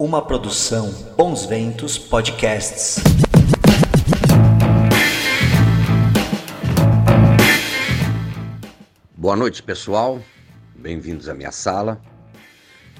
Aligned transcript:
Uma 0.00 0.24
produção 0.24 0.92
Bons 1.16 1.44
Ventos 1.44 1.98
Podcasts. 1.98 3.02
Boa 9.16 9.34
noite, 9.34 9.60
pessoal. 9.60 10.22
Bem-vindos 10.76 11.28
à 11.28 11.34
minha 11.34 11.50
sala. 11.50 12.00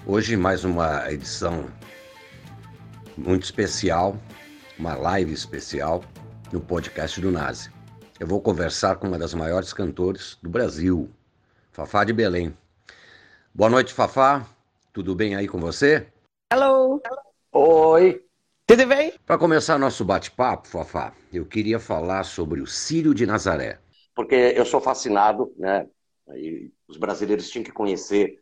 Hoje 0.05 0.37
mais 0.37 0.65
uma 0.65 1.09
edição 1.09 1.71
muito 3.17 3.45
especial, 3.45 4.19
uma 4.77 4.97
live 4.97 5.33
especial 5.33 6.03
no 6.51 6.61
podcast 6.61 7.21
do 7.21 7.31
Nazi. 7.31 7.71
Eu 8.19 8.27
vou 8.27 8.41
conversar 8.41 8.97
com 8.97 9.07
uma 9.07 9.21
das 9.21 9.35
maiores 9.35 9.73
cantores 9.73 10.37
do 10.43 10.51
Brasil, 10.51 11.09
Fafá 11.71 12.03
de 12.03 12.13
Belém. 12.13 12.53
Boa 13.55 13.71
noite, 13.71 13.95
Fafá. 13.95 14.45
Tudo 14.93 15.15
bem 15.15 15.37
aí 15.37 15.47
com 15.47 15.61
você? 15.61 16.09
Hello. 16.51 16.99
Oi. 17.53 18.25
Tudo 18.67 18.87
bem? 18.87 19.13
Para 19.27 19.37
começar 19.37 19.79
nosso 19.79 20.03
bate-papo, 20.03 20.67
Fafá, 20.67 21.13
eu 21.31 21.45
queria 21.45 21.79
falar 21.79 22.25
sobre 22.25 22.63
o 22.63 22.67
Círio 22.67 23.13
de 23.13 23.27
Nazaré. 23.27 23.79
Porque 24.15 24.35
eu 24.35 24.65
sou 24.65 24.81
fascinado, 24.81 25.53
né? 25.59 25.87
E 26.35 26.73
os 26.89 26.97
brasileiros 26.97 27.51
tinham 27.51 27.63
que 27.63 27.71
conhecer 27.71 28.41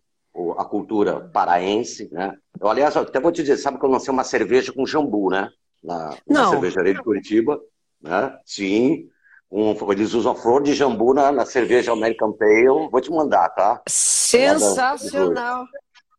a 0.57 0.65
cultura 0.65 1.19
paraense, 1.21 2.09
né? 2.13 2.33
Eu, 2.61 2.69
aliás, 2.69 2.97
até 2.97 3.19
vou 3.19 3.33
te 3.33 3.43
dizer, 3.43 3.57
sabe 3.57 3.77
que 3.77 3.85
eu 3.85 3.91
lancei 3.91 4.13
uma 4.13 4.23
cerveja 4.23 4.73
com 4.73 4.87
jambu, 4.87 5.29
né? 5.29 5.51
Na, 5.83 6.17
na 6.29 6.47
cervejaria 6.47 6.95
de 6.95 7.03
Curitiba, 7.03 7.61
né? 8.01 8.39
Sim. 8.45 9.09
Um, 9.51 9.75
eles 9.91 10.15
usam 10.15 10.37
flor 10.37 10.63
de 10.63 10.75
jambu 10.75 11.13
na, 11.13 11.33
na, 11.33 11.45
cerveja 11.45 11.91
American 11.93 12.33
Pale. 12.33 12.89
Vou 12.89 13.01
te 13.01 13.11
mandar, 13.11 13.49
tá? 13.49 13.83
Sensacional. 13.89 15.67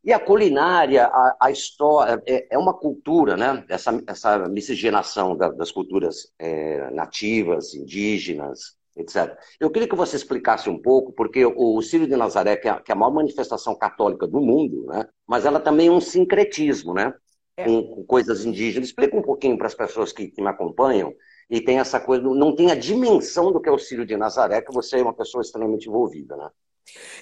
E 0.07 0.13
a 0.13 0.19
culinária, 0.21 1.05
a, 1.05 1.35
a 1.37 1.51
história, 1.51 2.23
é, 2.25 2.47
é, 2.51 2.57
uma 2.57 2.73
cultura, 2.73 3.35
né? 3.35 3.65
Essa, 3.67 4.01
essa 4.07 4.47
miscigenação 4.47 5.35
da, 5.35 5.49
das 5.49 5.69
culturas 5.69 6.31
é, 6.39 6.89
nativas, 6.91 7.73
indígenas, 7.73 8.77
etc. 8.95 9.37
Eu 9.59 9.69
queria 9.69 9.85
que 9.85 9.97
você 9.97 10.15
explicasse 10.15 10.69
um 10.69 10.81
pouco, 10.81 11.11
porque 11.11 11.45
o 11.45 11.81
Círio 11.81 12.07
de 12.07 12.15
Nazaré, 12.15 12.55
que 12.55 12.69
é, 12.69 12.79
que 12.79 12.89
é 12.89 12.95
a 12.95 12.97
maior 12.97 13.11
manifestação 13.11 13.75
católica 13.75 14.25
do 14.25 14.39
mundo, 14.39 14.85
né? 14.85 15.05
Mas 15.27 15.45
ela 15.45 15.59
também 15.59 15.89
é 15.89 15.91
um 15.91 15.99
sincretismo, 15.99 16.93
né? 16.93 17.13
É. 17.57 17.65
Com, 17.65 17.83
com, 17.83 18.03
coisas 18.05 18.45
indígenas. 18.45 18.87
Explica 18.87 19.17
um 19.17 19.21
pouquinho 19.21 19.57
para 19.57 19.67
as 19.67 19.75
pessoas 19.75 20.13
que, 20.13 20.27
que 20.27 20.41
me 20.41 20.47
acompanham 20.47 21.13
e 21.49 21.59
tem 21.59 21.79
essa 21.79 21.99
coisa, 21.99 22.23
não 22.23 22.55
tem 22.55 22.71
a 22.71 22.75
dimensão 22.75 23.51
do 23.51 23.59
que 23.59 23.67
é 23.67 23.73
o 23.73 23.77
Círio 23.77 24.05
de 24.05 24.15
Nazaré, 24.15 24.61
que 24.61 24.71
você 24.71 24.99
é 24.99 25.03
uma 25.03 25.13
pessoa 25.13 25.41
extremamente 25.41 25.89
envolvida, 25.89 26.37
né? 26.37 26.49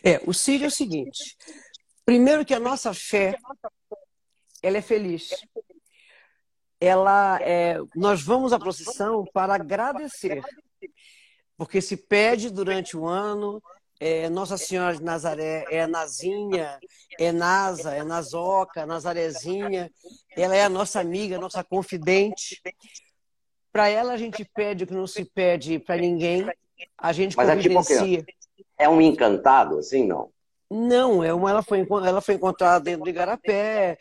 É, 0.04 0.22
o 0.26 0.34
Círio 0.34 0.66
é 0.66 0.68
o 0.68 0.72
seguinte, 0.72 1.36
primeiro 2.06 2.46
que 2.46 2.54
a 2.54 2.60
nossa 2.60 2.94
fé, 2.94 3.38
ela 4.62 4.78
é 4.78 4.82
feliz. 4.82 5.32
Ela 6.80 7.40
é, 7.42 7.78
nós 7.96 8.22
vamos 8.22 8.54
à 8.54 8.60
procissão 8.60 9.26
para 9.34 9.56
agradecer, 9.56 10.44
porque 11.58 11.82
se 11.82 11.98
pede 11.98 12.50
durante 12.50 12.96
o 12.96 13.06
ano, 13.06 13.62
é 14.00 14.30
Nossa 14.30 14.58
Senhora 14.58 14.96
de 14.96 15.04
Nazaré, 15.04 15.66
é 15.72 15.88
Nazinha, 15.88 16.78
é 17.18 17.32
Nasa, 17.32 17.96
é 17.96 18.04
Nazoca, 18.04 18.86
Nazarezinha, 18.86 19.90
ela 20.36 20.56
é 20.56 20.64
a 20.64 20.70
nossa 20.70 21.00
amiga, 21.00 21.40
nossa 21.40 21.64
confidente. 21.64 22.62
Para 23.72 23.88
ela 23.88 24.14
a 24.14 24.18
gente 24.18 24.44
pede 24.44 24.84
o 24.84 24.88
que 24.88 24.94
não 24.94 25.08
se 25.08 25.24
pede 25.24 25.80
para 25.80 25.98
ninguém. 25.98 26.46
A 26.98 27.14
gente 27.14 27.38
Mas. 27.38 27.50
É, 27.50 27.58
tipo 27.58 27.82
é 28.78 28.90
um 28.90 29.00
encantado, 29.00 29.78
assim, 29.80 30.06
não? 30.06 30.30
Não, 30.76 31.24
é 31.24 31.34
uma, 31.34 31.50
ela, 31.50 31.64
foi, 31.64 31.86
ela 32.06 32.22
foi 32.22 32.36
encontrada 32.36 32.84
dentro 32.84 33.04
de 33.04 33.10
Igarapé. 33.10 33.98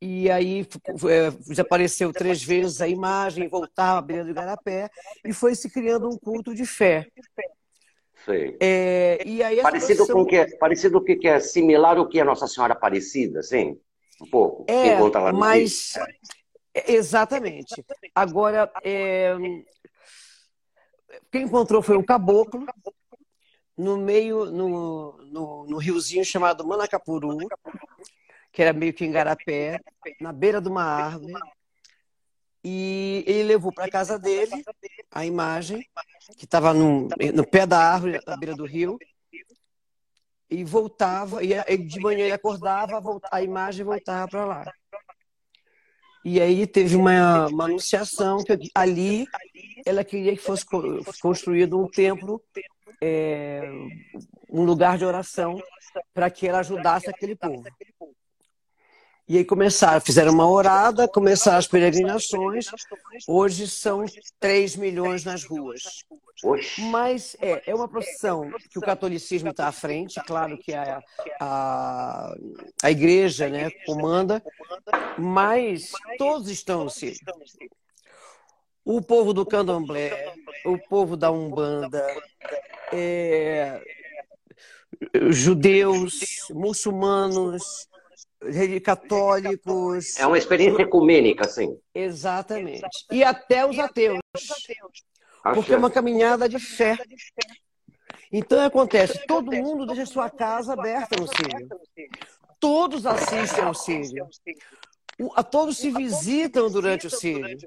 E 0.00 0.30
aí 0.30 0.66
é, 1.08 1.30
desapareceu 1.30 2.12
três 2.12 2.42
vezes 2.42 2.80
a 2.80 2.86
imagem, 2.86 3.48
voltava 3.48 3.98
à 3.98 4.02
beira 4.02 4.24
do 4.24 4.30
Igarapé, 4.30 4.88
e 5.24 5.32
foi 5.32 5.54
se 5.54 5.68
criando 5.70 6.08
um 6.08 6.16
culto 6.16 6.54
de 6.54 6.64
fé. 6.64 7.08
É, 8.60 9.18
aí 9.24 9.62
parecido 9.62 10.06
com 10.06 10.20
o 10.20 10.26
que 10.26 10.36
é, 10.36 10.56
parecido 10.58 11.00
com 11.00 11.18
que 11.18 11.26
é 11.26 11.40
similar 11.40 11.96
ao 11.96 12.06
que 12.06 12.20
é 12.20 12.24
Nossa 12.24 12.46
Senhora 12.46 12.74
Aparecida, 12.74 13.42
sim? 13.42 13.80
Um 14.20 14.26
pouco. 14.26 14.66
É, 14.68 15.00
mas 15.32 15.94
Exatamente. 16.86 17.84
Agora, 18.14 18.70
é... 18.84 19.34
quem 21.30 21.42
encontrou 21.42 21.82
foi 21.82 21.96
um 21.96 22.04
caboclo 22.04 22.66
no 23.78 23.96
meio, 23.96 24.46
no, 24.46 25.16
no, 25.30 25.66
no 25.66 25.78
riozinho 25.78 26.24
chamado 26.24 26.66
Manacapuru, 26.66 27.38
que 28.52 28.60
era 28.60 28.72
meio 28.72 28.92
que 28.92 29.04
em 29.04 29.12
Garapé, 29.12 29.80
na 30.20 30.32
beira 30.32 30.60
de 30.60 30.68
uma 30.68 30.82
árvore. 30.82 31.32
E 32.64 33.22
ele 33.24 33.44
levou 33.44 33.72
para 33.72 33.88
casa 33.88 34.18
dele 34.18 34.64
a 35.12 35.24
imagem, 35.24 35.86
que 36.36 36.44
estava 36.44 36.74
no, 36.74 37.08
no 37.32 37.46
pé 37.46 37.64
da 37.64 37.78
árvore, 37.78 38.18
na 38.26 38.36
beira 38.36 38.56
do 38.56 38.66
rio, 38.66 38.98
e 40.50 40.64
voltava, 40.64 41.40
e 41.44 41.76
de 41.76 42.00
manhã 42.00 42.24
ele 42.24 42.32
acordava, 42.32 43.00
a 43.30 43.42
imagem 43.42 43.84
voltava 43.84 44.26
para 44.26 44.44
lá. 44.44 44.72
E 46.24 46.40
aí 46.40 46.66
teve 46.66 46.96
uma, 46.96 47.46
uma 47.46 47.66
anunciação 47.66 48.42
que 48.42 48.58
ali 48.74 49.24
ela 49.86 50.02
queria 50.02 50.32
que 50.32 50.42
fosse 50.42 50.64
construído 51.22 51.80
um 51.80 51.88
templo, 51.88 52.42
é, 53.00 53.70
um 54.50 54.64
lugar 54.64 54.98
de 54.98 55.04
oração, 55.04 55.60
para 56.12 56.30
que 56.30 56.46
ela 56.46 56.60
ajudasse 56.60 57.08
aquele 57.08 57.34
povo. 57.34 57.64
E 59.28 59.36
aí 59.36 59.44
começaram, 59.44 60.00
fizeram 60.00 60.32
uma 60.32 60.48
orada, 60.48 61.06
começaram 61.06 61.58
as 61.58 61.66
peregrinações. 61.66 62.66
Hoje 63.28 63.68
são 63.68 64.06
3 64.40 64.76
milhões 64.76 65.22
nas 65.22 65.44
ruas. 65.44 65.82
Mas 66.90 67.36
é, 67.38 67.70
é 67.70 67.74
uma 67.74 67.86
procissão 67.86 68.50
que 68.70 68.78
o 68.78 68.82
catolicismo 68.82 69.50
está 69.50 69.68
à 69.68 69.72
frente, 69.72 70.18
claro 70.26 70.56
que 70.56 70.72
a, 70.72 71.02
a, 71.38 72.34
a 72.82 72.90
igreja 72.90 73.50
né, 73.50 73.68
comanda, 73.84 74.42
mas 75.18 75.92
todos 76.16 76.48
estão 76.48 76.84
no 76.84 76.90
Círio. 76.90 77.18
O 78.90 79.02
povo 79.02 79.34
do 79.34 79.44
candomblé, 79.44 80.34
o 80.64 80.78
povo 80.78 81.14
da 81.14 81.30
Umbanda, 81.30 82.06
é, 82.90 83.82
judeus, 85.28 86.20
muçulmanos, 86.48 87.86
católicos. 88.82 90.18
É 90.18 90.26
uma 90.26 90.38
experiência 90.38 90.80
ecumênica, 90.80 91.46
sim. 91.46 91.78
Exatamente. 91.94 92.88
E 93.12 93.22
até 93.22 93.66
os 93.66 93.78
ateus. 93.78 94.20
Porque 95.52 95.74
é 95.74 95.76
uma 95.76 95.90
caminhada 95.90 96.48
de 96.48 96.58
fé. 96.58 96.96
Então 98.32 98.58
acontece, 98.58 99.26
todo 99.26 99.52
mundo 99.52 99.84
deixa 99.84 100.06
sua 100.06 100.30
casa 100.30 100.72
aberta 100.72 101.14
no 101.20 101.28
Sírio. 101.28 101.68
Todos 102.58 103.04
assistem 103.04 103.64
ao 103.64 103.74
Sírio. 103.74 104.26
A 105.34 105.42
todos 105.42 105.76
se 105.76 105.90
visitam 105.90 106.70
durante 106.70 107.06
o 107.06 107.10
Sírio. 107.10 107.58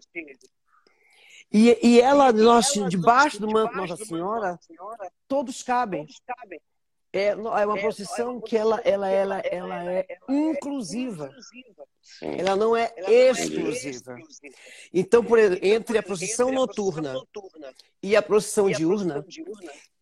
E, 1.52 1.78
e 1.84 2.02
ela, 2.02 2.32
nós, 2.32 2.72
debaixo 2.90 3.40
do 3.40 3.52
manto 3.52 3.76
Nossa 3.76 3.98
Senhora, 3.98 4.58
todos 5.28 5.62
cabem. 5.62 6.08
É, 7.14 7.28
é 7.28 7.36
uma 7.36 7.78
procissão 7.78 8.40
que 8.40 8.56
ela, 8.56 8.80
ela, 8.86 9.10
ela, 9.10 9.40
ela 9.40 9.92
é 9.92 10.08
inclusiva. 10.30 11.30
Ela 12.22 12.56
não 12.56 12.76
é 12.76 12.94
exclusiva. 13.06 14.16
Então, 14.94 15.24
por 15.24 15.38
exemplo, 15.38 15.68
entre 15.68 15.98
a 15.98 16.04
procissão 16.04 16.54
noturna 16.54 17.22
e 18.02 18.16
a 18.16 18.22
procissão 18.22 18.70
diurna, 18.72 19.26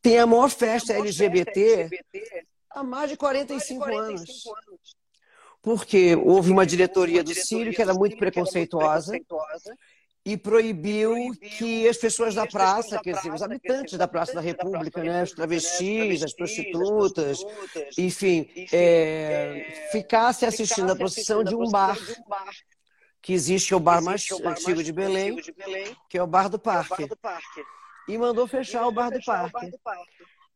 tem 0.04 0.20
a 0.20 0.28
maior 0.28 0.52
festa 0.52 0.94
LGBT 0.94 1.90
há 2.70 2.84
mais 2.84 3.10
de 3.10 3.18
45 3.18 3.86
anos. 3.98 4.44
Porque 5.64 6.16
houve 6.16 6.52
uma 6.52 6.66
diretoria 6.66 7.24
do 7.24 7.34
Sírio 7.34 7.74
que 7.74 7.82
era 7.82 7.94
muito 7.94 8.18
preconceituosa 8.18 9.20
e 10.26 10.38
proibiu 10.38 11.32
que 11.58 11.88
as 11.88 11.98
pessoas 11.98 12.36
da 12.36 12.46
praça, 12.46 13.00
quer 13.00 13.16
dizer, 13.16 13.34
os 13.34 13.42
habitantes 13.42 13.98
da 13.98 14.08
Praça 14.08 14.34
da 14.34 14.42
República, 14.42 15.04
né, 15.04 15.24
os 15.24 15.32
travestis, 15.32 16.24
as 16.24 16.34
prostitutas, 16.34 17.44
enfim, 17.98 18.48
é, 18.72 19.88
ficassem 19.92 20.48
assistindo 20.48 20.92
a 20.92 20.96
procissão 20.96 21.44
de 21.44 21.56
um 21.56 21.70
bar 21.70 21.98
que 23.22 23.34
existe, 23.34 23.70
que 23.70 23.74
é 23.74 23.78
o 23.78 23.80
bar 23.80 24.02
mais 24.02 24.26
antigo 24.44 24.84
de 24.84 24.92
Belém, 24.92 25.38
que 26.10 26.18
é 26.18 26.24
o 26.24 26.28
Bar 26.28 26.50
do 26.50 26.60
Parque. 26.60 27.08
E 28.08 28.18
mandou 28.18 28.48
fechar 28.48 28.88
o 28.88 28.92
Bar 28.92 29.12
do 29.12 29.24
Parque. 29.24 29.72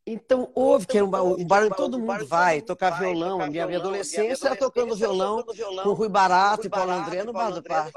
Então, 0.06 0.52
houve 0.54 0.86
que 0.86 0.98
era 0.98 1.06
um 1.06 1.10
bar, 1.10 1.24
um 1.24 1.46
bar 1.46 1.64
onde 1.66 1.76
todo 1.76 2.00
mundo 2.00 2.26
vai 2.26 2.62
tocar 2.62 3.00
violão. 3.00 3.42
A 3.42 3.48
minha, 3.48 3.66
minha 3.66 3.80
adolescência 3.80 4.48
era 4.48 4.56
tocando 4.56 4.96
violão 4.96 5.44
com 5.82 5.94
Rui 5.94 6.10
Barato 6.10 6.68
e 6.68 6.70
Paulo 6.70 6.92
André 6.92 7.24
no 7.24 7.32
Bar 7.32 7.52
do 7.52 7.64
Parque. 7.64 7.94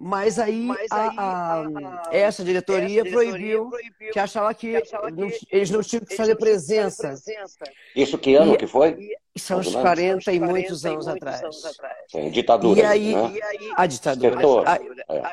Mas 0.00 0.38
aí, 0.38 0.66
Mas 0.66 0.92
aí 0.92 1.10
a, 1.16 1.62
a, 1.62 2.14
essa 2.14 2.44
diretoria, 2.44 3.00
essa 3.00 3.02
diretoria 3.02 3.04
proibiu, 3.04 3.68
proibiu, 3.68 4.12
que 4.12 4.18
achava 4.20 4.54
que, 4.54 4.70
que, 4.70 4.76
achava 4.76 5.10
que 5.10 5.20
não, 5.20 5.28
eles 5.50 5.70
não 5.70 5.82
tinham 5.82 6.04
que 6.04 6.14
fazer 6.14 6.36
presença. 6.36 7.08
presença. 7.08 7.64
Isso 7.96 8.16
que 8.16 8.36
ano 8.36 8.54
e, 8.54 8.56
que 8.56 8.66
foi? 8.68 8.96
São 9.36 9.58
uns 9.58 9.74
40 9.74 10.32
e 10.32 10.38
muitos 10.38 10.86
anos 10.86 11.08
atrás. 11.08 11.42
Sim, 12.06 12.30
ditadura. 12.30 12.80
E 12.80 12.84
aí, 12.84 13.14
né? 13.16 13.40
a 13.76 13.86
ditadura. 13.86 14.40
É. 15.08 15.32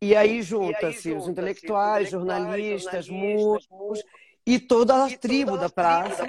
E 0.00 0.14
aí 0.14 0.42
junta-se 0.42 1.12
os 1.12 1.26
intelectuais, 1.26 2.10
jornalistas, 2.10 3.08
músicos 3.08 4.04
e 4.46 4.60
toda 4.60 5.04
a 5.04 5.10
tribo 5.10 5.58
da 5.58 5.68
praça 5.68 6.24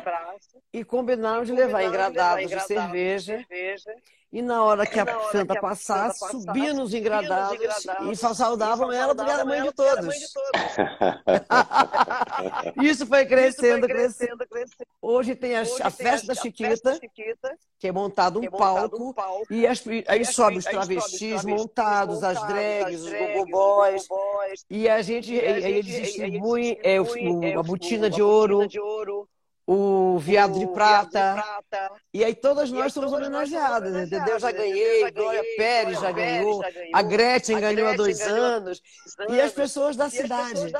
e 0.74 0.84
combinaram 0.84 1.44
de 1.44 1.52
levar 1.52 1.84
engradados 1.84 2.50
de 2.50 2.60
cerveja 2.62 3.46
e 4.32 4.44
na 4.44 4.64
hora 4.64 4.86
que 4.86 5.00
a 5.00 5.32
santa 5.32 5.60
passasse, 5.60 6.20
subia 6.30 6.72
nos 6.74 6.94
engradados 6.94 7.58
e 8.12 8.16
saudavam 8.16 8.92
ela 8.92 9.16
porque 9.16 9.32
era 9.32 9.44
mãe 9.44 9.64
de 9.64 9.72
todos. 9.72 10.16
Isso 12.82 13.08
foi 13.08 13.26
crescendo, 13.26 13.88
crescendo. 13.88 14.46
Hoje 15.02 15.36
tem 15.36 15.56
a, 15.56 15.62
a 15.62 15.90
festa 15.90 16.28
da 16.28 16.36
Chiquita, 16.36 17.00
que 17.80 17.88
é 17.88 17.92
montado 17.92 18.40
um 18.40 18.44
é 18.44 18.50
palco, 18.50 19.16
e 19.50 19.66
as, 19.66 19.84
aí 20.08 20.24
sobe 20.24 20.58
os 20.58 20.66
travestis 20.66 21.44
montados, 21.44 22.24
as 22.24 22.40
drags, 22.48 23.02
os 23.02 23.12
gogoboys, 23.12 24.08
e 24.70 24.88
a 24.88 25.02
gente, 25.02 25.40
aí 25.40 25.74
eles 25.74 25.86
distribuem 25.86 26.80
é, 26.84 26.98
é 26.98 27.56
a 27.56 27.64
botina 27.64 28.08
de 28.10 28.22
ouro, 28.22 28.68
o 29.72 30.18
Viado 30.18 30.58
de 30.58 30.66
Prata. 30.66 31.36
De 31.36 31.42
Prata. 31.42 31.92
E 32.12 32.24
aí 32.24 32.34
todas 32.34 32.72
nós 32.72 32.92
somos 32.92 33.14
homenageadas, 33.14 33.96
entendeu? 33.96 34.34
Eu 34.34 34.40
já 34.40 34.52
ganhei, 34.52 35.12
Glória 35.12 35.44
Pérez 35.58 36.00
já 36.00 36.12
ganhou, 36.12 36.64
a 36.92 37.02
Gretchen 37.04 37.60
ganhou 37.60 37.88
há 37.88 37.94
dois 37.94 38.20
anos, 38.22 38.82
e 39.30 39.40
as 39.40 39.52
pessoas 39.52 39.96
da 39.96 40.10
cidade. 40.10 40.74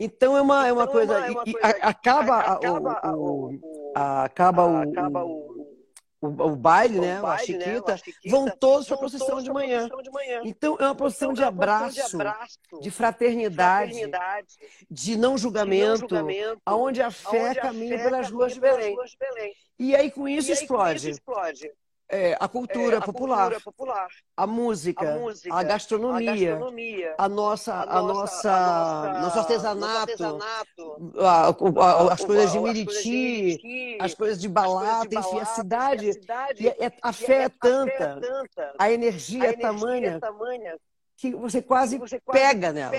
Então 0.00 0.36
é 0.36 0.40
é 0.40 0.42
uma 0.42 0.82
então, 0.82 0.86
coisa. 0.88 1.14
É 1.14 1.18
uma, 1.18 1.26
é 1.26 1.30
uma 1.30 1.44
coisa 1.44 1.58
acaba, 1.82 2.38
acaba, 2.38 3.16
o, 3.16 3.52
o, 3.52 3.92
acaba 3.94 4.66
o, 5.24 5.57
o, 6.20 6.26
o, 6.26 6.56
baile, 6.56 7.00
né? 7.00 7.18
O 7.20 7.22
baile, 7.22 7.42
a, 7.42 7.46
Chiquita, 7.46 7.86
né? 7.86 7.94
a 7.94 7.96
Chiquita, 7.96 8.30
vão 8.30 8.48
todos 8.48 8.86
para 8.86 8.96
a 8.96 8.98
procissão 8.98 9.40
de 9.40 9.50
manhã. 9.50 9.88
Então 10.44 10.76
é 10.80 10.84
uma 10.84 10.94
procissão 10.94 11.32
então, 11.32 11.42
de, 11.42 11.44
abraço, 11.44 11.94
de 11.94 12.00
abraço, 12.00 12.58
de 12.80 12.90
fraternidade, 12.90 14.10
de 14.90 15.16
não 15.16 15.38
julgamento, 15.38 16.14
aonde 16.66 17.00
a 17.00 17.10
fé 17.10 17.54
caminha 17.54 17.98
pelas 17.98 18.30
ruas 18.30 18.54
de 18.54 18.60
Belém. 18.60 18.96
E 19.78 19.94
aí 19.94 20.10
com 20.10 20.28
isso, 20.28 20.50
explode. 20.50 21.12
É, 22.10 22.34
a, 22.40 22.48
cultura, 22.48 22.96
é, 22.96 22.98
a 22.98 23.02
popular, 23.02 23.50
cultura 23.50 23.60
popular, 23.60 24.08
a 24.34 24.46
música, 24.46 25.14
a, 25.14 25.18
música, 25.18 25.54
a, 25.54 25.62
gastronomia, 25.62 26.30
a, 26.30 26.34
gastronomia, 26.34 27.14
a 27.18 27.28
nossa, 27.28 27.74
a 27.74 28.02
nossa, 28.02 28.50
a 28.50 29.20
nosso 29.20 29.38
artesanato, 29.38 29.98
artesanato 29.98 30.96
as 32.10 32.24
coisas 32.24 32.52
de 32.52 32.60
Miriti, 32.60 33.98
as 34.00 34.14
coisas 34.14 34.40
de 34.40 34.48
balada, 34.48 35.14
enfim, 35.14 35.38
a 35.38 35.44
cidade, 35.44 36.10
e 36.58 36.68
é, 36.68 36.90
a, 37.02 37.12
fé 37.12 37.42
é 37.42 37.48
tanta, 37.50 38.18
a 38.78 38.90
energia 38.90 39.50
é 39.50 39.52
tamanha 39.52 40.18
que 41.14 41.34
você 41.34 41.60
quase 41.60 42.00
pega 42.32 42.72
nela. 42.72 42.90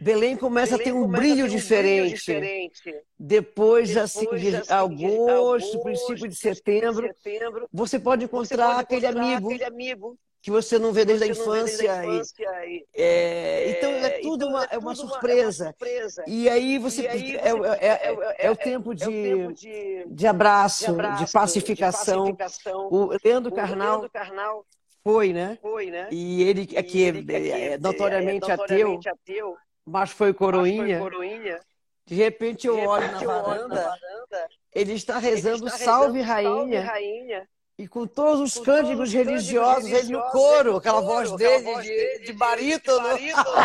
Belém 0.00 0.36
começa 0.36 0.76
Belém 0.76 0.90
a 0.90 0.92
ter 0.92 0.98
um, 0.98 1.08
brilho, 1.08 1.36
ter 1.36 1.42
um 1.42 1.56
diferente. 1.56 2.00
brilho, 2.02 2.16
diferente. 2.16 2.94
Depois, 3.18 3.96
assim, 3.96 4.28
de, 4.36 4.56
assim, 4.56 4.72
agosto, 4.72 5.28
agosto, 5.28 5.82
princípio 5.82 6.28
de 6.28 6.36
setembro, 6.36 7.06
setembro 7.08 7.68
você 7.72 7.98
pode 7.98 8.24
encontrar, 8.24 8.76
pode 8.76 8.80
aquele, 8.80 9.06
amigo 9.06 9.48
aquele, 9.48 9.64
amigo 9.64 10.18
que 10.40 10.52
você 10.52 10.78
não 10.78 10.92
vê 10.92 11.04
desde, 11.04 11.24
a 11.24 11.26
infância. 11.26 11.64
Desde 11.64 11.88
a 11.88 12.14
infância 12.14 12.66
e, 12.66 12.86
é, 12.94 13.70
então 13.70 13.90
é 13.90 14.10
tudo 14.20 14.44
então, 14.44 14.48
uma, 14.50 14.64
é, 14.64 14.68
é 14.70 14.78
uma, 14.78 14.94
surpresa. 14.94 15.64
uma, 15.64 15.70
surpresa. 15.72 16.24
E 16.28 16.48
aí 16.48 16.78
você, 16.78 17.02
e 17.02 17.08
aí 17.08 17.36
é, 17.36 17.52
você 17.52 17.78
é, 17.80 17.88
é, 17.88 18.46
é, 18.46 18.50
o 18.52 18.56
tempo 18.56 18.94
de, 18.94 19.04
tempo 19.04 19.52
de, 19.52 20.06
de, 20.06 20.26
abraço, 20.28 20.84
de, 20.84 20.90
abraço, 20.90 21.24
de 21.24 21.32
pacificação. 21.32 22.24
De 22.26 22.34
pacificação. 22.34 22.88
O 22.88 23.16
Leandro 23.24 23.52
Carnal, 23.52 24.08
Carnal 24.10 24.64
foi, 25.02 25.32
né? 25.32 25.58
Foi, 25.60 25.90
né? 25.90 26.08
E 26.12 26.42
ele, 26.44 26.76
aqui, 26.76 27.00
ele, 27.00 27.26
é, 27.34 27.78
notoriamente, 27.78 28.48
notoriamente 28.48 28.50
ateu, 28.50 29.00
ateu 29.04 29.56
mas 29.88 30.10
foi 30.10 30.32
coroinha. 30.32 30.82
Mas 30.82 30.98
foi 30.98 31.10
coroinha. 31.10 31.60
De 32.06 32.14
repente 32.14 32.66
eu, 32.66 32.74
repente, 32.74 32.88
olho, 32.88 33.12
na 33.12 33.22
eu 33.22 33.28
varanda, 33.28 33.50
olho 33.50 33.68
na 33.68 33.74
varanda, 33.74 34.48
ele 34.74 34.92
está 34.94 35.18
rezando, 35.18 35.64
ele 35.64 35.66
está 35.66 35.84
Salve, 35.84 36.20
rainha, 36.20 36.50
Salve 36.50 36.76
Rainha. 36.76 37.48
E 37.78 37.86
com 37.86 38.06
todos 38.06 38.40
os 38.40 38.58
com 38.58 38.64
cânticos 38.64 38.96
todos 38.96 39.12
religiosos, 39.12 39.84
religiosos, 39.84 40.10
ele 40.10 40.12
no 40.18 40.22
coro, 40.30 40.76
aquela 40.76 41.00
coro, 41.00 41.14
voz 41.14 41.32
dele 41.36 41.62
voz 41.62 41.84
de, 41.84 41.90
dele, 41.90 42.24
de 42.24 42.32
barítono. 42.32 43.16
De 43.16 43.32
barítono. 43.32 43.56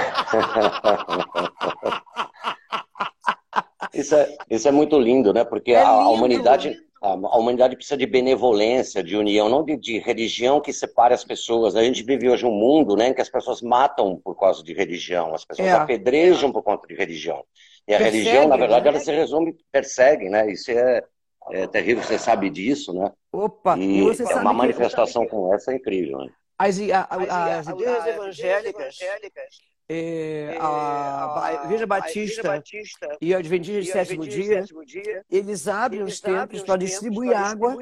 isso, 3.94 4.16
é, 4.16 4.38
isso 4.50 4.68
é 4.68 4.72
muito 4.72 5.00
lindo, 5.00 5.34
né? 5.34 5.44
Porque 5.44 5.72
é 5.72 5.82
a, 5.82 5.88
a, 5.88 6.10
humanidade. 6.10 6.78
A 7.04 7.38
humanidade 7.38 7.76
precisa 7.76 7.98
de 7.98 8.06
benevolência, 8.06 9.04
de 9.04 9.18
união, 9.18 9.50
não 9.50 9.62
de, 9.62 9.76
de, 9.76 10.00
religião 10.00 10.62
que 10.62 10.72
separe 10.72 11.14
as 11.14 11.26
pessoas. 11.26 11.76
A 11.76 11.84
gente 11.84 12.02
vive 12.02 12.30
hoje 12.30 12.46
um 12.46 12.52
mundo 12.52 12.96
né, 12.96 13.10
em 13.10 13.14
que 13.14 13.20
as 13.20 13.28
pessoas 13.28 13.62
matam 13.62 14.22
por 14.24 14.40
causa 14.40 14.64
de 14.64 14.74
religião, 14.74 15.36
as 15.36 15.44
pessoas 15.44 15.68
é. 15.68 15.74
apedrejam 15.74 16.50
por 16.50 16.64
conta 16.64 16.88
de 16.88 16.96
religião. 16.96 17.44
E 17.86 17.94
a 17.94 17.98
Persegue, 17.98 18.18
religião, 18.20 18.48
na 18.48 18.56
verdade, 18.56 18.86
né? 18.86 18.92
ela 18.92 19.00
se 19.02 19.12
resume, 19.12 19.54
persegue, 19.70 20.30
né? 20.30 20.50
Isso 20.50 20.72
é, 20.72 21.04
é 21.52 21.68
terrível, 21.68 22.02
você 22.02 22.18
sabe 22.18 22.50
disso, 22.50 22.94
né? 22.94 23.12
Opa! 23.34 23.78
E, 23.78 24.00
e 24.00 24.02
você 24.02 24.24
uma 24.24 24.54
manifestação 24.54 25.28
como 25.28 25.54
essa 25.54 25.74
é 25.74 25.76
incrível, 25.76 26.20
né? 26.20 26.30
As, 26.58 26.80
a, 26.80 27.00
a, 27.10 27.58
as, 27.58 27.68
as 27.68 27.76
igrejas 27.76 28.08
evangélicas, 28.08 28.96
é, 29.90 30.58
a, 30.60 31.46
a 31.46 31.66
Igreja 31.66 31.86
Batista, 31.86 32.44
Batista 32.44 33.18
e 33.22 33.34
o 33.34 33.38
Adventista 33.38 33.82
de 33.82 33.92
Sétimo 33.92 34.26
Dia, 34.26 34.66
eles 35.30 35.68
abrem 35.68 36.04
os 36.04 36.20
templos 36.20 36.64
para 36.64 36.78
distribuir 36.78 37.36
água 37.36 37.76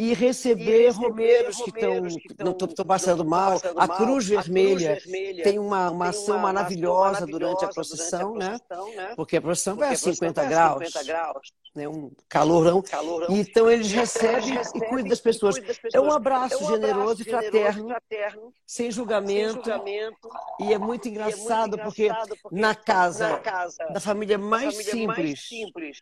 e 0.00 0.14
receber, 0.14 0.86
e 0.86 0.90
romeiros 0.90 1.58
que 1.58 1.70
estão 1.70 2.86
passando 2.86 3.22
mal. 3.22 3.60
Passando 3.60 3.78
a, 3.78 3.86
Cruz 3.86 4.26
Vermelha, 4.26 4.96
Cruz 4.96 5.04
Vermelha 5.04 5.44
tem 5.44 5.58
uma, 5.58 5.90
uma 5.90 6.08
ação 6.08 6.36
uma 6.36 6.52
maravilhosa, 6.52 7.26
durante 7.26 7.66
a 7.66 7.68
procissão, 7.68 8.34
né? 8.34 8.58
né? 8.96 9.12
Porque 9.14 9.36
a 9.36 9.42
procissão 9.42 9.76
vai 9.76 9.92
a 9.92 9.96
50 9.96 10.42
graus. 10.46 10.86
50 10.86 11.04
graus 11.04 11.52
né, 11.74 11.86
um 11.86 12.10
calorão. 12.28 12.80
calorão. 12.80 13.28
Então 13.36 13.70
eles 13.70 13.92
recebem 13.92 14.54
e 14.54 14.80
cuidam 14.88 15.10
das 15.10 15.20
pessoas. 15.20 15.56
Das 15.56 15.78
pessoas. 15.78 15.94
É 15.94 16.00
um 16.00 16.10
abraço, 16.10 16.54
é 16.54 16.56
um 16.56 16.60
abraço 16.60 16.80
generoso, 16.80 17.22
e 17.22 17.24
fraterno, 17.26 17.88
fraterno 17.88 18.54
sem, 18.66 18.90
julgamento, 18.90 19.64
sem, 19.64 19.74
julgamento, 19.74 20.28
E 20.60 20.72
é 20.72 20.78
muito 20.78 21.08
engraçado, 21.08 21.78
é 21.78 21.78
muito 21.78 21.78
engraçado 21.78 21.78
porque, 21.78 22.08
porque, 22.42 22.56
na 22.56 22.74
casa, 22.74 23.28
na 23.28 23.38
casa 23.38 23.86
da 23.92 24.00
família 24.00 24.38
mais, 24.38 24.74
família 24.74 24.92
simples, 24.92 25.16
mais 25.16 25.48
simples 25.48 26.00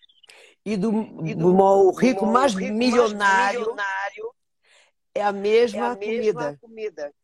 e 0.73 0.77
do, 0.77 0.91
e 1.25 1.35
do, 1.35 1.53
do 1.53 1.91
rico, 1.93 2.27
mais, 2.27 2.55
rico 2.55 2.75
milionário, 2.75 3.61
milionário, 3.61 4.35
é 5.15 5.23
a 5.23 5.33
mesma, 5.33 5.87
é 5.87 5.91
a 5.91 5.95
mesma 5.95 6.35
comida. 6.59 6.59
comida. 6.61 7.15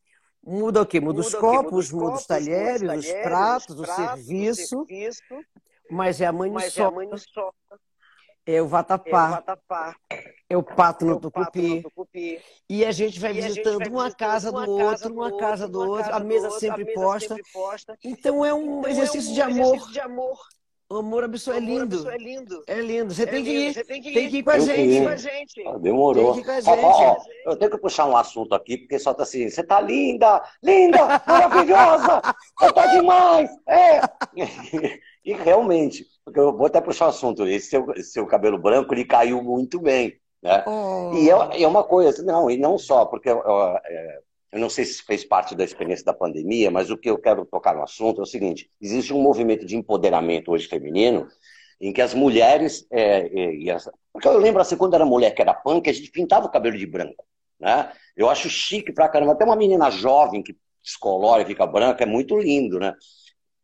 Muda 0.42 0.82
o 0.82 0.86
quê? 0.86 1.00
Muda, 1.00 1.14
muda 1.16 1.28
os 1.28 1.34
copos, 1.34 1.92
muda, 1.92 2.14
os 2.14 2.26
talheres, 2.26 2.82
os, 2.82 2.88
talheres, 2.88 3.06
os 3.06 3.22
pratos, 3.22 3.80
o 3.80 3.84
serviço, 3.84 4.82
o 4.82 4.86
serviço 4.86 5.24
mas 5.90 6.20
é 6.20 6.26
a 6.26 6.32
mãe 6.32 6.50
é 6.50 6.90
mãe 6.90 7.08
é 8.46 8.60
o 8.60 8.68
vatapá. 8.68 9.26
É 9.26 9.30
o, 9.30 9.30
vatapá. 9.30 9.96
É 10.50 10.56
o 10.56 10.62
pato, 10.62 11.04
no, 11.06 11.16
é 11.16 11.20
tucupi. 11.20 11.76
no 11.76 11.82
tucupi. 11.82 12.42
E 12.68 12.84
a 12.84 12.92
gente 12.92 13.18
vai, 13.18 13.32
visitando, 13.32 13.78
gente 13.78 13.90
vai 13.90 14.04
uma 14.04 14.14
casa 14.14 14.52
do 14.52 14.70
outro, 14.70 15.12
uma 15.12 15.38
casa 15.38 15.66
do 15.66 15.80
outro, 15.80 16.14
a 16.14 16.20
mesa 16.20 16.50
sempre 16.50 16.92
posta. 16.92 17.36
Então 18.02 18.44
é 18.44 18.52
um 18.52 18.80
então 18.80 18.90
exercício, 18.90 19.30
é 19.40 19.46
um 19.46 19.90
de, 19.90 20.00
amor. 20.00 20.38
O 20.94 20.98
amor 20.98 21.24
absoluto 21.24 21.60
é 21.60 21.66
lindo. 21.66 22.08
é 22.08 22.16
lindo. 22.16 22.64
É 22.68 22.80
lindo. 22.80 23.12
Você, 23.12 23.24
é 23.24 23.26
tem, 23.26 23.42
lindo. 23.42 23.50
Que 23.50 23.58
ir. 23.58 23.74
Você 23.74 23.84
tem 23.84 24.00
que 24.00 24.10
ir. 24.10 24.14
Tem 24.14 24.30
que 24.30 24.36
ir 24.36 24.42
com 24.44 24.50
a 24.50 24.58
gente. 24.60 25.02
Com 25.02 25.08
a 25.08 25.16
gente. 25.16 25.66
Ah, 25.66 25.78
demorou. 25.78 26.34
Tem 26.34 26.34
que 26.34 26.40
ir 26.40 26.44
com 26.44 26.50
a 26.52 26.60
gente. 26.60 26.84
Ó, 26.84 27.16
ó, 27.46 27.50
eu 27.50 27.56
tenho 27.56 27.70
que 27.72 27.78
puxar 27.78 28.06
um 28.06 28.16
assunto 28.16 28.54
aqui, 28.54 28.78
porque 28.78 28.96
só 29.00 29.12
tá 29.12 29.24
assim, 29.24 29.50
você 29.50 29.64
tá 29.64 29.80
linda, 29.80 30.40
linda, 30.62 31.20
maravilhosa, 31.26 32.22
você 32.56 32.72
tá 32.72 32.86
demais. 32.86 33.50
É. 33.66 34.00
E 35.24 35.32
realmente, 35.32 36.04
porque 36.22 36.38
eu 36.38 36.54
vou 36.54 36.66
até 36.66 36.82
puxar 36.82 37.06
o 37.06 37.08
assunto, 37.08 37.48
esse 37.48 37.70
seu, 37.70 37.90
esse 37.96 38.10
seu 38.10 38.26
cabelo 38.26 38.58
branco, 38.58 38.92
ele 38.92 39.06
caiu 39.06 39.42
muito 39.42 39.80
bem. 39.80 40.20
Né? 40.42 40.62
Oh. 40.66 41.12
E 41.14 41.30
é, 41.30 41.62
é, 41.62 41.66
uma 41.66 41.82
coisa, 41.82 42.22
não, 42.22 42.50
e 42.50 42.58
não 42.58 42.76
só, 42.76 43.06
porque 43.06 43.30
é, 43.30 44.20
eu 44.54 44.60
não 44.60 44.70
sei 44.70 44.84
se 44.84 45.02
fez 45.02 45.24
parte 45.24 45.52
da 45.56 45.64
experiência 45.64 46.04
da 46.04 46.14
pandemia, 46.14 46.70
mas 46.70 46.88
o 46.88 46.96
que 46.96 47.10
eu 47.10 47.18
quero 47.18 47.44
tocar 47.44 47.74
no 47.74 47.82
assunto 47.82 48.20
é 48.20 48.22
o 48.22 48.26
seguinte: 48.26 48.70
existe 48.80 49.12
um 49.12 49.20
movimento 49.20 49.66
de 49.66 49.76
empoderamento 49.76 50.52
hoje 50.52 50.68
feminino 50.68 51.26
em 51.80 51.92
que 51.92 52.00
as 52.00 52.14
mulheres. 52.14 52.86
É, 52.88 53.66
é, 53.66 53.70
as, 53.72 53.90
porque 54.12 54.28
eu 54.28 54.38
lembro 54.38 54.62
assim, 54.62 54.76
quando 54.76 54.94
era 54.94 55.04
mulher 55.04 55.34
que 55.34 55.42
era 55.42 55.52
punk, 55.52 55.90
a 55.90 55.92
gente 55.92 56.08
pintava 56.08 56.46
o 56.46 56.50
cabelo 56.50 56.78
de 56.78 56.86
branco. 56.86 57.26
Né? 57.58 57.90
Eu 58.16 58.30
acho 58.30 58.48
chique 58.48 58.92
pra 58.92 59.08
caramba. 59.08 59.32
Até 59.32 59.44
uma 59.44 59.56
menina 59.56 59.90
jovem 59.90 60.40
que 60.40 60.56
descolora 60.80 61.42
e 61.42 61.46
fica 61.46 61.66
branca 61.66 62.04
é 62.04 62.06
muito 62.06 62.38
lindo, 62.38 62.78
né? 62.78 62.94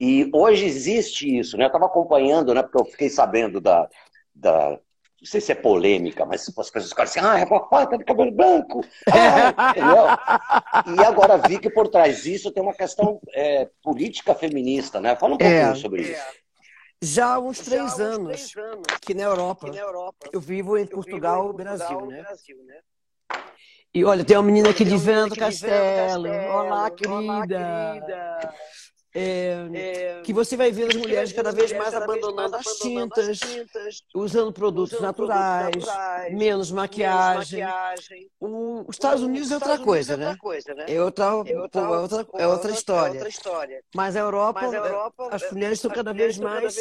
E 0.00 0.28
hoje 0.34 0.64
existe 0.64 1.38
isso, 1.38 1.56
né? 1.56 1.64
Eu 1.64 1.68
estava 1.68 1.86
acompanhando, 1.86 2.52
né? 2.52 2.64
Porque 2.64 2.78
eu 2.78 2.84
fiquei 2.84 3.08
sabendo 3.08 3.60
da, 3.60 3.88
da, 4.34 4.76
não 5.20 5.26
sei 5.26 5.40
se 5.40 5.52
é 5.52 5.54
polêmica, 5.54 6.24
mas 6.24 6.48
as 6.48 6.70
pessoas 6.70 6.92
falam 6.92 7.04
assim, 7.04 7.20
ah, 7.20 7.38
é 7.38 7.44
papai, 7.44 7.86
tá 7.86 7.96
de 7.96 8.04
cabelo 8.04 8.32
branco. 8.32 8.82
Ah, 9.06 9.70
entendeu? 9.70 10.96
E 10.96 11.04
agora 11.04 11.36
vi 11.36 11.58
que 11.58 11.68
por 11.68 11.88
trás 11.88 12.22
disso 12.22 12.50
tem 12.50 12.62
uma 12.62 12.72
questão 12.72 13.20
é, 13.34 13.68
política 13.82 14.34
feminista, 14.34 14.98
né? 14.98 15.14
Fala 15.16 15.34
um 15.34 15.38
pouquinho 15.38 15.72
é, 15.72 15.74
sobre 15.74 16.02
isso. 16.02 16.22
Já 17.02 17.34
há 17.34 17.38
uns 17.38 17.58
três, 17.58 17.94
uns 17.94 18.00
anos, 18.00 18.28
três 18.28 18.56
anos 18.56 18.86
que, 19.00 19.12
na 19.12 19.22
Europa, 19.24 19.66
que 19.66 19.76
na 19.76 19.82
Europa 19.82 20.28
eu 20.32 20.40
vivo 20.40 20.78
em 20.78 20.86
Portugal, 20.86 21.50
e 21.50 21.56
Brasil, 21.56 22.06
né? 22.06 22.22
Brasil, 22.22 22.64
né? 22.64 22.80
E 23.92 24.04
olha, 24.04 24.24
tem 24.24 24.36
uma 24.36 24.42
menina 24.44 24.70
aqui 24.70 24.84
de 24.84 24.96
Vento 24.96 25.34
Castelo. 25.36 26.28
Olá, 26.28 26.90
querida. 26.90 27.14
Olá, 27.14 27.46
querida. 27.46 28.54
É, 29.12 29.68
é, 29.74 30.22
que 30.22 30.32
você 30.32 30.56
vai 30.56 30.70
ver 30.70 30.88
as 30.88 30.94
mulheres 30.94 31.32
cada 31.32 31.50
vez 31.50 31.72
mais 31.72 31.92
abandonando 31.94 32.54
as 32.54 32.66
tintas, 32.78 33.40
usando 34.14 34.52
produtos 34.52 35.00
naturais, 35.00 35.84
menos 36.30 36.70
maquiagem. 36.70 37.64
Os 38.40 38.94
Estados 38.94 39.22
Unidos 39.22 39.50
é 39.50 39.54
outra 39.54 39.78
coisa, 39.78 40.16
né? 40.16 40.36
É 40.86 41.02
outra, 41.02 41.24
é 41.24 41.58
outra, 41.58 42.26
é 42.38 42.46
outra 42.46 42.70
história. 42.70 43.20
Mas 43.94 44.14
a 44.14 44.20
Europa, 44.20 44.60
as 45.32 45.50
mulheres 45.50 45.78
estão 45.78 45.90
cada 45.90 46.12
vez 46.12 46.38
mais 46.38 46.74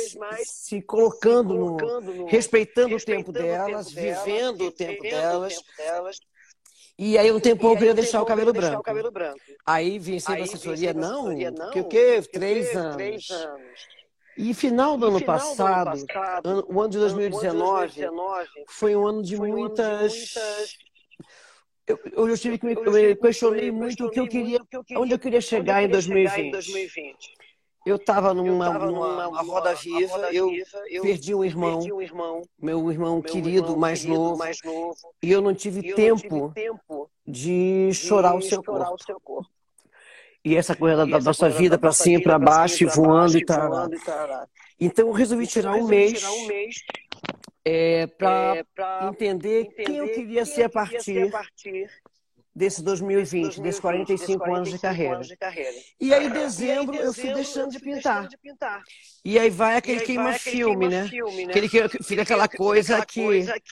se 0.46 0.82
colocando, 0.84 1.56
no, 1.56 2.26
respeitando 2.28 2.96
o 2.96 3.00
tempo 3.00 3.32
delas, 3.32 3.92
vivendo 3.92 4.68
o 4.68 4.72
tempo 4.72 5.02
delas. 5.02 5.56
E 7.02 7.18
aí 7.18 7.32
um 7.32 7.40
tempo 7.40 7.66
eu 7.66 7.78
queria 7.78 7.94
deixar 7.94 8.22
o 8.22 8.26
cabelo 8.26 8.52
branco. 8.52 8.84
Aí 9.66 9.98
vim 9.98 10.20
sem 10.20 10.42
assessoria, 10.42 10.94
não, 10.94 11.34
que 11.72 11.80
o 11.80 11.86
quê? 11.86 12.22
Três 12.30 12.76
anos. 12.76 13.26
E 14.38 14.54
final 14.54 14.98
do 14.98 15.08
ano 15.08 15.24
passado, 15.24 16.06
o 16.68 16.82
ano 16.82 16.90
de 16.90 16.98
2019, 16.98 18.06
foi 18.68 18.98
um 18.98 19.08
ano 19.08 19.24
de 19.24 19.38
muitas 19.38 20.36
eu, 21.88 22.28
eu, 22.28 22.38
tive 22.38 22.60
que 22.60 22.66
me, 22.68 22.74
eu 22.74 23.18
questionei 23.18 23.72
muito 23.72 24.06
o 24.06 24.12
que 24.12 24.20
eu 24.20 24.28
queria, 24.28 24.60
onde 24.96 25.14
eu 25.14 25.18
queria 25.18 25.42
chegar 25.42 25.82
em 25.82 25.90
2020. 25.90 27.34
Eu 27.86 27.96
estava 27.96 28.34
numa, 28.34 28.74
numa, 28.74 29.26
numa, 29.26 29.42
roda 29.42 29.74
viva, 29.74 30.12
roda 30.12 30.34
eu, 30.34 30.52
eu 30.90 31.02
perdi 31.02 31.34
um 31.34 31.44
irmão, 31.44 31.78
perdi 31.78 31.94
um 31.94 32.02
irmão 32.02 32.42
meu 32.62 32.92
irmão 32.92 33.16
meu 33.16 33.24
querido, 33.24 33.58
irmão 33.68 33.78
mais, 33.78 34.02
querido 34.02 34.20
novo, 34.20 34.38
mais 34.38 34.58
novo, 34.64 34.98
e 35.24 35.32
eu 35.32 35.42
não 35.42 35.54
tive, 35.56 35.88
eu 35.88 35.96
tempo, 35.96 36.36
não 36.36 36.50
tive 36.50 36.54
tempo, 36.54 37.10
de 37.26 37.90
chorar, 37.94 38.36
o, 38.36 38.42
seu 38.42 38.62
chorar 38.64 38.94
o 38.94 39.02
seu 39.02 39.20
corpo. 39.20 39.50
E 40.44 40.56
essa 40.56 40.76
coisa 40.76 40.98
da, 40.98 41.06
da 41.06 41.20
nossa 41.20 41.50
vida 41.50 41.78
para 41.78 41.92
cima 41.92 42.20
e 42.20 42.24
para 42.24 42.38
baixo, 42.38 42.84
e 42.84 42.86
voando 42.86 43.38
e 43.38 43.46
tal. 43.46 43.88
Então 44.80 45.08
eu 45.08 45.14
resolvi 45.14 45.48
tirar 45.48 45.74
um 45.74 45.88
mês, 45.88 46.22
é, 47.64 48.08
para 48.08 48.58
é, 48.58 49.08
entender, 49.08 49.62
entender 49.62 49.84
quem 49.86 49.98
eu 49.98 50.14
queria 50.14 50.46
ser 50.46 50.64
a 50.64 50.70
partir 50.70 51.32
desse 52.60 52.84
2020, 52.84 53.42
2020 53.44 53.64
desses 53.64 53.80
45, 53.80 54.40
45 54.40 54.56
anos 54.56 54.70
de 54.70 54.80
carreira. 54.80 55.16
Anos 55.16 55.28
de 55.28 55.38
carreira. 55.38 55.78
E 56.00 56.14
aí, 56.14 56.28
em 56.28 56.30
dezembro, 56.30 56.94
eu 56.98 57.14
fui 57.14 57.34
deixando 57.34 57.72
de 57.72 57.80
pintar. 57.80 58.28
De 58.28 58.38
pintar. 58.38 58.84
E 59.24 59.40
aí 59.40 59.50
vai 59.50 59.78
aquele 59.78 60.02
queima-filme, 60.02 60.90
né? 60.90 61.08
Filme, 61.08 61.46
né? 61.46 61.52
Aquele 61.52 61.70
que 61.70 62.04
fica 62.04 62.24
aquela 62.24 62.50
coisa 62.50 62.98
aqui. 62.98 63.24
Coisa 63.24 63.56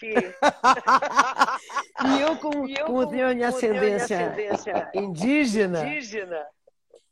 e 2.07 2.21
eu, 2.21 2.37
com, 2.37 2.65
e 2.65 2.77
eu, 2.77 2.85
com, 2.85 3.05
com 3.05 3.11
minha 3.11 3.49
ascendência, 3.49 4.31
ascendência 4.31 4.89
indígena, 4.95 5.85
indígena 5.85 6.45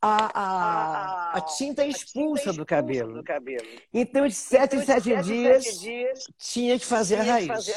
a, 0.02 0.32
a, 0.34 1.38
a, 1.38 1.42
tinta 1.42 1.84
é 1.84 1.88
expulsa 1.88 2.54
do 2.54 2.66
cabelo. 2.66 3.24
Então, 3.94 4.28
de 4.28 4.34
sete 4.34 4.78
em 4.78 4.86
sete 4.86 5.16
dias, 5.24 5.66
tinha 6.38 6.80
que 6.80 6.86
fazer 6.86 7.18
a 7.18 7.24
raiz. 7.24 7.68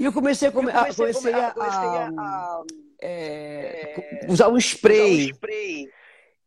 E 0.00 0.04
eu 0.06 0.12
comecei 0.14 0.48
a, 0.48 0.52
come... 0.52 0.68
eu 0.68 0.72
comecei, 0.72 0.96
comecei 0.96 1.32
a, 1.34 1.48
a, 1.48 2.16
a 2.18 2.64
é, 3.02 4.24
usar 4.26 4.48
um 4.48 4.56
spray. 4.56 4.96
Usar 4.96 5.26
um 5.26 5.34
spray. 5.34 5.88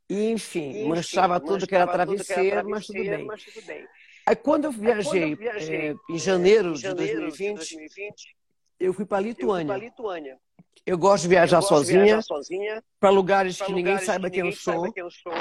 E, 0.09 0.31
enfim, 0.31 0.69
enfim, 0.69 0.87
manchava, 0.87 1.39
tudo, 1.39 1.67
que 1.67 1.75
era 1.75 1.85
travesseiro, 1.85 2.67
mas 2.67 2.87
tudo 2.87 2.99
bem. 2.99 3.25
Mas 3.25 3.43
tudo 3.43 3.63
bem. 3.65 3.87
Aí 4.25 4.35
quando 4.35 4.65
eu 4.65 4.71
viajei, 4.71 5.23
Aí, 5.23 5.35
quando 5.35 5.45
eu 5.45 5.53
viajei 5.53 5.89
é, 5.89 5.95
em 6.09 6.17
janeiro, 6.17 6.73
de, 6.73 6.93
2020, 6.93 7.55
2020, 7.57 8.35
eu 8.79 8.91
fui 8.91 9.05
para 9.05 9.19
a 9.19 9.21
Lituânia. 9.21 9.77
Lituânia. 9.77 10.39
Eu 10.83 10.97
gosto 10.97 11.23
de 11.23 11.29
viajar 11.29 11.57
gosto 11.57 11.69
sozinha, 11.69 12.21
sozinha 12.23 12.83
para 12.99 13.11
lugares 13.11 13.61
que 13.61 13.71
ninguém 13.71 13.99
saiba 13.99 14.31
quem, 14.31 14.47
eu 14.47 14.51
sou. 14.51 14.91
Quem 14.91 15.03
eu 15.03 15.11
sou. 15.11 15.31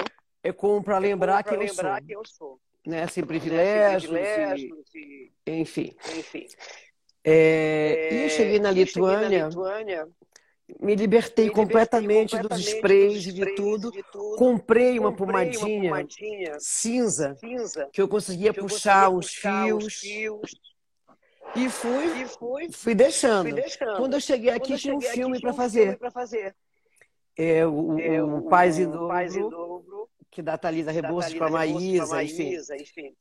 É 0.42 0.52
como 0.52 0.82
para 0.82 0.98
lembrar, 0.98 1.42
quem, 1.42 1.56
lembrar 1.56 2.02
quem 2.02 2.14
eu 2.14 2.22
sou. 2.26 2.60
Né? 2.86 3.06
Sem 3.06 3.24
privilégios, 3.24 4.12
Sem 4.12 4.22
privilégios 4.22 4.94
e... 4.94 5.32
e... 5.46 5.60
enfim. 5.60 5.94
enfim. 6.18 6.46
É, 7.24 8.08
é, 8.10 8.14
e 8.14 8.22
eu 8.24 8.30
cheguei 8.30 8.58
na 8.58 8.70
Lituânia, 8.70 9.46
Lituânia 9.46 10.08
me 10.80 10.94
libertei, 10.94 11.46
me 11.46 11.50
completamente, 11.52 12.36
completamente, 12.36 12.48
dos 12.48 12.74
sprays 12.74 13.26
e 13.26 13.32
de 13.32 13.54
tudo. 13.54 13.90
de 13.90 14.02
tudo. 14.10 14.36
Comprei, 14.36 14.98
uma, 14.98 15.10
Comprei 15.10 15.26
pomadinha 15.26 15.92
uma 15.92 15.98
pomadinha, 15.98 16.56
cinza, 16.58 17.34
cinza 17.36 17.88
que 17.92 18.00
eu 18.00 18.08
conseguia, 18.08 18.52
que 18.52 18.60
puxar, 18.60 19.06
eu 19.06 19.12
conseguia 19.12 19.18
uns, 19.18 19.26
puxar 19.26 19.64
fios, 19.66 19.84
uns 19.84 19.94
fios. 19.94 20.50
E 21.54 21.68
fui, 21.68 22.22
e 22.22 22.26
fui, 22.26 22.72
fui, 22.72 22.94
deixando. 22.94 23.50
fui, 23.50 23.52
deixando. 23.52 23.96
Quando 23.98 24.14
eu 24.14 24.20
cheguei 24.20 24.50
aqui, 24.50 24.76
tinha 24.76 24.94
um 24.94 25.00
filme 25.00 25.40
para 25.40 25.52
fazer. 25.52 25.98
fazer. 26.12 26.54
É, 27.36 27.66
o, 27.66 27.98
é, 27.98 28.22
o, 28.22 28.38
o 28.38 28.42
Paz 28.48 28.78
e 28.78 28.86
Dobro, 28.86 30.08
que 30.30 30.40
da 30.40 30.56
Thalisa 30.56 30.90
Rebouças 30.90 31.34
para 31.34 31.46
a 31.46 31.50
Maísa, 31.50 32.22
enfim. 32.22 32.56
enfim. 32.80 33.14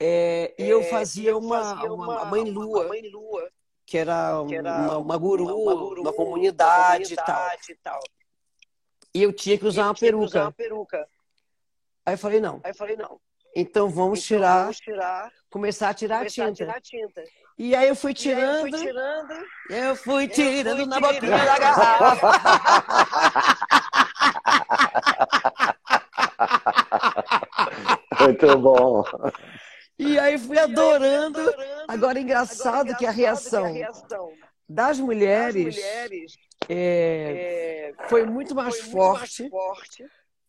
É, 0.00 0.54
e 0.58 0.68
eu 0.68 0.80
é, 0.80 0.84
fazia, 0.84 1.30
eu 1.30 1.38
uma, 1.38 1.60
fazia 1.60 1.92
uma, 1.92 2.06
uma, 2.06 2.24
mãe 2.24 2.44
lua, 2.50 2.88
mãe 2.88 3.08
lua 3.08 3.48
que 3.86 3.98
era, 3.98 4.44
que 4.46 4.54
era 4.56 4.76
uma, 4.76 4.98
uma, 4.98 5.16
guru, 5.16 5.44
uma, 5.44 5.74
guru, 5.74 6.00
uma 6.02 6.12
comunidade, 6.12 7.14
uma 7.14 7.24
comunidade 7.24 7.72
e 7.72 7.76
tal. 7.76 8.00
E 9.14 9.22
eu 9.22 9.32
tinha 9.32 9.56
que 9.56 9.66
usar, 9.66 9.84
uma 9.84 9.94
peruca. 9.94 10.24
usar 10.24 10.42
uma 10.42 10.52
peruca. 10.52 11.08
Aí 12.04 12.14
eu 12.14 12.18
falei, 12.18 12.40
não. 12.40 12.60
Aí 12.64 12.72
eu 12.72 12.74
falei, 12.74 12.96
não. 12.96 13.20
Então 13.56 13.88
vamos, 13.88 14.18
então, 14.18 14.38
tirar, 14.38 14.62
vamos 14.62 14.80
tirar, 14.80 15.32
começar 15.48 15.90
a 15.90 15.94
tirar, 15.94 16.18
começar 16.18 16.46
a 16.48 16.52
tirar 16.52 16.80
tinta. 16.80 17.22
E 17.56 17.72
aí 17.72 17.86
eu 17.88 17.94
fui 17.94 18.12
tirando, 18.12 18.66
eu 18.66 18.72
fui 18.72 18.80
tirando, 18.80 19.32
eu 19.70 19.96
fui 19.96 20.26
tirando 20.28 20.66
eu 20.66 20.76
fui 20.76 20.86
na 20.86 21.00
boquinha 21.00 21.44
da 21.44 21.58
garrafa. 21.58 22.32
Muito 28.24 28.58
bom. 28.58 29.04
E 29.98 30.18
aí 30.18 30.38
fui 30.38 30.58
adorando. 30.58 31.40
Agora, 31.86 32.18
engraçado 32.18 32.96
que 32.96 33.06
a 33.06 33.10
reação 33.10 33.74
das 34.68 34.98
mulheres 34.98 35.76
é, 36.68 37.92
foi 38.08 38.24
muito 38.24 38.54
mais 38.54 38.80
forte 38.80 39.48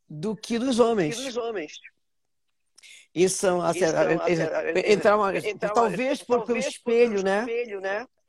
do 0.09 0.35
que 0.35 0.57
dos 0.57 0.79
homens. 0.79 1.17
Isso, 3.13 3.47
assim, 3.61 3.85
entrar 4.85 5.17
uma, 5.17 5.31
talvez 5.73 6.21
por, 6.21 6.43
pelo 6.43 6.57
espelho, 6.57 7.23
né? 7.23 7.45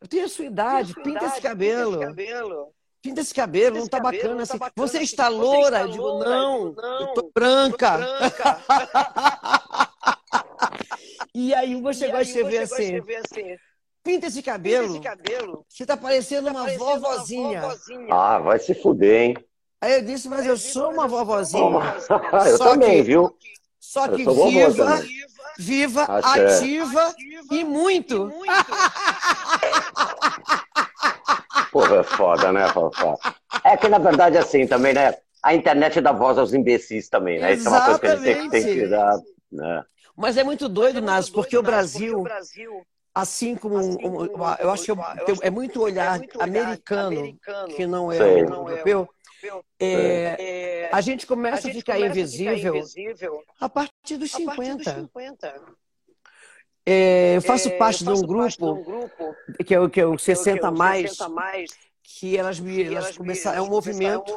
Eu 0.00 0.06
tenho 0.06 0.26
a 0.26 0.28
sua 0.28 0.44
idade, 0.44 0.94
pinta 1.02 1.26
esse 1.26 1.40
cabelo. 1.40 2.00
Pinta 3.02 3.20
esse 3.20 3.34
cabelo, 3.34 3.78
não 3.78 3.88
tá 3.88 4.00
bacana 4.00 4.42
assim. 4.42 4.58
Você 4.76 4.98
está 4.98 5.28
loura? 5.28 5.82
Eu 5.82 5.88
digo, 5.88 6.18
não, 6.18 6.74
eu 7.00 7.06
tô 7.14 7.30
branca. 7.32 7.98
E 11.34 11.54
aí 11.54 11.74
o 11.74 11.92
chegou 11.92 12.18
a 12.18 12.22
escrever 12.22 12.58
assim, 12.58 12.96
assim: 12.96 13.56
pinta 14.02 14.26
esse 14.26 14.42
cabelo. 14.42 14.94
Pinta 14.94 15.08
esse 15.08 15.18
cabelo. 15.18 15.66
Você 15.68 15.86
tá 15.86 15.96
parecendo, 15.96 16.46
tá 16.46 16.52
uma, 16.52 16.62
parecendo 16.62 16.84
vovozinha. 16.84 17.48
uma, 17.48 17.60
vovozinha. 17.60 18.14
Ah, 18.14 18.38
vai 18.38 18.58
se 18.58 18.74
fuder, 18.74 19.22
hein? 19.22 19.36
Aí 19.80 19.94
eu 19.94 20.02
disse, 20.02 20.28
mas 20.28 20.46
eu 20.46 20.56
sou 20.56 20.92
uma 20.92 21.06
vovozinha. 21.06 21.62
eu 22.48 22.58
também, 22.58 22.96
que, 22.96 23.02
viu? 23.02 23.36
Só 23.78 24.08
que 24.08 24.24
viva, 24.24 25.02
viva, 25.58 26.02
ativa 26.04 27.14
e 27.50 27.62
muito. 27.62 28.14
E 28.14 28.34
muito. 28.34 28.46
Porra, 31.70 31.96
é 31.96 32.02
foda, 32.02 32.52
né, 32.52 32.68
Fofó? 32.68 33.18
É 33.62 33.76
que, 33.76 33.88
na 33.88 33.98
verdade, 33.98 34.38
assim, 34.38 34.66
também, 34.66 34.94
né? 34.94 35.14
A 35.42 35.54
internet 35.54 36.00
dá 36.00 36.10
voz 36.10 36.38
aos 36.38 36.54
imbecis 36.54 37.08
também, 37.08 37.38
né? 37.38 37.52
Isso 37.52 37.68
é 37.68 37.70
uma 37.70 37.84
coisa 37.84 38.00
que 38.00 38.06
a 38.06 38.16
gente 38.16 38.50
tem, 38.50 38.62
tem 38.62 38.74
que 38.74 38.86
dar, 38.88 39.16
né? 39.52 39.84
Mas 40.16 40.36
é 40.36 40.44
muito 40.44 40.68
doido, 40.68 41.02
Nas, 41.02 41.28
porque 41.28 41.56
o 41.58 41.62
Brasil, 41.62 42.24
assim 43.14 43.54
como, 43.54 43.78
assim 43.78 43.98
eu 44.60 44.70
acho 44.70 44.84
que 44.84 44.92
é 45.42 45.50
muito 45.50 45.82
olhar 45.82 46.20
americano, 46.40 47.38
que 47.76 47.86
não 47.86 48.10
é 48.10 48.40
europeu, 48.40 49.08
é, 49.78 50.88
a 50.90 51.00
gente 51.00 51.26
começa 51.26 51.68
a, 51.68 51.72
ficar, 51.72 52.00
invisível 52.00 52.82
a 53.60 53.68
partir 53.68 54.16
dos 54.16 54.32
50. 54.32 55.10
É, 56.88 57.36
eu 57.36 57.42
faço 57.42 57.70
parte 57.72 58.04
de 58.04 58.10
um 58.10 58.22
grupo, 58.22 58.82
que 59.66 59.74
é 59.74 59.80
o 59.80 59.90
que 59.90 60.00
é 60.00 60.06
o 60.06 60.16
60 60.16 60.70
mais, 60.70 61.18
que 62.02 62.36
elas, 62.36 62.58
elas 62.60 63.16
começaram, 63.16 63.58
é 63.58 63.62
um 63.62 63.68
movimento 63.68 64.36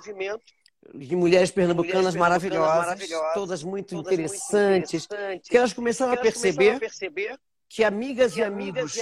de 0.96 1.16
mulheres 1.16 1.52
pernambucanas, 1.52 2.16
mulheres 2.16 2.16
maravilhosas, 2.16 2.78
maravilhosas, 2.78 3.34
todas 3.34 3.64
muito, 3.64 3.96
todas 3.96 4.14
interessantes, 4.14 5.08
muito 5.08 5.14
interessantes, 5.14 5.50
que 5.50 5.58
elas 5.58 5.74
começaram, 5.74 6.12
que 6.14 6.20
elas 6.20 6.28
a, 6.28 6.42
perceber 6.42 6.76
a 6.76 6.80
perceber 6.80 7.40
que 7.68 7.84
amigas 7.84 8.36
e 8.36 8.42
amigos 8.42 8.98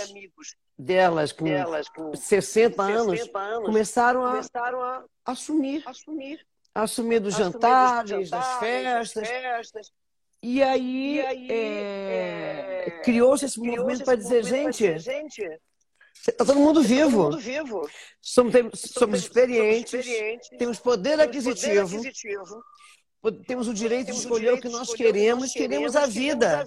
delas 0.77 1.31
com, 1.31 1.45
delas, 1.45 1.87
com 1.89 2.13
60, 2.15 2.75
60 2.75 2.83
anos, 2.83 3.29
anos, 3.33 3.65
começaram, 3.65 4.25
a, 4.25 4.31
começaram 4.31 4.81
a, 4.81 5.03
assumir. 5.25 5.83
assumir. 5.85 6.45
Assumir 6.75 7.19
dos 7.19 7.35
jantares, 7.35 8.09
jantares, 8.09 8.29
das 8.29 8.59
festas. 8.59 9.23
Das 9.23 9.29
festas. 9.31 9.91
E 10.43 10.61
aí, 10.61 11.15
e 11.15 11.21
aí 11.21 11.51
é, 11.51 12.83
é, 12.87 13.01
criou-se 13.03 13.45
esse 13.45 13.59
criou 13.59 13.77
movimento 13.77 14.05
para 14.05 14.15
dizer, 14.15 14.43
gente, 14.43 14.99
gente 14.99 15.43
Está 16.27 16.45
todo 16.45 16.59
mundo 16.59 16.81
vivo. 16.81 17.23
Todo 17.23 17.31
mundo 17.31 17.39
vivo. 17.39 17.89
Somos, 18.21 18.53
tem, 18.53 18.63
somos, 18.63 18.79
somos, 18.79 19.19
experientes, 19.19 19.91
somos, 19.91 20.05
experientes, 20.05 20.49
temos 20.57 20.79
poder 20.79 21.19
aquisitivo, 21.19 21.87
poder 21.87 22.09
aquisitivo 22.09 22.63
temos 23.45 23.67
o 23.67 23.73
direito 23.73 24.11
de 24.11 24.17
escolher 24.17 24.53
o 24.53 24.61
que 24.61 24.69
nós 24.69 24.93
queremos, 24.93 25.51
queremos 25.51 25.95
a 25.95 26.05
vida. 26.05 26.65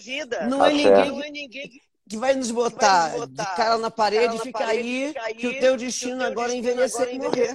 Não 0.49 0.59
tá 0.59 0.71
é 0.71 0.75
ninguém 0.75 1.81
que 2.09 2.17
vai 2.17 2.35
nos 2.35 2.51
botar 2.51 3.27
de 3.29 3.45
cara 3.55 3.79
na 3.79 3.91
parede 3.91 4.35
e 4.35 4.41
ficar 4.41 4.67
aí, 4.67 5.15
que 5.39 5.47
o 5.47 5.61
teu 5.61 5.77
destino 5.77 6.25
agora 6.25 6.53
é 6.53 6.57
envelhecer 6.57 7.15
e 7.15 7.19
morrer. 7.19 7.55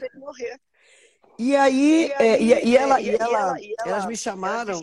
E 1.38 1.54
aí, 1.58 2.10
é, 2.18 2.42
e, 2.42 2.70
e, 2.70 2.78
ela, 2.78 3.02
e 3.02 3.10
ela, 3.10 3.58
elas 3.86 4.06
me 4.06 4.16
chamaram 4.16 4.80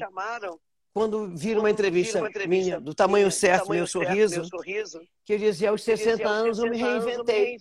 quando 0.94 1.34
viram 1.34 1.60
uma 1.60 1.70
entrevista, 1.70 2.20
minha, 2.46 2.78
do 2.78 2.94
tamanho 2.94 3.30
certo, 3.30 3.70
meu, 3.70 3.86
sorriso, 3.86 4.42
que 5.24 5.32
eu 5.32 5.38
dizia, 5.38 5.70
aos 5.70 5.82
60 5.82 6.28
anos 6.28 6.58
eu 6.58 6.68
me 6.68 6.76
reinventei. 6.76 7.58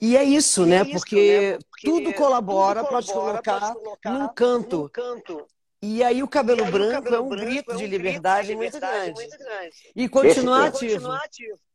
E 0.00 0.16
é 0.16 0.24
isso, 0.24 0.66
né? 0.66 0.84
Porque, 0.84 1.52
né? 1.52 1.58
Porque 1.70 1.86
tudo 1.86 2.12
colabora 2.14 2.84
para 2.84 3.02
te 3.02 3.12
colocar, 3.12 3.74
colocar 3.74 4.10
num 4.10 4.28
canto. 4.28 4.90
canto. 4.92 5.46
E 5.80 6.02
aí 6.02 6.22
o 6.22 6.28
cabelo, 6.28 6.64
aí, 6.64 6.70
branco, 6.70 6.90
o 6.90 7.02
cabelo 7.02 7.16
é 7.16 7.20
um 7.20 7.28
grito 7.28 7.76
de 7.76 7.86
liberdade, 7.86 8.48
de 8.48 8.54
liberdade 8.54 8.56
muito, 8.56 8.78
grande. 8.78 9.12
muito, 9.14 9.38
grande. 9.38 9.76
E 9.94 10.08
continuar 10.08 10.68
esse, 10.68 10.86
ativo. 10.86 11.08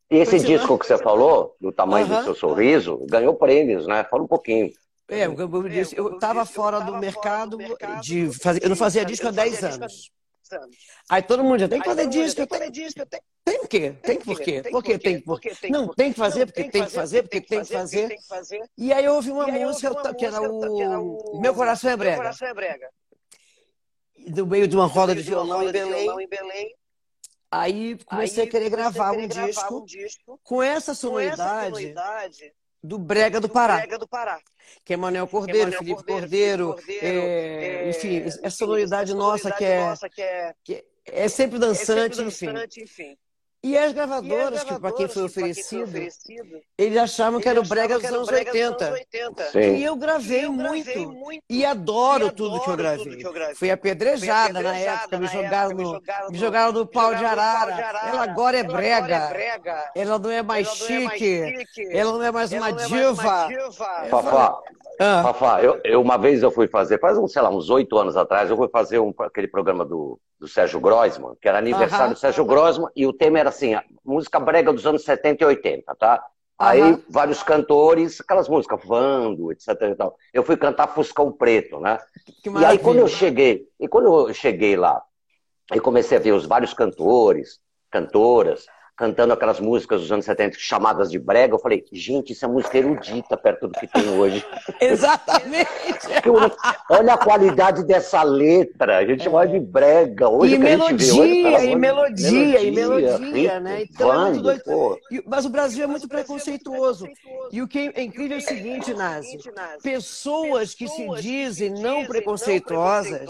E 0.09 0.17
esse 0.17 0.31
continuar... 0.31 0.57
disco 0.57 0.79
que 0.79 0.85
você 0.87 0.97
falou, 0.97 1.55
do 1.59 1.71
tamanho 1.71 2.05
uh 2.05 2.09
-huh. 2.09 2.19
do 2.19 2.23
seu 2.23 2.35
sorriso, 2.35 3.05
ganhou 3.09 3.33
prêmios, 3.33 3.85
né? 3.85 4.05
Fala 4.05 4.23
um 4.23 4.27
pouquinho. 4.27 4.71
É, 5.09 5.25
eu, 5.25 5.69
disse, 5.69 5.97
eu 5.97 6.15
estava 6.15 6.45
fora 6.45 6.81
do 6.81 6.97
mercado, 6.97 7.57
de 8.01 8.31
fazer, 8.39 8.61
eu 8.61 8.69
não 8.69 8.75
fazia 8.75 9.05
disco 9.05 9.27
há 9.27 9.31
10 9.31 9.63
anos. 9.63 10.11
Aí 11.09 11.21
todo 11.21 11.43
mundo 11.43 11.59
já 11.59 11.67
tem 11.67 11.79
que 11.79 11.85
fazer 11.85 12.07
disco, 12.07 12.41
eu 12.41 12.47
tenho 12.47 12.71
disco, 12.71 12.99
eu 12.99 13.05
tenho. 13.05 13.23
Tem 13.43 13.59
o 13.61 13.67
quê? 13.67 13.95
Tem 14.01 14.19
por 14.19 14.39
quê? 14.39 14.63
Por 14.69 14.83
quê 14.83 14.99
tem 14.99 15.21
por 15.21 15.39
quê? 15.39 15.51
Não, 15.69 15.87
tem 15.93 16.11
que 16.11 16.19
fazer 16.19 16.45
porque 16.45 16.69
tem 16.69 16.83
que 16.83 16.91
fazer, 16.91 17.23
porque 17.23 17.41
tem 17.41 17.61
que 17.63 17.73
fazer. 17.73 18.17
E 18.77 18.91
aí 18.91 19.05
eu 19.05 19.15
ouvi 19.15 19.31
uma 19.31 19.47
música 19.47 20.13
que 20.13 20.25
era 20.25 20.41
o 20.41 21.39
Meu 21.39 21.53
Coração 21.53 21.89
é 21.89 21.97
Brega. 21.97 22.33
Do 24.27 24.45
meio 24.45 24.67
de 24.67 24.75
uma 24.75 24.87
roda 24.87 25.15
de 25.15 25.21
violão 25.21 25.63
em 25.63 25.71
Belém. 25.71 26.75
Aí 27.49 27.97
comecei 28.05 28.43
a 28.43 28.49
querer 28.49 28.69
gravar 28.69 29.13
um 29.13 29.25
disco 29.25 29.87
com 30.43 30.61
essa 30.61 30.93
sonoridade 30.93 31.93
do 32.87 32.97
Brega 32.97 33.39
do 33.39 33.49
Pará. 33.49 33.77
Brega 33.77 33.99
do 33.99 34.07
Pará. 34.07 34.39
Que 34.83 34.93
é 34.93 34.97
Manuel 34.97 35.27
Cordeiro, 35.27 35.71
Felipe 35.71 36.03
Cordeiro, 36.03 36.73
Cordeiro 36.73 37.05
é, 37.05 37.85
é, 37.85 37.89
enfim, 37.89 38.17
essa 38.17 38.49
sonoridade 38.49 39.13
nossa 39.13 39.51
que 39.51 39.63
é, 39.63 39.93
que 40.13 40.21
é, 40.21 40.55
que 40.63 40.85
é 41.05 41.27
sempre 41.27 41.59
dançante, 41.59 42.21
é 42.21 42.31
sempre 42.31 42.53
dançante 42.53 42.81
enfim. 42.81 43.03
enfim. 43.11 43.17
E 43.63 43.75
as 43.77 43.91
gravadoras, 43.91 44.63
que 44.63 44.79
para 44.79 44.91
quem 44.91 45.07
foi 45.07 45.23
oferecido, 45.23 45.83
oferecido, 45.83 46.61
eles 46.77 46.97
achavam 46.97 47.41
que 47.41 47.49
era 47.49 47.59
o 47.59 47.67
brega 47.67 47.97
dos 47.97 48.05
anos 48.05 48.27
80. 48.29 48.91
80. 48.91 49.59
E 49.59 49.83
eu 49.83 49.95
gravei, 49.95 50.45
eu 50.45 50.53
gravei 50.53 51.05
muito, 51.05 51.13
muito, 51.13 51.43
E 51.49 51.65
adoro, 51.65 52.25
e 52.25 52.27
adoro 52.27 52.31
tudo, 52.31 52.61
que 52.61 52.69
eu 52.69 52.77
gravei. 52.77 53.17
Que 53.17 53.25
eu 53.25 53.33
gravei. 53.33 53.55
Fui 53.55 53.71
apedrejada, 53.71 54.61
na 54.61 54.77
época, 54.77 55.17
me 55.17 55.27
jogaram, 55.27 55.71
no, 55.71 55.83
jogaram 55.85 56.29
me 56.29 56.37
jogaram 56.37 56.71
no, 56.71 56.85
pau 56.85 57.15
de 57.15 57.25
arara. 57.25 57.73
Ela 58.07 58.23
agora 58.23 58.57
é 58.57 58.63
brega. 58.63 59.89
Ela 59.95 60.19
não 60.19 60.29
é 60.29 60.43
mais 60.43 60.67
chique. 60.67 61.65
Ela 61.91 62.11
não 62.11 62.23
é 62.23 62.31
mais 62.31 62.51
uma 62.51 62.71
diva. 62.71 63.49
Fafá, 64.09 64.61
ah. 64.99 65.23
Fafá, 65.23 65.63
eu, 65.63 65.79
eu, 65.83 66.01
uma 66.01 66.17
vez 66.17 66.41
eu 66.41 66.51
fui 66.51 66.67
fazer, 66.67 66.99
faz, 66.99 67.17
sei 67.31 67.41
lá, 67.41 67.49
uns 67.49 67.69
oito 67.69 67.97
anos 67.97 68.15
atrás, 68.15 68.49
eu 68.49 68.57
fui 68.57 68.67
fazer 68.69 68.99
um, 68.99 69.13
aquele 69.19 69.47
programa 69.47 69.85
do, 69.85 70.19
do 70.39 70.47
Sérgio 70.47 70.79
Groisman, 70.79 71.35
que 71.41 71.47
era 71.47 71.57
aniversário 71.57 72.13
do 72.13 72.19
Sérgio 72.19 72.45
Groisman, 72.45 72.89
e 72.95 73.05
o 73.05 73.13
tema 73.13 73.39
era 73.39 73.49
assim, 73.49 73.75
música 74.03 74.39
brega 74.39 74.71
dos 74.71 74.85
anos 74.85 75.03
70 75.03 75.43
e 75.43 75.47
80, 75.47 75.95
tá? 75.95 76.23
Aí 76.59 76.97
vários 77.07 77.43
cantores, 77.43 78.19
aquelas 78.19 78.49
músicas, 78.49 78.79
Vando, 78.83 79.51
etc. 79.51 79.69
Eu 80.33 80.43
fui 80.43 80.57
cantar 80.57 80.87
Fuscão 80.87 81.31
Preto, 81.31 81.79
né? 81.79 81.99
e 82.59 82.65
aí 82.65 82.79
quando 82.79 82.97
eu 82.97 83.07
cheguei, 83.07 83.67
e 83.79 83.87
quando 83.87 84.27
eu 84.27 84.33
cheguei 84.33 84.75
lá, 84.75 85.01
e 85.73 85.79
comecei 85.79 86.17
a 86.17 86.21
ver 86.21 86.31
os 86.31 86.45
vários 86.45 86.73
cantores, 86.73 87.59
cantoras, 87.91 88.65
cantando 88.97 89.31
aquelas 89.31 89.59
músicas 89.59 90.01
dos 90.01 90.11
anos 90.11 90.25
70 90.25 90.57
chamadas 90.57 91.11
de 91.11 91.19
brega, 91.19 91.53
eu 91.53 91.59
falei, 91.59 91.85
gente, 91.93 92.33
isso 92.33 92.43
é 92.43 92.47
música 92.47 92.79
erudita 92.79 93.37
perto 93.37 93.67
do 93.67 93.79
que 93.79 93.85
tem 93.85 94.09
hoje. 94.17 94.43
Exatamente. 94.81 95.67
olha 96.89 97.13
a 97.13 97.17
qualidade 97.17 97.83
dessa 97.85 98.23
letra, 98.23 98.97
a 98.97 99.05
gente 99.05 99.21
é. 99.21 99.23
chama 99.25 99.47
de 99.47 99.59
brega. 99.59 100.27
Hoje 100.27 100.55
e 100.55 100.57
melodia, 100.57 101.13
hoje, 101.13 101.31
e 101.31 101.43
melodia, 101.43 101.75
melodia, 101.75 102.61
e 102.61 102.71
melodia, 102.71 103.59
né? 103.59 103.83
Então 103.83 104.11
é 104.11 104.31
muito 104.31 104.41
doido. 104.41 104.99
Mas 105.27 105.45
o 105.45 105.49
Brasil 105.49 105.83
é 105.83 105.87
muito 105.87 106.07
preconceituoso. 106.07 107.07
E 107.51 107.61
o 107.61 107.67
que 107.67 107.91
é 107.93 108.01
incrível 108.01 108.37
é 108.37 108.39
o 108.39 108.43
seguinte, 108.43 108.93
Nazi, 108.95 109.37
pessoas 109.83 110.73
que 110.73 110.87
se 110.87 111.07
dizem 111.21 111.69
não 111.69 112.03
preconceituosas 112.05 113.29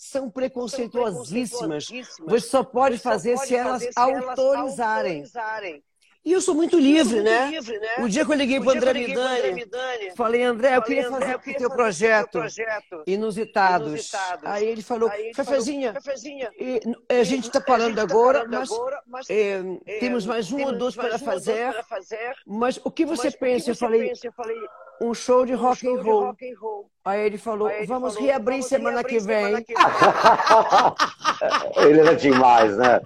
são 0.00 0.30
preconceituosíssimas. 0.30 1.86
Você 2.26 2.46
só 2.46 2.64
pode 2.64 2.96
fazer 2.96 3.36
se 3.36 3.54
elas 3.54 3.86
autorizarem. 3.94 5.24
E 6.24 6.32
eu 6.32 6.40
sou 6.40 6.54
muito 6.54 6.78
livre, 6.78 7.04
sou 7.04 7.22
muito 7.22 7.30
né? 7.30 7.50
livre 7.50 7.78
né? 7.78 7.88
O 7.98 8.08
dia 8.08 8.24
que 8.24 8.32
eu 8.32 8.36
liguei 8.36 8.60
para 8.60 8.68
o 8.68 8.70
André 8.76 8.92
Midani, 8.92 10.10
falei, 10.16 10.42
André, 10.42 10.76
eu 10.76 10.82
queria 10.82 11.10
fazer 11.10 11.36
o 11.36 11.38
teu 11.38 11.70
projeto, 11.70 12.32
projeto 12.32 13.02
inusitados. 13.06 13.88
inusitados. 13.88 14.44
Aí 14.44 14.66
ele 14.66 14.82
falou, 14.82 15.08
Aí 15.10 15.32
Cafezinha, 15.32 15.94
e, 16.58 16.80
a 17.08 17.24
gente 17.24 17.46
está 17.46 17.60
parando 17.60 17.96
tá 17.96 18.02
agora, 18.02 18.46
mas, 18.46 18.68
mas 19.06 19.30
é, 19.30 19.62
temos 19.98 20.26
mais 20.26 20.52
um 20.52 20.62
ou 20.62 20.76
dois 20.76 20.94
para 20.94 21.18
fazer, 21.18 21.72
fazer. 21.84 22.34
Mas 22.46 22.78
o 22.84 22.90
que 22.90 23.06
você 23.06 23.30
pensa? 23.30 23.70
eu 23.70 23.74
falei, 23.74 24.12
um 25.00 25.14
show 25.14 25.46
de 25.46 25.54
rock, 25.54 25.88
and, 25.88 26.02
roll. 26.02 26.34
Aí 27.04 27.20
ele 27.20 27.38
falou, 27.38 27.68
Aí 27.68 27.78
ele 27.78 27.86
vamos 27.86 28.14
falou, 28.14 28.28
reabrir 28.28 28.56
vamos 28.56 28.68
semana, 28.68 29.00
reabrir 29.00 29.08
que 29.08 29.20
semana 29.20 29.64
que 29.64 29.74
vem. 29.78 29.84
ele 31.88 32.00
era 32.00 32.14
demais, 32.14 32.76
né? 32.76 33.00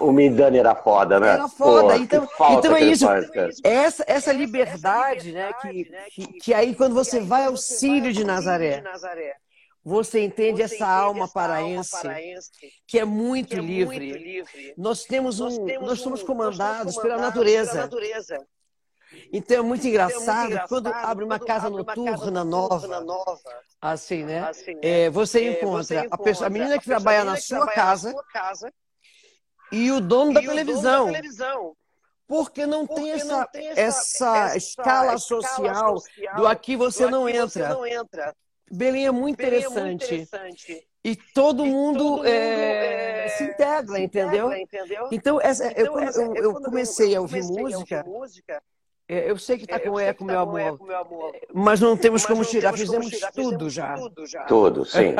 O 0.00 0.10
Midani 0.12 0.58
era 0.58 0.74
foda, 0.74 1.20
né? 1.20 1.34
Era 1.34 1.48
foda. 1.48 1.94
Pô, 1.94 2.02
então, 2.02 2.28
então 2.58 2.76
é 2.76 2.80
isso. 2.80 3.06
Faz, 3.06 3.28
essa, 3.62 4.04
essa 4.06 4.32
liberdade, 4.32 5.30
né? 5.30 5.52
Que, 5.60 5.84
que, 6.10 6.26
que, 6.40 6.54
aí 6.54 6.74
quando 6.74 6.94
você 6.94 7.20
vai 7.20 7.44
ao 7.44 7.56
Círio 7.56 8.12
de 8.12 8.24
Nazaré, 8.24 8.82
você 9.84 10.24
entende 10.24 10.62
essa 10.62 10.86
alma 10.86 11.28
paraense, 11.28 12.08
que 12.86 12.98
é 12.98 13.04
muito 13.04 13.54
é 13.56 13.60
livre. 13.60 14.74
Nós 14.76 15.04
temos 15.04 15.40
um, 15.40 15.66
nós 15.80 16.00
somos 16.00 16.22
comandados 16.22 16.96
pela 16.98 17.16
natureza. 17.16 17.88
Então 19.32 19.58
é 19.58 19.62
muito 19.62 19.86
engraçado, 19.86 20.18
então, 20.20 20.32
é 20.32 20.38
muito 20.38 20.48
engraçado 20.48 20.68
quando 20.68 20.86
abre 20.88 21.24
uma 21.24 21.38
casa 21.38 21.70
noturna, 21.70 22.10
casa 22.12 22.44
nova, 22.44 23.00
nova, 23.00 23.40
assim, 23.80 24.24
né? 24.24 24.40
Assim, 24.40 24.74
né? 24.74 24.80
É, 24.82 25.10
você, 25.10 25.40
é, 25.40 25.52
encontra 25.52 25.82
você, 25.82 25.98
encontra 25.98 26.14
a, 26.14 26.18
pessoa, 26.18 26.46
a 26.46 26.50
menina 26.50 26.78
que 26.78 26.92
a 26.92 26.96
trabalha, 26.96 27.24
na, 27.24 27.36
sua 27.36 27.66
casa, 27.66 28.08
na 28.08 28.14
sua 28.14 28.24
casa 28.24 28.72
e 29.72 29.90
o 29.90 30.00
dono, 30.00 30.32
e 30.32 30.34
da, 30.34 30.40
o 30.40 30.44
televisão. 30.44 30.98
dono 31.00 31.12
da 31.12 31.18
televisão. 31.18 31.76
Porque 32.26 32.64
não, 32.64 32.86
Porque 32.86 33.02
tem, 33.02 33.12
essa, 33.12 33.24
não 33.24 33.46
tem 33.46 33.68
essa, 33.68 33.80
essa, 33.80 34.38
essa 34.46 34.56
escala, 34.56 35.18
social, 35.18 35.98
social 35.98 36.36
do 36.36 36.46
aqui 36.46 36.76
você, 36.76 37.04
do 37.04 37.10
não, 37.10 37.26
aqui 37.26 37.36
entra. 37.36 37.48
você 37.48 37.68
não 37.68 37.86
entra. 37.86 38.36
Belém 38.70 39.06
é 39.06 39.10
muito, 39.10 39.36
Belém 39.36 39.58
interessante. 39.58 39.78
É 39.78 39.86
muito 39.86 40.04
interessante. 40.04 40.88
E 41.02 41.16
todo 41.16 41.64
e 41.64 41.70
mundo, 41.70 41.98
todo 41.98 42.16
mundo 42.18 42.26
é, 42.26 43.24
é, 43.24 43.28
se, 43.30 43.44
integra, 43.44 43.96
se 43.96 44.02
entendeu? 44.02 44.52
entendeu? 44.52 45.08
Então, 45.10 45.40
essa, 45.40 45.72
então 45.72 45.84
eu, 45.84 45.98
essa, 45.98 46.22
eu, 46.22 46.34
eu, 46.36 46.54
comecei 46.54 47.16
a 47.16 47.20
ouvir 47.20 47.42
música, 47.42 48.04
música 48.06 48.54
é, 48.54 48.60
eu 49.10 49.36
sei 49.38 49.58
que 49.58 49.64
está 49.64 49.76
é, 49.76 49.80
com 49.80 49.98
eco, 49.98 50.24
meu, 50.24 50.36
tá 50.36 50.42
amor, 50.42 50.60
eco, 50.60 50.84
meu 50.84 50.98
amor, 50.98 51.32
mas 51.52 51.80
não 51.80 51.96
temos 51.96 52.24
como 52.24 52.44
tirar, 52.44 52.72
fizemos 52.72 53.10
tudo 53.34 53.68
já. 53.68 53.94
Tudo, 53.94 54.26
já. 54.26 54.44
tudo 54.44 54.84
sim. 54.84 55.14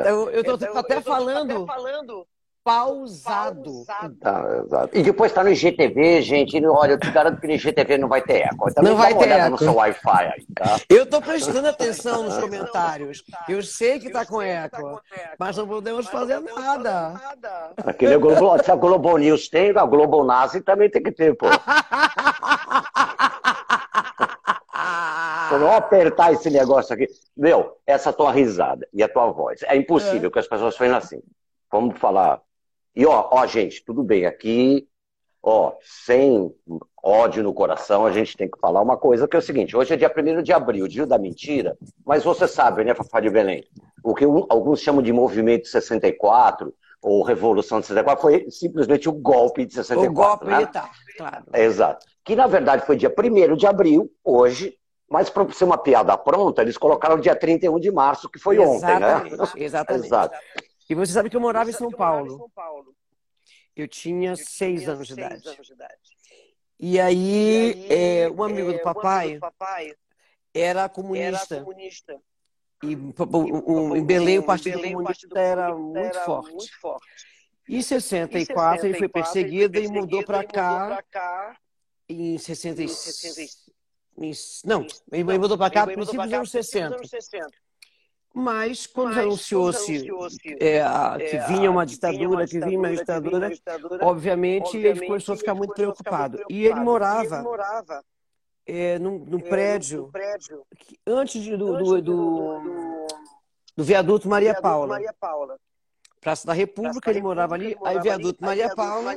então, 0.00 0.28
eu 0.30 0.40
estou 0.40 0.54
então, 0.56 0.76
até, 0.76 1.00
falando, 1.00 1.66
pausado. 2.64 3.84
Tá. 4.20 4.88
E 4.94 5.02
depois 5.02 5.30
está 5.30 5.44
no 5.44 5.50
IGTV, 5.50 6.22
gente. 6.22 6.64
Olha, 6.66 6.92
eu 6.92 6.98
te 6.98 7.10
garanto 7.10 7.38
que 7.38 7.46
no 7.46 7.52
IGTV 7.52 7.98
não 7.98 8.08
vai 8.08 8.22
ter 8.22 8.46
eco. 8.46 8.72
Também 8.72 8.92
não 8.92 8.98
vai 8.98 9.14
ter 9.14 9.28
eco. 9.28 9.50
no 9.50 9.58
seu 9.58 9.74
Wi-Fi 9.74 10.32
aí, 10.34 10.46
tá? 10.54 10.80
Eu 10.88 11.04
estou 11.04 11.20
prestando 11.20 11.68
atenção 11.68 12.22
nos 12.22 12.38
comentários. 12.38 13.22
Eu 13.46 13.62
sei 13.62 14.00
que 14.00 14.06
está 14.06 14.24
com 14.24 14.40
eco, 14.40 15.02
mas 15.38 15.56
não 15.58 15.68
podemos 15.68 16.08
fazer 16.08 16.40
nada. 16.40 17.20
Aquele 17.84 18.14
é 18.14 18.18
Globo, 18.18 18.62
se 18.62 18.70
a 18.70 18.74
Globo 18.74 19.18
News 19.18 19.48
tem, 19.50 19.76
a 19.76 19.84
Globo 19.84 20.24
Nazi 20.24 20.62
também 20.62 20.88
tem 20.88 21.02
que 21.02 21.12
ter, 21.12 21.36
pô. 21.36 21.46
Não 25.58 25.72
apertar 25.72 26.32
esse 26.32 26.50
negócio 26.50 26.94
aqui. 26.94 27.06
meu, 27.36 27.76
essa 27.86 28.12
tua 28.12 28.32
risada 28.32 28.88
e 28.92 29.02
a 29.02 29.08
tua 29.08 29.30
voz. 29.30 29.62
É 29.64 29.76
impossível 29.76 30.28
é. 30.28 30.32
que 30.32 30.38
as 30.38 30.48
pessoas 30.48 30.76
falem 30.76 30.94
assim. 30.94 31.22
Vamos 31.70 31.98
falar. 31.98 32.40
E 32.96 33.04
ó, 33.04 33.28
ó, 33.30 33.46
gente, 33.46 33.84
tudo 33.84 34.02
bem, 34.02 34.24
aqui, 34.24 34.86
ó, 35.42 35.72
sem 35.82 36.54
ódio 37.02 37.42
no 37.42 37.52
coração, 37.52 38.06
a 38.06 38.12
gente 38.12 38.36
tem 38.36 38.48
que 38.48 38.58
falar 38.58 38.80
uma 38.80 38.96
coisa 38.96 39.26
que 39.28 39.36
é 39.36 39.38
o 39.38 39.42
seguinte: 39.42 39.76
hoje 39.76 39.92
é 39.92 39.96
dia 39.96 40.12
1 40.14 40.42
de 40.42 40.52
abril, 40.52 40.88
dia 40.88 41.06
da 41.06 41.18
mentira, 41.18 41.76
mas 42.06 42.24
você 42.24 42.46
sabe, 42.46 42.84
né, 42.84 42.94
Fafá 42.94 43.20
de 43.20 43.28
Belém? 43.30 43.64
O 44.02 44.14
que 44.14 44.24
alguns 44.24 44.80
chamam 44.80 45.02
de 45.02 45.12
movimento 45.12 45.66
64, 45.66 46.72
ou 47.02 47.22
Revolução 47.22 47.80
de 47.80 47.86
64, 47.86 48.22
foi 48.22 48.50
simplesmente 48.50 49.08
o 49.08 49.12
golpe 49.12 49.66
de 49.66 49.74
64. 49.74 50.10
O 50.10 50.14
golpe 50.14 50.46
né? 50.46 50.56
militar, 50.56 50.90
claro. 51.16 51.44
Exato. 51.52 52.06
Que 52.24 52.34
na 52.36 52.46
verdade 52.46 52.86
foi 52.86 52.96
dia 52.96 53.12
1 53.12 53.56
de 53.56 53.66
abril, 53.66 54.10
hoje, 54.24 54.78
mas 55.10 55.28
para 55.28 55.50
ser 55.52 55.64
uma 55.64 55.76
piada 55.76 56.16
pronta, 56.16 56.62
eles 56.62 56.78
colocaram 56.78 57.20
dia 57.20 57.36
31 57.36 57.78
de 57.78 57.90
março, 57.90 58.30
que 58.30 58.38
foi 58.38 58.56
exatamente, 58.56 59.34
ontem, 59.34 59.36
né? 59.36 59.52
Exatamente. 59.56 60.06
Exato. 60.06 60.36
E 60.88 60.94
você 60.94 61.12
sabe 61.12 61.30
que 61.30 61.36
eu 61.36 61.40
morava 61.40 61.70
em 61.70 61.72
São 61.72 61.90
Paulo. 61.90 62.50
Eu 63.74 63.88
tinha 63.88 64.36
seis 64.36 64.88
anos 64.88 65.06
de 65.08 65.14
idade. 65.14 65.42
E 66.78 67.00
aí, 67.00 67.86
é, 67.88 68.30
um 68.30 68.42
amigo 68.42 68.72
do 68.72 68.80
papai 68.80 69.38
era 70.52 70.88
comunista. 70.88 71.64
E 72.82 72.96
o, 72.96 73.96
em 73.96 74.04
Belém 74.04 74.38
o 74.38 74.42
Partido 74.44 74.82
Comunista 74.82 75.38
era 75.38 75.74
muito 75.74 76.20
forte. 76.24 76.70
Em 77.68 77.80
64 77.80 78.86
ele 78.86 78.98
foi 78.98 79.08
perseguido 79.08 79.78
e 79.78 79.88
mudou 79.88 80.22
para 80.22 80.44
cá 80.44 81.02
em 82.08 82.36
66. 82.36 83.72
Não, 84.64 84.86
ele 85.10 85.38
mudou 85.38 85.56
para 85.56 85.70
cá 85.70 85.86
no 85.86 85.92
princípio 85.94 86.22
dos 86.22 86.32
anos 86.32 86.50
60. 86.50 86.96
Mas, 88.36 88.84
quando 88.84 89.16
anunciou-se 89.16 90.10
é, 90.58 90.82
que 91.30 91.38
vinha 91.52 91.70
uma 91.70 91.86
ditadura, 91.86 92.44
que 92.48 92.58
vinha 92.58 92.76
uma 92.76 92.92
ditadura, 92.92 93.52
obviamente 94.02 94.76
ele 94.76 95.06
começou 95.06 95.34
a 95.34 95.38
ficar 95.38 95.54
muito 95.54 95.72
preocupado. 95.72 96.42
E 96.50 96.66
ele 96.66 96.80
morava 96.80 97.44
é, 98.66 98.98
num, 98.98 99.20
num 99.20 99.38
prédio, 99.38 100.10
que, 100.76 100.98
antes 101.06 101.40
de, 101.44 101.56
do, 101.56 101.78
do, 101.78 102.02
do, 102.02 103.06
do, 103.76 103.84
viaduto 103.84 104.28
Maria 104.28 104.60
Paula. 104.60 104.98
Praça 106.20 106.44
da 106.44 106.52
República, 106.52 107.10
ele 107.10 107.22
morava 107.22 107.54
ali, 107.54 107.76
aí 107.84 108.00
viaduto 108.00 108.42
Maria 108.42 108.74
Paula, 108.74 109.14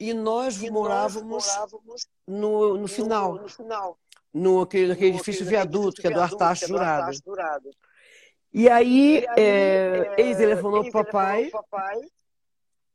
e 0.00 0.12
nós 0.12 0.58
morávamos 0.68 1.46
no, 2.26 2.76
no 2.76 2.88
final, 2.88 3.38
no 4.34 4.62
aquele, 4.62 4.88
naquele 4.88 5.10
edifício 5.10 5.46
viaduto, 5.46 6.00
que 6.00 6.08
é 6.08 6.10
do 6.10 6.20
Artacho 6.20 6.66
Jurado. 6.66 7.12
E 8.52 8.68
aí, 8.68 9.24
é, 9.36 10.14
ele 10.18 10.34
telefonou 10.34 10.90
para 10.90 11.00
o 11.00 11.04
papai, 11.04 11.50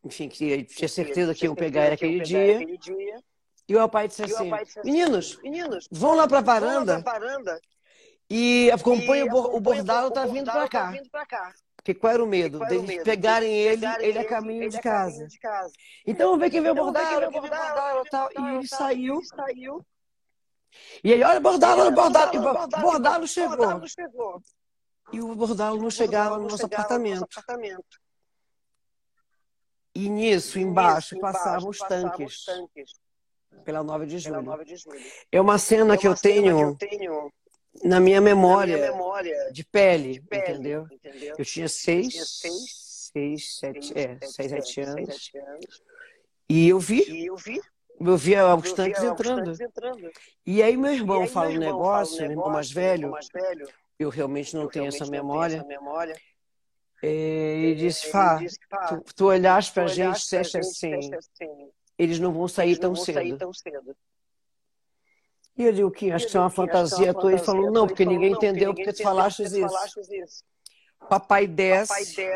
enfim, 0.04 0.28
que 0.28 0.64
tinha 0.66 0.88
certeza 0.88 1.34
que 1.34 1.46
iam 1.46 1.56
pegar 1.56 1.86
ele 1.86 1.96
aquele 1.96 2.20
dia. 2.20 2.60
E 3.68 3.76
o 3.76 3.80
papai 3.80 4.08
disse 4.08 4.24
assim: 4.24 4.52
Meninos, 4.84 5.40
vão 5.92 6.16
lá 6.16 6.28
para 6.28 6.40
a 6.40 6.42
varanda 6.42 7.04
e 8.30 8.70
acompanhem 8.72 9.32
o 9.32 9.60
bordado, 9.60 10.10
está 10.10 10.26
vindo 10.26 10.52
para 10.52 10.68
cá. 10.68 10.94
Porque 11.76 11.94
qual 11.94 12.14
era 12.14 12.24
o 12.24 12.28
medo? 12.28 12.60
Deles 12.66 13.04
pegarem 13.04 13.52
ele, 13.52 13.86
ele 14.00 14.18
a 14.18 14.26
caminho 14.26 14.68
de 14.70 14.80
casa. 14.80 15.28
Então 16.06 16.32
vamos 16.32 16.44
ver 16.44 16.50
quem 16.50 16.62
veio 16.62 16.74
o 16.74 16.76
bordado, 16.76 17.32
bordado 17.32 18.06
e 18.06 18.10
tal. 18.10 18.30
E 18.32 18.56
ele 18.56 18.68
saiu. 18.68 19.22
E 21.04 21.12
ele, 21.12 21.24
olha, 21.24 21.40
bordado, 21.40 21.82
olha, 21.82 21.92
bordado. 21.92 22.36
E 22.36 22.40
o 22.40 22.82
bordado 22.82 23.28
chegou. 23.28 23.82
E 25.14 25.22
o 25.22 25.36
bordado 25.36 25.78
não 25.78 25.90
chegava 25.90 26.38
no 26.38 26.48
nosso 26.48 26.66
apartamento. 26.66 27.28
E 29.94 30.10
nisso, 30.10 30.60
embaixo, 30.60 31.18
passavam 31.20 31.70
os 31.70 31.78
tanques 31.80 32.44
pela 33.64 33.84
9 33.84 34.06
de 34.06 34.20
julho. 34.20 34.44
É 35.32 35.40
uma 35.40 35.58
cena 35.58 35.94
é 35.94 35.98
que 35.98 36.08
eu 36.08 36.16
tenho 36.16 36.78
na 37.84 38.00
minha 38.00 38.20
memória, 38.20 38.78
de, 39.52 39.64
pele, 39.64 40.14
de 40.14 40.22
pele 40.22 40.52
entendeu? 40.52 40.88
Eu 41.38 41.46
tinha 41.46 41.70
seis, 41.70 42.42
seis, 43.12 43.58
sete, 43.58 43.98
é, 43.98 44.18
seis, 44.26 44.50
sete 44.50 44.82
anos. 44.82 45.32
E 46.50 46.68
eu 46.68 46.80
vi. 46.80 47.04
E 47.10 47.28
eu 47.28 47.38
vi. 47.38 47.62
Via 48.18 48.54
os 48.54 48.74
tanques 48.74 49.02
entrando. 49.02 49.54
E 50.46 50.62
aí 50.62 50.76
meu 50.76 50.92
irmão 50.92 51.26
fala 51.26 51.52
um 51.52 51.58
negócio, 51.58 52.22
meu 52.22 52.32
irmão 52.32 52.50
mais 52.50 52.70
velho 52.70 53.14
eu 53.98 54.10
realmente 54.10 54.54
não 54.54 54.64
eu 54.64 54.70
tenho 54.70 54.84
realmente 54.84 55.02
essa 55.02 55.12
memória. 55.12 55.58
Essa 55.58 55.68
memória. 55.68 56.16
É, 57.04 57.08
ele 57.08 57.76
disse, 57.76 58.10
Fá, 58.10 58.40
tu, 58.88 59.04
tu 59.16 59.26
olhaste 59.26 59.74
pra 59.74 59.88
gente 59.88 60.16
e 60.16 60.20
disseste 60.20 60.58
assim, 60.58 61.14
assim, 61.14 61.72
eles 61.98 62.20
não 62.20 62.34
vão 62.34 62.48
sair, 62.48 62.78
tão, 62.78 62.96
cedo. 62.96 63.16
sair 63.16 63.38
tão 63.38 63.54
cedo. 63.54 63.96
E 65.58 65.64
eu 65.64 65.72
digo, 65.72 65.92
que 65.92 66.12
acho 66.12 66.28
que 66.28 66.36
é 66.36 66.40
uma 66.40 66.50
fantasia 66.50 67.14
tua. 67.14 67.32
Ele 67.32 67.42
falou, 67.42 67.72
não, 67.72 67.88
porque 67.88 68.06
ninguém 68.06 68.34
entendeu 68.34 68.74
porque 68.74 68.92
tu 68.92 69.04
falaste 69.04 69.44
isso. 69.44 70.44
Papai 71.10 71.48
desce 71.48 72.28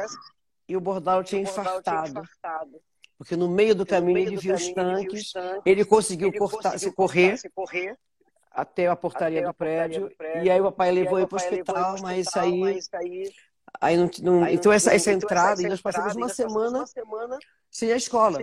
e 0.68 0.78
o 0.78 0.82
Bordal 0.82 1.24
tinha 1.24 1.42
infartado. 1.42 2.22
Porque 3.18 3.36
no 3.36 3.50
meio 3.50 3.76
do 3.76 3.86
caminho 3.86 4.20
ele 4.20 4.38
viu 4.38 4.56
os 4.56 4.72
tanques, 4.72 5.34
ele 5.66 5.84
conseguiu 5.84 6.32
cortar, 6.32 6.80
se 6.80 6.92
correr 6.92 7.38
até 8.52 8.88
a 8.88 8.96
portaria 8.96 9.46
do 9.46 9.54
prédio, 9.54 10.12
e 10.44 10.50
aí 10.50 10.60
o 10.60 10.66
papai 10.66 10.92
levou 10.92 11.20
ele 11.20 11.28
para 11.28 11.36
o 11.36 11.42
hospital, 11.42 11.96
mas 12.02 12.28
isso 12.28 12.40
aí... 12.40 12.80
Aí 13.80 13.96
não, 13.96 14.10
não, 14.24 14.48
então, 14.48 14.72
essa, 14.72 14.94
essa 14.94 15.12
entrada, 15.12 15.62
e 15.62 15.68
nós 15.68 15.80
passamos 15.80 16.16
uma 16.16 16.28
semana 16.28 16.84
sem 17.70 17.92
a 17.92 17.96
escola. 17.96 18.40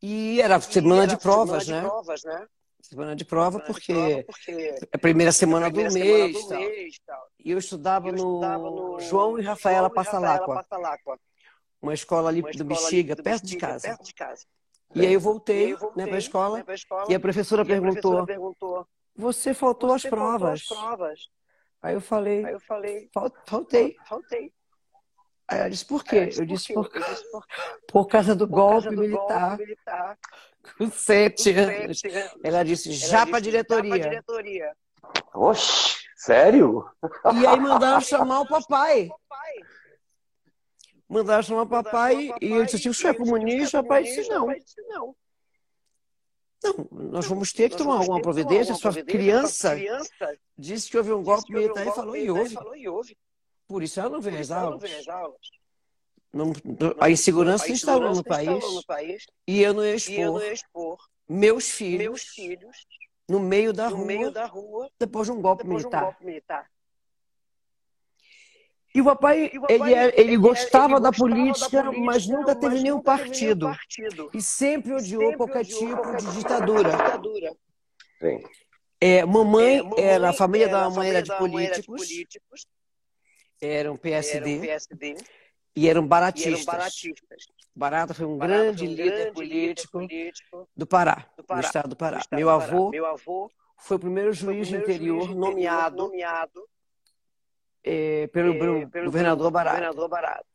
E 0.00 0.40
era 0.40 0.60
semana, 0.60 1.02
e 1.02 1.04
era 1.04 1.16
de, 1.16 1.22
provas, 1.22 1.64
semana 1.64 1.82
né? 1.82 1.88
de 1.88 1.90
provas, 1.90 2.24
né? 2.24 2.46
Semana 2.80 3.16
de 3.16 3.24
prova, 3.24 3.58
semana 3.58 3.72
porque, 3.72 3.92
de 3.94 3.98
prova 3.98 4.24
porque 4.24 4.52
é 4.52 4.78
a 4.92 4.98
primeira 4.98 5.32
semana, 5.32 5.66
a 5.66 5.70
primeira 5.70 5.90
do, 5.90 5.94
semana 5.94 6.18
mês, 6.18 6.44
do 6.44 6.54
mês. 6.56 7.00
Tal. 7.06 7.28
E 7.38 7.50
eu 7.50 7.58
estudava, 7.58 8.08
eu 8.08 8.14
estudava 8.14 8.70
no, 8.70 9.00
João 9.00 9.38
e 9.38 9.42
Rafaela 9.42 9.88
Passalacqua. 9.88 10.62
Uma 11.80 11.94
escola 11.94 12.28
ali 12.28 12.40
uma 12.40 12.52
do 12.52 12.64
Bexiga, 12.64 13.16
perto, 13.16 13.46
de 13.46 13.56
casa. 13.56 13.88
perto 13.88 14.04
de 14.04 14.14
casa. 14.14 14.44
E 14.94 15.06
aí 15.06 15.12
eu 15.12 15.20
voltei, 15.20 15.72
eu 15.72 15.78
voltei 15.78 16.04
né, 16.04 16.08
para 16.08 16.16
a 16.16 16.18
escola, 16.18 16.58
né, 16.58 16.74
escola, 16.74 17.06
e 17.10 17.14
a 17.14 17.20
professora, 17.20 17.62
e 17.62 17.66
perguntou, 17.66 17.90
a 17.90 17.92
professora 17.92 18.26
perguntou: 18.26 18.88
Você 19.16 19.52
faltou, 19.52 19.90
você 19.90 20.06
as, 20.06 20.10
provas. 20.10 20.62
provas? 20.66 21.20
Aí 21.82 21.94
eu 21.94 22.00
falei: 22.00 22.44
aí 22.44 22.52
eu 22.52 22.60
falei 22.60 23.10
faltei. 23.12 23.96
faltei. 24.06 24.52
Aí 25.46 25.58
ela 25.58 25.68
disse, 25.68 25.84
por 25.84 26.02
quê? 26.02 26.30
eu, 26.34 26.46
disse, 26.46 26.72
por, 26.72 26.90
eu 26.94 27.02
disse, 27.02 27.30
por, 27.30 27.44
por 27.86 28.06
causa 28.06 28.34
do, 28.34 28.48
por 28.48 28.54
golpe, 28.54 28.84
causa 28.84 28.90
do 28.90 29.02
militar, 29.02 29.48
golpe 29.48 29.64
militar. 29.64 30.18
Com 30.78 30.90
sete 30.90 31.50
anos. 31.50 32.00
Ela 32.42 32.64
disse, 32.64 32.92
já 32.92 33.26
para 33.26 33.36
a 33.36 33.40
diretoria. 33.40 33.98
diretoria. 33.98 34.72
Oxe, 35.34 35.98
sério? 36.16 36.88
E 37.34 37.46
aí 37.46 37.60
mandaram 37.60 38.00
chamar 38.00 38.40
o 38.40 38.48
papai. 38.48 39.10
Mandaram 41.14 41.44
chamar 41.44 41.66
papai, 41.66 42.32
e 42.40 42.46
ele 42.46 42.64
disse 42.64 42.76
assim, 42.76 42.88
o 42.88 42.94
senhor 42.94 43.14
é 43.14 43.16
comunista? 43.16 43.78
O 43.78 43.82
papai 43.84 44.02
disse, 44.02 44.28
não. 44.28 44.48
Não, 46.64 46.88
nós 46.90 47.24
vamos 47.26 47.52
ter 47.52 47.70
que 47.70 47.76
tomar 47.76 47.98
alguma 47.98 48.20
providência. 48.20 48.74
Sua 48.74 48.92
criança 48.92 49.76
disse 50.58 50.90
que 50.90 50.98
houve 50.98 51.12
um 51.12 51.22
golpe 51.22 51.52
militar 51.52 51.86
e 51.86 51.92
falou, 51.92 52.16
e 52.16 52.28
houve. 52.28 53.16
Por 53.68 53.84
isso 53.84 54.00
ela 54.00 54.10
não 54.10 54.20
vê 54.20 54.36
as 54.36 54.50
aulas. 54.50 54.82
Não, 56.32 56.52
a 56.98 57.08
insegurança 57.08 57.66
se 57.66 57.72
instalou 57.72 58.12
no 58.12 58.24
país, 58.24 59.24
e 59.46 59.62
eu 59.62 59.72
não 59.72 59.84
ia 59.84 59.94
expor, 59.94 60.42
meus, 61.28 61.70
filhos 61.70 62.34
no 63.28 63.38
meio 63.38 63.72
da, 63.72 63.86
rua, 63.86 64.90
depois 64.98 65.28
de 65.28 65.32
um 65.32 65.40
golpe, 65.40 65.64
militar. 65.64 66.18
E 68.94 69.00
o 69.00 69.04
papai, 69.04 69.50
e 69.52 69.58
o 69.58 69.62
papai 69.62 69.74
ele, 69.74 69.94
ele, 69.94 70.12
ele, 70.20 70.36
gostava 70.36 70.94
ele 70.94 71.02
da 71.02 71.10
política, 71.12 71.82
da 71.82 71.84
política, 71.84 72.04
mas 72.06 72.26
nunca 72.28 72.54
teve 72.54 72.80
nenhum 72.80 73.02
partido. 73.02 73.66
partido. 73.66 74.30
E 74.32 74.40
sempre 74.40 74.94
odiou 74.94 75.22
sempre 75.22 75.36
qualquer 75.36 75.60
odiou 75.60 75.80
tipo 75.80 75.96
qualquer 75.96 76.20
de 76.20 76.36
ditadura. 76.36 76.90
ditadura. 76.90 77.56
É, 79.00 79.24
mamãe, 79.24 79.78
é, 79.78 79.82
mamãe 79.82 80.04
era, 80.04 80.30
a 80.30 80.32
família 80.32 80.68
da 80.68 80.88
mamãe 80.88 81.10
era 81.10 81.22
de 81.22 81.36
políticos 81.36 82.16
eram 83.60 83.96
PSD, 83.96 84.52
eram 84.52 84.60
PSD 84.60 85.16
e 85.74 85.88
eram 85.88 86.06
baratistas. 86.06 86.52
E 86.52 86.54
eram 86.54 86.64
baratistas. 86.64 87.46
Barata 87.74 88.14
foi 88.14 88.26
um 88.26 88.38
Barata 88.38 88.62
grande, 88.62 88.78
foi 88.78 88.86
um 88.86 88.90
líder, 88.90 89.10
grande 89.10 89.32
político 89.32 89.92
político 89.92 90.68
do 90.76 90.86
Pará, 90.86 91.26
do, 91.36 91.42
Pará, 91.42 91.60
do 91.60 91.66
estado 91.66 91.88
do 91.88 91.96
Pará. 91.96 92.18
Estado 92.18 92.38
Meu, 92.38 92.48
do 92.48 92.58
Pará. 92.58 92.72
Avô 92.72 92.90
Meu 92.90 93.06
avô 93.06 93.50
foi 93.76 93.96
o 93.96 94.00
primeiro 94.00 94.32
juiz 94.32 94.68
de 94.68 94.76
interior, 94.76 95.24
juiz 95.24 95.36
nomeado, 95.36 95.96
nomeado 95.96 96.64
é, 97.84 98.26
pelo, 98.28 98.54
é, 98.54 98.58
pelo, 98.58 98.88
pelo, 98.88 99.04
governador 99.06 99.50
Barata. 99.50 99.76
Governador 99.76 100.08
Barata. 100.08 100.46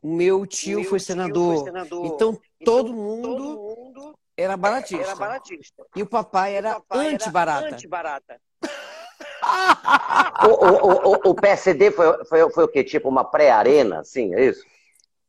O 0.00 0.14
meu 0.14 0.46
tio, 0.46 0.78
meu 0.80 0.88
foi, 0.88 1.00
senador. 1.00 1.56
foi, 1.56 1.64
senador. 1.64 2.06
Então, 2.06 2.38
então 2.60 2.64
todo, 2.64 2.94
mundo 2.94 3.22
todo 3.22 3.44
mundo 3.44 4.16
era 4.36 4.56
baratista. 4.56 5.02
Era 5.02 5.16
baratista. 5.16 5.84
E 5.96 6.02
o 6.02 6.06
papai 6.06 6.54
era 6.54 6.80
anti-barata. 6.90 7.66
Anti 7.66 7.88
o, 10.44 10.48
o, 10.48 11.10
o, 11.10 11.30
o, 11.30 11.34
PSD 11.34 11.90
foi, 11.90 12.24
foi, 12.24 12.50
foi 12.50 12.64
o 12.64 12.68
quê? 12.68 12.84
Tipo 12.84 13.08
uma 13.08 13.24
pré-arena, 13.24 14.00
assim, 14.00 14.34
é 14.34 14.44
isso? 14.44 14.62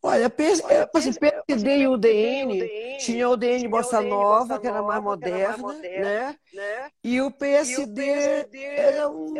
Olha, 0.01 0.29
PS, 0.29 0.61
Olha 0.63 0.89
assim, 0.93 1.11
PSD 1.13 1.79
e 1.79 1.87
o 1.87 1.97
DN, 1.97 2.97
tinha 2.99 3.27
o 3.27 3.35
DN 3.35 3.67
Bossa 3.67 3.99
Nova, 4.01 4.57
que 4.57 4.67
era 4.67 4.81
mais 4.81 5.03
moderna, 5.03 5.73
né? 5.73 6.35
né? 6.53 6.89
E 7.03 7.19
o 7.21 7.29
PSD, 7.29 8.01
era 8.77 9.09
um, 9.09 9.33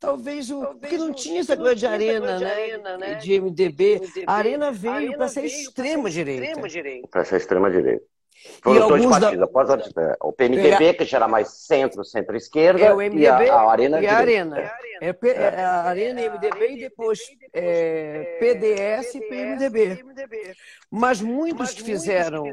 talvez 0.00 0.50
o. 0.50 0.74
Porque 0.74 0.96
não 0.96 1.12
tinha 1.12 1.40
essa 1.40 1.56
coisa 1.56 1.76
de 1.76 1.86
arena, 1.86 2.38
né? 2.98 3.14
De 3.16 3.38
MDB. 3.40 4.00
A 4.26 4.34
arena 4.34 4.72
veio 4.72 5.16
para 5.16 5.28
ser 5.28 5.44
extrema-direita. 5.44 6.60
Para 7.10 7.24
ser 7.24 7.36
extrema-direita. 7.36 8.02
Foi 8.02 8.19
os 8.64 8.88
dois 8.88 9.06
partidos. 9.06 9.92
Da... 9.92 10.16
O 10.20 10.32
PMDB, 10.32 10.94
que 10.94 11.04
já 11.04 11.18
era 11.18 11.28
mais 11.28 11.48
centro, 11.48 12.04
centro-esquerda, 12.04 12.80
é, 12.80 13.08
e 13.08 13.26
a, 13.26 13.54
a 13.54 13.70
Arena. 13.70 14.00
E 14.00 14.06
a 14.06 14.18
Arena. 14.18 14.58
É, 15.00 15.16
é, 15.22 15.64
a 15.64 15.82
Arena 15.84 16.20
e 16.20 16.28
MDB 16.28 16.72
e 16.72 16.80
depois 16.80 17.18
é, 17.52 18.36
PDS 18.38 19.14
e 19.14 19.20
PMDB. 19.20 20.04
Mas 20.90 21.20
muitos 21.20 21.72
que 21.72 21.82
fizeram 21.82 22.44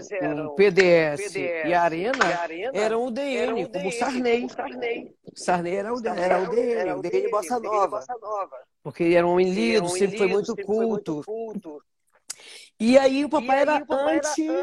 o 0.45 0.55
PDS 0.55 1.35
e 1.35 1.73
a 1.73 1.83
Arena 1.83 2.25
eram 2.73 3.05
o 3.05 3.11
DN, 3.11 3.67
como 3.67 3.89
o 3.89 3.91
Sarney. 3.91 4.47
Sarney 5.35 5.75
era 5.75 5.93
o, 5.93 6.07
era 6.07 6.41
o 6.41 6.49
DN, 6.49 6.93
o 6.93 7.01
DN 7.01 7.29
Bossa 7.29 7.59
Nova. 7.59 8.01
Porque 8.81 9.03
era 9.03 9.27
um 9.27 9.31
homem 9.31 9.51
lido, 9.51 9.89
sempre 9.89 10.17
foi 10.17 10.27
muito 10.27 10.55
culto. 10.63 11.21
E 12.79 12.97
aí 12.97 13.25
o 13.25 13.29
papai, 13.29 13.55
aí, 13.57 13.61
era, 13.61 13.85
papai 13.85 14.21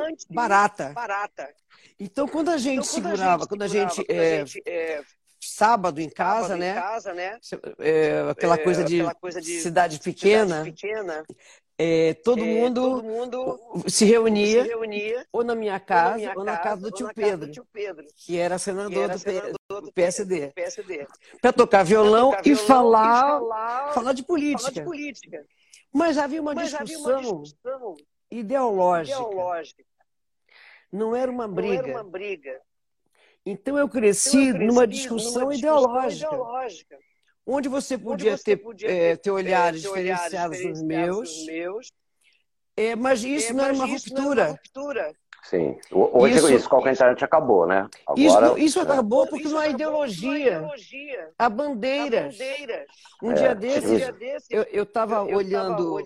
anti-barata. 0.09 0.90
Barata. 0.90 1.48
Então, 1.98 2.29
quando 2.29 2.50
a 2.50 2.59
gente 2.59 2.74
então, 2.74 2.85
segurava, 2.85 3.46
quando 3.46 3.62
a 3.62 3.68
gente, 3.68 4.05
quando 4.05 4.11
a 4.11 4.14
gente, 4.14 4.20
é, 4.20 4.40
a 4.40 4.44
gente 4.44 4.62
é, 4.66 5.03
sábado 5.40 6.00
em 6.00 6.09
casa, 6.09 6.48
sábado 6.48 6.61
né? 6.61 6.70
Em 6.70 6.74
casa, 6.74 7.14
né? 7.14 7.38
É, 7.79 8.31
aquela, 8.31 8.59
coisa 8.59 8.85
de, 8.85 9.00
aquela 9.00 9.14
coisa 9.14 9.40
de 9.40 9.61
cidade 9.61 9.98
pequena. 10.00 10.64
Cidade 10.64 10.72
pequena 10.72 11.24
é, 11.77 12.14
todo, 12.14 12.40
é, 12.40 12.44
mundo 12.44 12.81
todo, 12.81 13.03
mundo 13.03 13.61
se 13.88 14.05
reunia, 14.05 14.62
se 14.62 14.68
reunia 14.68 15.27
ou 15.33 15.42
na 15.42 15.57
minha 15.57 15.81
casa, 15.81 16.12
ou 16.12 16.16
minha 16.18 16.33
ou 16.37 16.44
na 16.44 16.57
casa, 16.57 16.81
do, 16.81 16.90
tio 16.92 17.11
Pedro, 17.12 17.46
do 17.46 17.53
tio 17.53 17.66
Pedro, 17.72 18.07
que 18.14 18.38
era 18.38 18.59
senador, 18.59 18.92
que 18.92 18.98
era 19.00 19.14
do, 19.14 19.18
senador 19.18 19.57
do, 19.68 19.92
PSD, 19.92 20.53
PSD. 20.55 21.07
para 21.42 21.53
tocar 21.53 21.83
violão, 21.83 22.31
tocar 22.31 22.42
violão 22.42 22.62
e, 22.62 22.66
falar, 22.66 23.27
e 23.27 23.38
falar, 23.40 23.92
falar, 23.92 24.12
de 24.12 24.22
política. 24.22 24.62
Falar 24.62 24.72
de 24.72 24.85
política. 24.85 25.46
Mas 25.94 26.18
havia 26.18 26.42
uma, 26.42 26.54
Mas 26.54 26.70
discussão, 26.70 27.14
havia 27.14 27.28
uma 27.28 27.42
discussão 27.42 27.96
ideológica. 28.28 29.16
ideológica. 29.16 29.85
Não 30.90 31.14
era 31.14 31.30
uma 31.30 31.46
briga. 31.46 31.74
Era 31.74 31.92
uma 31.92 32.04
briga. 32.04 32.61
Então 33.46 33.78
eu 33.78 33.88
cresci, 33.88 34.28
então 34.30 34.40
eu 34.48 34.52
cresci 34.54 34.66
numa, 34.66 34.87
discussão 34.87 35.42
numa 35.42 35.52
discussão, 35.52 35.52
ideológica. 35.52 36.26
ideológica. 36.26 36.98
Onde 37.46 37.68
você 37.68 37.96
podia, 37.96 38.33
onde 38.33 38.38
você 38.38 38.44
ter, 38.44 38.57
podia 38.57 38.90
é, 38.90 39.16
ter, 39.16 39.30
olhares 39.30 39.83
ter 39.83 39.88
diferenciados 39.88 40.61
dos 40.61 40.83
meus. 40.83 41.46
meus 41.46 41.92
é, 42.76 42.96
mas 42.96 43.22
isso 43.22 43.50
é, 43.50 43.52
não 43.52 43.64
era 43.64 43.74
uma 43.74 43.87
ruptura. 43.87 44.61
Sim. 45.44 45.78
Hoje 45.92 46.37
isso, 46.37 46.52
isso 46.52 46.68
com 46.68 46.85
a 46.85 46.92
internet 46.92 47.22
acabou, 47.24 47.66
né? 47.66 47.88
Agora, 48.07 48.46
isso, 48.46 48.59
isso 48.59 48.80
acabou 48.80 49.26
porque 49.26 49.46
não 49.46 49.59
há 49.59 49.68
ideologia. 49.68 50.57
ideologia. 50.57 51.30
Há 51.38 51.48
bandeiras. 51.50 52.38
Um 53.22 53.33
é, 53.33 53.35
dia 53.35 53.54
desses, 53.54 54.48
eu 54.50 54.83
estava 54.83 55.22
olhando, 55.22 56.00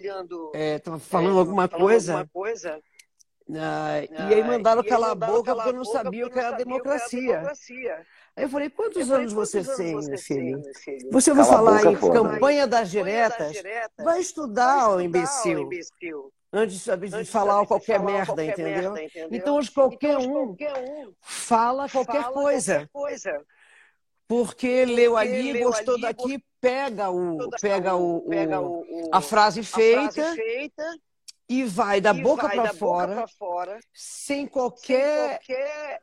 estava 0.55 0.97
é, 0.97 1.01
falando 1.01 1.37
é, 1.37 1.41
alguma 1.41 1.69
coisa. 1.69 2.13
Alguma 2.13 2.29
coisa 2.33 2.81
ah, 3.57 4.29
e 4.29 4.35
aí 4.35 4.45
mandaram 4.45 4.83
e 4.83 4.85
calar 4.85 5.13
a 5.13 5.15
boca 5.15 5.55
porque 5.55 5.71
eu 5.71 5.75
não 5.75 5.85
sabia 5.85 6.27
o 6.27 6.31
que 6.31 6.39
era 6.39 6.57
democracia. 6.57 7.51
Aí 8.37 8.45
eu 8.45 8.49
falei, 8.49 8.69
quantos 8.69 8.99
eu 8.99 9.07
falei, 9.07 9.23
anos 9.23 9.33
você 9.33 9.65
tem, 9.65 9.97
meu 9.97 10.19
filho? 10.19 10.63
Você 11.11 11.31
ouviu 11.31 11.45
falar 11.47 11.83
em 11.87 11.97
campanha 11.97 12.67
das 12.67 12.91
diretas? 12.91 13.57
Vai 13.97 14.21
estudar, 14.21 14.91
ô 14.91 15.01
imbecil. 15.01 15.71
Antes 16.53 16.85
de, 16.85 17.25
falar 17.25 17.67
qualquer, 17.67 17.99
falar 17.99 18.13
merda, 18.13 18.27
qualquer 18.27 18.53
entendeu? 18.53 18.93
merda, 18.93 19.03
entendeu? 19.03 19.29
Então 19.33 19.57
hoje 19.57 19.71
qualquer, 19.71 20.21
então, 20.21 20.43
um, 20.43 20.57
qualquer 20.57 21.07
um 21.07 21.13
fala 21.21 21.89
qualquer, 21.89 22.23
fala 22.23 22.33
coisa. 22.33 22.89
qualquer 22.91 22.91
coisa. 22.93 23.47
Porque, 24.27 24.85
leu 24.85 25.17
ali, 25.17 25.53
leu 25.53 25.69
gostou 25.69 25.95
ali, 25.95 26.03
daqui, 26.03 26.45
pega 26.61 27.11
o, 27.11 27.49
pega 27.61 27.95
o, 27.97 28.21
pega 28.29 28.61
o, 28.61 28.81
o 28.81 29.11
a, 29.11 29.21
frase 29.23 29.63
feita, 29.63 30.09
a 30.09 30.13
frase 30.13 30.37
feita 30.37 30.99
e 31.49 31.65
vai 31.65 32.01
da 32.01 32.13
boca 32.13 32.49
para 32.49 32.75
fora, 32.75 33.27
fora, 33.39 33.81
sem 33.95 34.47
qualquer, 34.47 35.41
sem 35.47 35.57
qualquer 35.57 36.03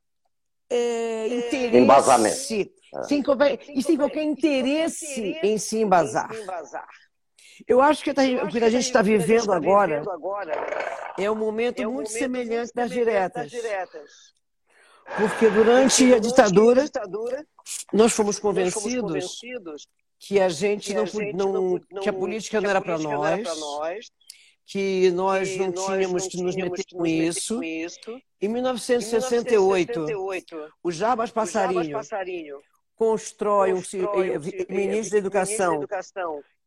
é, 0.70 1.28
interesse. 1.28 1.78
Embasamento. 1.78 2.76
Sem 3.08 3.22
qualquer, 3.22 3.60
e 3.70 3.84
sem 3.84 3.98
qualquer 3.98 4.24
interesse 4.24 5.38
em 5.44 5.58
se 5.58 5.78
embasar. 5.78 6.32
Eu 7.68 7.82
acho 7.82 8.04
que, 8.04 8.14
tá, 8.14 8.24
o 8.44 8.48
que 8.48 8.64
a 8.64 8.70
gente 8.70 8.86
está 8.86 9.02
vivendo, 9.02 9.48
tá 9.48 9.56
agora, 9.56 10.04
é 11.18 11.30
um 11.30 11.36
momento 11.36 11.82
é 11.82 11.88
um 11.88 11.94
muito 11.94 12.10
momento 12.10 12.20
semelhante 12.20 12.72
das 12.74 12.90
diretas. 12.90 13.52
Porque 15.18 15.50
durante 15.50 16.14
a 16.14 16.20
ditadura, 16.20 16.86
nós 17.94 18.12
fomos 18.12 18.40
convencidos 18.40 19.40
que 20.20 20.40
a 20.40 20.50
gente 20.50 20.94
não, 20.94 21.06
não, 21.34 21.80
que 22.02 22.10
a 22.10 22.14
política 22.14 22.60
não 22.60 22.70
era 22.70 22.82
para 22.82 22.98
nós, 22.98 23.48
que 24.66 25.12
nós 25.12 25.56
não 25.58 25.72
tínhamos 25.72 26.28
que 26.28 26.42
nos 26.42 26.56
meter 26.56 26.86
com 26.92 27.06
isso. 27.06 27.62
Em 28.42 28.48
1968, 28.48 30.06
o 30.84 30.92
Jabas 30.92 31.32
Passarinho 31.32 32.00
constrói 32.96 33.74
um 33.74 33.82
ministro 34.70 35.12
da 35.12 35.18
Educação 35.18 35.86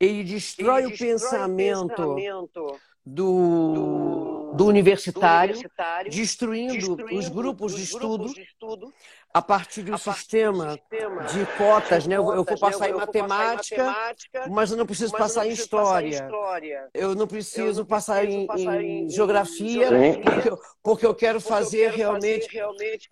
ele 0.01 0.23
destrói, 0.23 0.85
ele 0.85 0.95
o, 0.95 0.99
pensamento 0.99 2.03
o 2.03 2.15
pensamento 2.15 2.81
do, 3.05 4.53
do, 4.55 4.67
universitário, 4.67 5.55
do 5.55 5.59
universitário 5.59 6.11
destruindo, 6.11 6.75
destruindo, 6.75 7.19
os 7.19 7.29
grupos, 7.29 7.75
de, 7.75 7.83
estudo, 7.83 8.33
de 8.33 8.43
estudo 8.43 8.93
a 9.33 9.41
partir 9.41 9.83
de 9.83 9.93
um 9.93 9.99
sistema, 9.99 10.73
sistema, 10.73 11.25
de 11.25 11.47
cotas. 11.57 12.03
De 12.03 12.11
né? 12.11 12.17
eu, 12.17 12.25
vou 12.25 12.45
passar, 12.45 12.81
né? 12.81 12.91
eu, 12.91 12.97
em, 12.97 12.99
matemática, 12.99 13.75
em 13.75 13.87
matemática, 13.87 14.47
mas 14.51 14.71
eu 14.71 14.77
não 14.77 14.87
preciso, 14.87 15.13
passar, 15.13 15.47
em 15.47 15.51
história. 15.51 16.09
história. 16.09 16.89
Eu 16.93 17.15
não 17.15 17.27
preciso, 17.27 17.67
eu 17.67 17.75
não 17.83 17.87
passar, 17.87 18.25
em, 18.25 18.47
em, 18.57 19.05
em 19.05 19.11
geografia, 19.11 19.89
porque 20.23 20.49
eu, 20.49 20.59
porque 20.83 21.07
eu, 21.07 21.15
quero 21.15 21.41
fazer 21.41 21.87
eu 21.87 21.91
quero 21.91 21.97
realmente. 21.97 22.47
Fazer 22.47 22.59
realmente... 22.59 23.09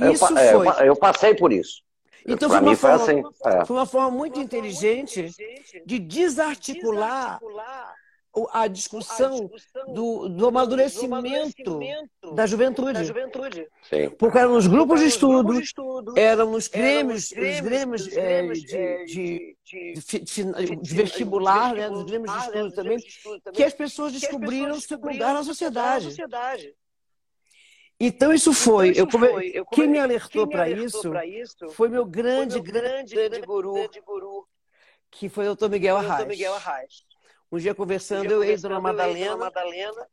É, 0.00 0.12
isso 0.12 0.38
é, 0.38 0.52
foi. 0.52 0.88
eu 0.88 0.96
passei 0.96 1.34
por 1.34 1.52
isso. 1.52 1.86
Então 2.26 2.48
foi 2.48 2.60
uma, 2.60 2.76
forma, 2.76 2.96
assim, 2.96 3.22
é. 3.44 3.64
foi 3.64 3.76
uma 3.76 3.86
forma 3.86 4.10
muito 4.10 4.40
inteligente 4.40 5.30
de 5.84 5.98
desarticular 5.98 7.40
a 8.52 8.66
discussão 8.66 9.50
do, 9.88 10.28
do 10.28 10.46
amadurecimento 10.48 11.78
da 12.34 12.46
juventude. 12.46 12.98
Sim. 13.88 14.10
Porque 14.18 14.38
eram 14.38 14.56
os 14.56 14.66
grupos 14.66 15.00
de 15.00 15.06
estudo, 15.06 15.58
eram 16.16 16.52
os 16.52 16.68
grêmios, 16.68 17.30
os 17.30 17.60
grêmios 17.60 18.16
é, 18.16 18.42
de, 18.48 18.66
de, 19.06 19.56
de, 20.04 20.76
de, 20.76 20.94
vestibular, 20.94 21.74
né, 21.74 21.88
os 21.88 22.04
grêmios 22.04 22.30
de 22.32 22.38
estudo 22.38 22.72
também, 22.72 22.98
que 23.54 23.64
as 23.64 23.72
pessoas 23.72 24.12
descobriram 24.12 24.78
seu 24.80 24.98
lugar 24.98 25.32
na 25.32 25.42
sociedade. 25.42 26.14
Então 27.98 28.32
isso 28.32 28.52
foi. 28.52 28.88
Então, 28.88 29.06
isso 29.06 29.16
eu, 29.16 29.20
foi. 29.20 29.50
Eu 29.54 29.66
quem 29.66 29.88
me 29.88 29.98
alertou 29.98 30.46
para 30.46 30.68
isso, 30.68 31.12
isso 31.24 31.68
foi 31.70 31.88
meu 31.88 32.04
grande, 32.04 32.54
foi 32.54 32.62
meu 32.62 32.72
grande, 32.72 33.14
grande, 33.14 33.40
guru, 33.40 33.72
grande 33.72 34.00
guru, 34.00 34.46
que 35.10 35.28
foi 35.28 35.44
o 35.44 35.48
doutor 35.48 35.70
Miguel 35.70 35.96
Arraes. 35.96 36.28
Miguel 36.28 36.54
Arraes. 36.54 37.06
Um 37.50 37.58
dia 37.58 37.74
conversando, 37.74 38.24
um 38.24 38.28
dia 38.28 38.36
eu 38.36 38.44
e 38.44 38.56
Dona 38.56 38.80
Madalena, 38.80 39.36
Madalena 39.36 40.06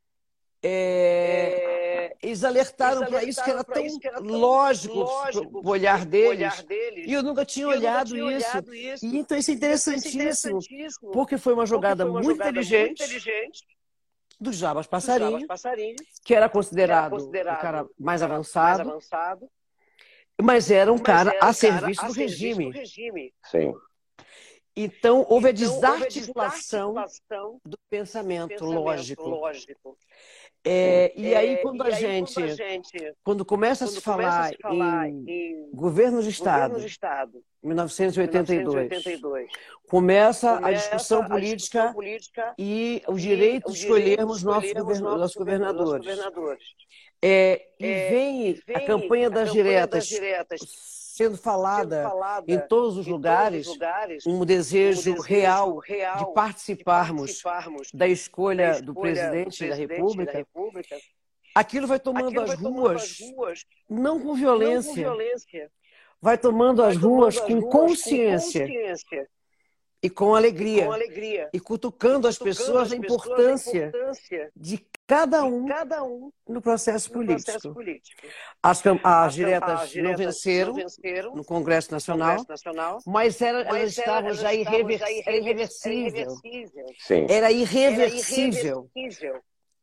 é, 0.65 2.15
eles 2.23 2.41
alertaram 2.41 3.05
para 3.05 3.21
isso 3.25 3.43
que 3.43 3.49
era 3.49 3.65
tão 3.65 3.99
que 3.99 4.07
era 4.07 4.19
lógico, 4.19 4.99
lógico 4.99 5.61
o 5.61 5.69
olhar 5.69 6.05
deles, 6.05 6.37
olhar 6.37 6.63
deles, 6.63 7.05
e 7.05 7.11
eu 7.11 7.21
nunca 7.21 7.43
tinha, 7.43 7.65
eu 7.65 7.69
olhado, 7.69 8.15
nunca 8.15 8.27
tinha 8.27 8.37
isso. 8.37 8.49
olhado, 8.49 8.73
isso. 8.73 9.05
E 9.05 9.17
então 9.17 9.37
isso 9.37 9.51
é 9.51 9.53
interessantíssimo, 9.55 10.21
interessantíssimo 10.21 11.11
porque 11.11 11.37
foi 11.37 11.53
uma 11.53 11.65
jogada, 11.65 12.03
foi 12.03 12.11
uma 12.11 12.21
muito, 12.21 12.37
jogada 12.37 12.51
inteligente, 12.51 12.99
muito 12.99 13.03
inteligente 13.03 13.63
do 14.43 14.53
Jabas 14.53 14.85
Passarinho, 14.85 15.31
Jabas 15.31 15.47
Passarinho 15.47 15.95
que 16.23 16.35
era 16.35 16.47
considerado, 16.47 17.05
era 17.05 17.09
considerado 17.09 17.57
o 17.57 17.61
cara 17.61 17.87
mais 17.99 18.21
avançado, 18.21 18.85
mais 18.85 18.89
avançado 18.89 19.49
mas 20.41 20.71
era 20.71 20.91
um 20.91 20.95
mas 20.95 21.03
cara 21.03 21.31
era 21.31 21.45
um 21.45 21.49
a 21.49 21.53
serviço, 21.53 22.01
cara 22.01 22.13
do, 22.13 22.19
a 22.19 22.23
regime. 22.23 22.65
do 22.65 22.71
regime. 22.71 23.33
Sim. 23.45 23.73
Então, 24.75 25.25
houve 25.29 25.49
a 25.49 25.51
desarticulação, 25.51 26.93
desarticulação 26.93 27.61
do 27.63 27.77
pensamento, 27.89 28.49
pensamento 28.49 28.65
lógico. 28.65 29.29
lógico. 29.29 29.97
É, 30.65 31.11
e, 31.17 31.35
aí, 31.35 31.57
quando, 31.57 31.83
é, 31.83 31.87
a, 31.87 31.89
e 31.89 31.99
gente, 31.99 32.33
quando 32.33 32.45
a 32.45 32.55
gente, 32.55 33.13
quando 33.21 33.45
começa, 33.45 33.83
quando 33.83 33.89
a, 33.89 33.93
se 33.93 34.01
falar, 34.01 34.39
a 34.39 34.47
se 34.47 34.57
falar 34.61 35.09
em, 35.09 35.25
em 35.27 35.69
governo 35.73 36.23
de 36.23 36.29
Estado, 36.29 36.79
de 36.79 36.87
Estado 36.87 37.43
1982, 37.61 38.73
1982 38.73 39.51
começa, 39.89 40.47
começa, 40.57 40.67
a 40.67 40.71
discussão 40.71 41.25
política, 41.25 41.55
discussão 41.55 41.93
política 41.93 42.53
e 42.57 43.03
o 43.07 43.15
direito 43.15 43.73
de 43.73 43.79
escolhermos 43.79 44.41
nossos, 44.41 44.71
govern, 44.71 45.01
nossos 45.01 45.35
governadores. 45.35 46.05
governadores. 46.05 46.63
É, 47.21 47.67
e, 47.77 47.85
é, 47.85 48.09
vem, 48.09 48.53
vem 48.65 48.75
a 48.75 48.85
campanha 48.85 49.29
das, 49.29 49.49
campanha 49.49 49.63
diretas, 49.63 49.99
das 49.99 50.07
diretas 50.07 50.61
sendo 51.13 51.37
falada, 51.37 51.97
sendo 51.97 52.09
falada 52.09 52.51
em 52.51 52.59
todos 52.59 52.97
os, 52.97 53.05
em 53.05 53.11
lugares, 53.11 53.67
todos 53.67 53.67
os 53.67 53.73
lugares, 53.73 54.25
um 54.25 54.43
desejo, 54.43 55.01
um 55.01 55.03
desejo 55.03 55.21
real, 55.21 55.77
real, 55.77 56.17
de 56.25 56.33
participarmos, 56.33 57.35
de 57.35 57.43
participarmos 57.43 57.87
da, 57.93 58.07
escolha 58.07 58.71
da 58.71 58.79
escolha 58.79 58.81
do 58.81 58.95
presidente, 58.95 59.43
do 59.43 59.57
presidente 59.57 59.69
da, 59.69 59.75
República, 59.75 60.31
da 60.31 60.37
República, 60.39 60.97
aquilo 61.53 61.85
vai 61.85 61.99
tomando, 61.99 62.27
aquilo 62.29 62.41
as, 62.41 62.47
vai 62.47 62.57
ruas, 62.57 62.73
tomando 62.73 62.95
as 62.97 63.19
ruas, 63.19 63.65
não 63.87 64.19
com 64.19 64.33
violência, 64.33 65.03
não 65.03 65.11
com 65.11 65.17
violência 65.17 65.71
vai 66.19 66.37
tomando 66.37 66.81
vai 66.81 66.91
as 66.91 66.97
ruas, 66.97 67.39
com, 67.39 67.59
ruas 67.59 67.71
consciência, 67.71 68.61
com 68.61 68.73
consciência 68.73 69.29
e 70.03 70.09
com 70.09 70.35
alegria, 70.35 70.85
com 70.85 70.91
alegria 70.91 71.49
e 71.53 71.59
cutucando, 71.61 72.27
as 72.27 72.37
pessoas 72.37 72.91
a 72.91 72.95
importância, 72.95 73.87
importância 73.87 74.51
de 74.53 74.85
cada 75.07 75.45
um, 75.45 75.65
cada 75.65 76.03
um 76.03 76.29
no 76.45 76.61
processo 76.61 77.07
no 77.09 77.15
político. 77.15 77.45
Processo 77.45 77.73
político. 77.73 78.21
As, 78.61 78.85
as, 78.85 78.99
as, 79.01 79.33
diretas 79.33 79.81
as, 79.81 79.89
diretas, 79.89 80.11
não 80.11 80.17
venceram, 80.17 80.73
não 80.73 80.75
venceram 80.75 81.35
no 81.35 81.45
Congresso 81.45 81.89
Nacional, 81.93 82.37
Congresso 82.37 82.67
Nacional 82.67 82.99
mas, 83.05 83.41
era, 83.41 83.63
mas 83.63 83.75
elas 83.75 83.97
estavam 83.97 84.33
já 84.33 84.53
irreversível. 84.53 86.37
Sim. 86.99 87.25
Era 87.29 87.49
irreversível. 87.49 88.89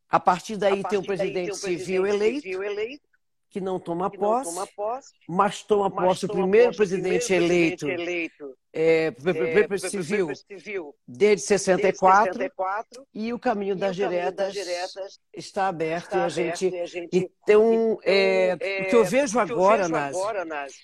A 0.07 0.19
partir 0.19 0.55
daí, 0.55 0.79
a 0.79 0.83
partir 0.83 0.89
tem 0.89 0.99
um 0.99 1.03
presidente, 1.03 1.47
daí, 1.47 1.55
civil, 1.55 1.79
civil 1.79 2.05
eleito, 2.05 2.47
eleito 2.63 3.09
que 3.49 3.59
não 3.59 3.79
toma, 3.79 4.09
que 4.09 4.17
posse, 4.17 4.45
não 4.45 4.53
toma 4.53 4.67
posse, 4.75 5.13
mas 5.27 5.63
toma 5.63 5.89
mas 5.89 6.05
posse 6.05 6.27
toma 6.27 6.33
o 6.33 6.43
primeiro 6.43 6.67
posse 6.67 6.77
presidente, 6.77 7.25
primeiro 7.25 7.53
eleito, 7.53 7.89
eleito 7.89 8.60
é, 8.73 9.07
é, 9.07 9.77
civil, 9.77 10.33
civil. 10.35 10.95
Desde 11.07 11.45
64, 11.45 12.37
desde 12.37 12.55
64 12.55 13.07
e 13.13 13.33
o 13.33 13.39
caminho, 13.39 13.75
das, 13.75 13.97
o 13.97 13.99
caminho 13.99 14.19
diretas 14.21 14.35
das, 14.35 14.53
diretas 14.53 15.19
está 15.33 15.67
aberto, 15.67 16.05
está 16.05 16.19
e, 16.19 16.23
a 16.23 16.29
gente, 16.29 16.69
e 16.69 16.79
a 16.79 16.85
gente 16.85 17.17
então, 17.17 17.33
então 17.43 17.99
é, 18.03 18.55
o 18.55 18.89
que 18.89 18.95
eu 18.95 19.03
vejo 19.03 19.39
agora, 19.39 19.89
Nazi, 19.89 20.75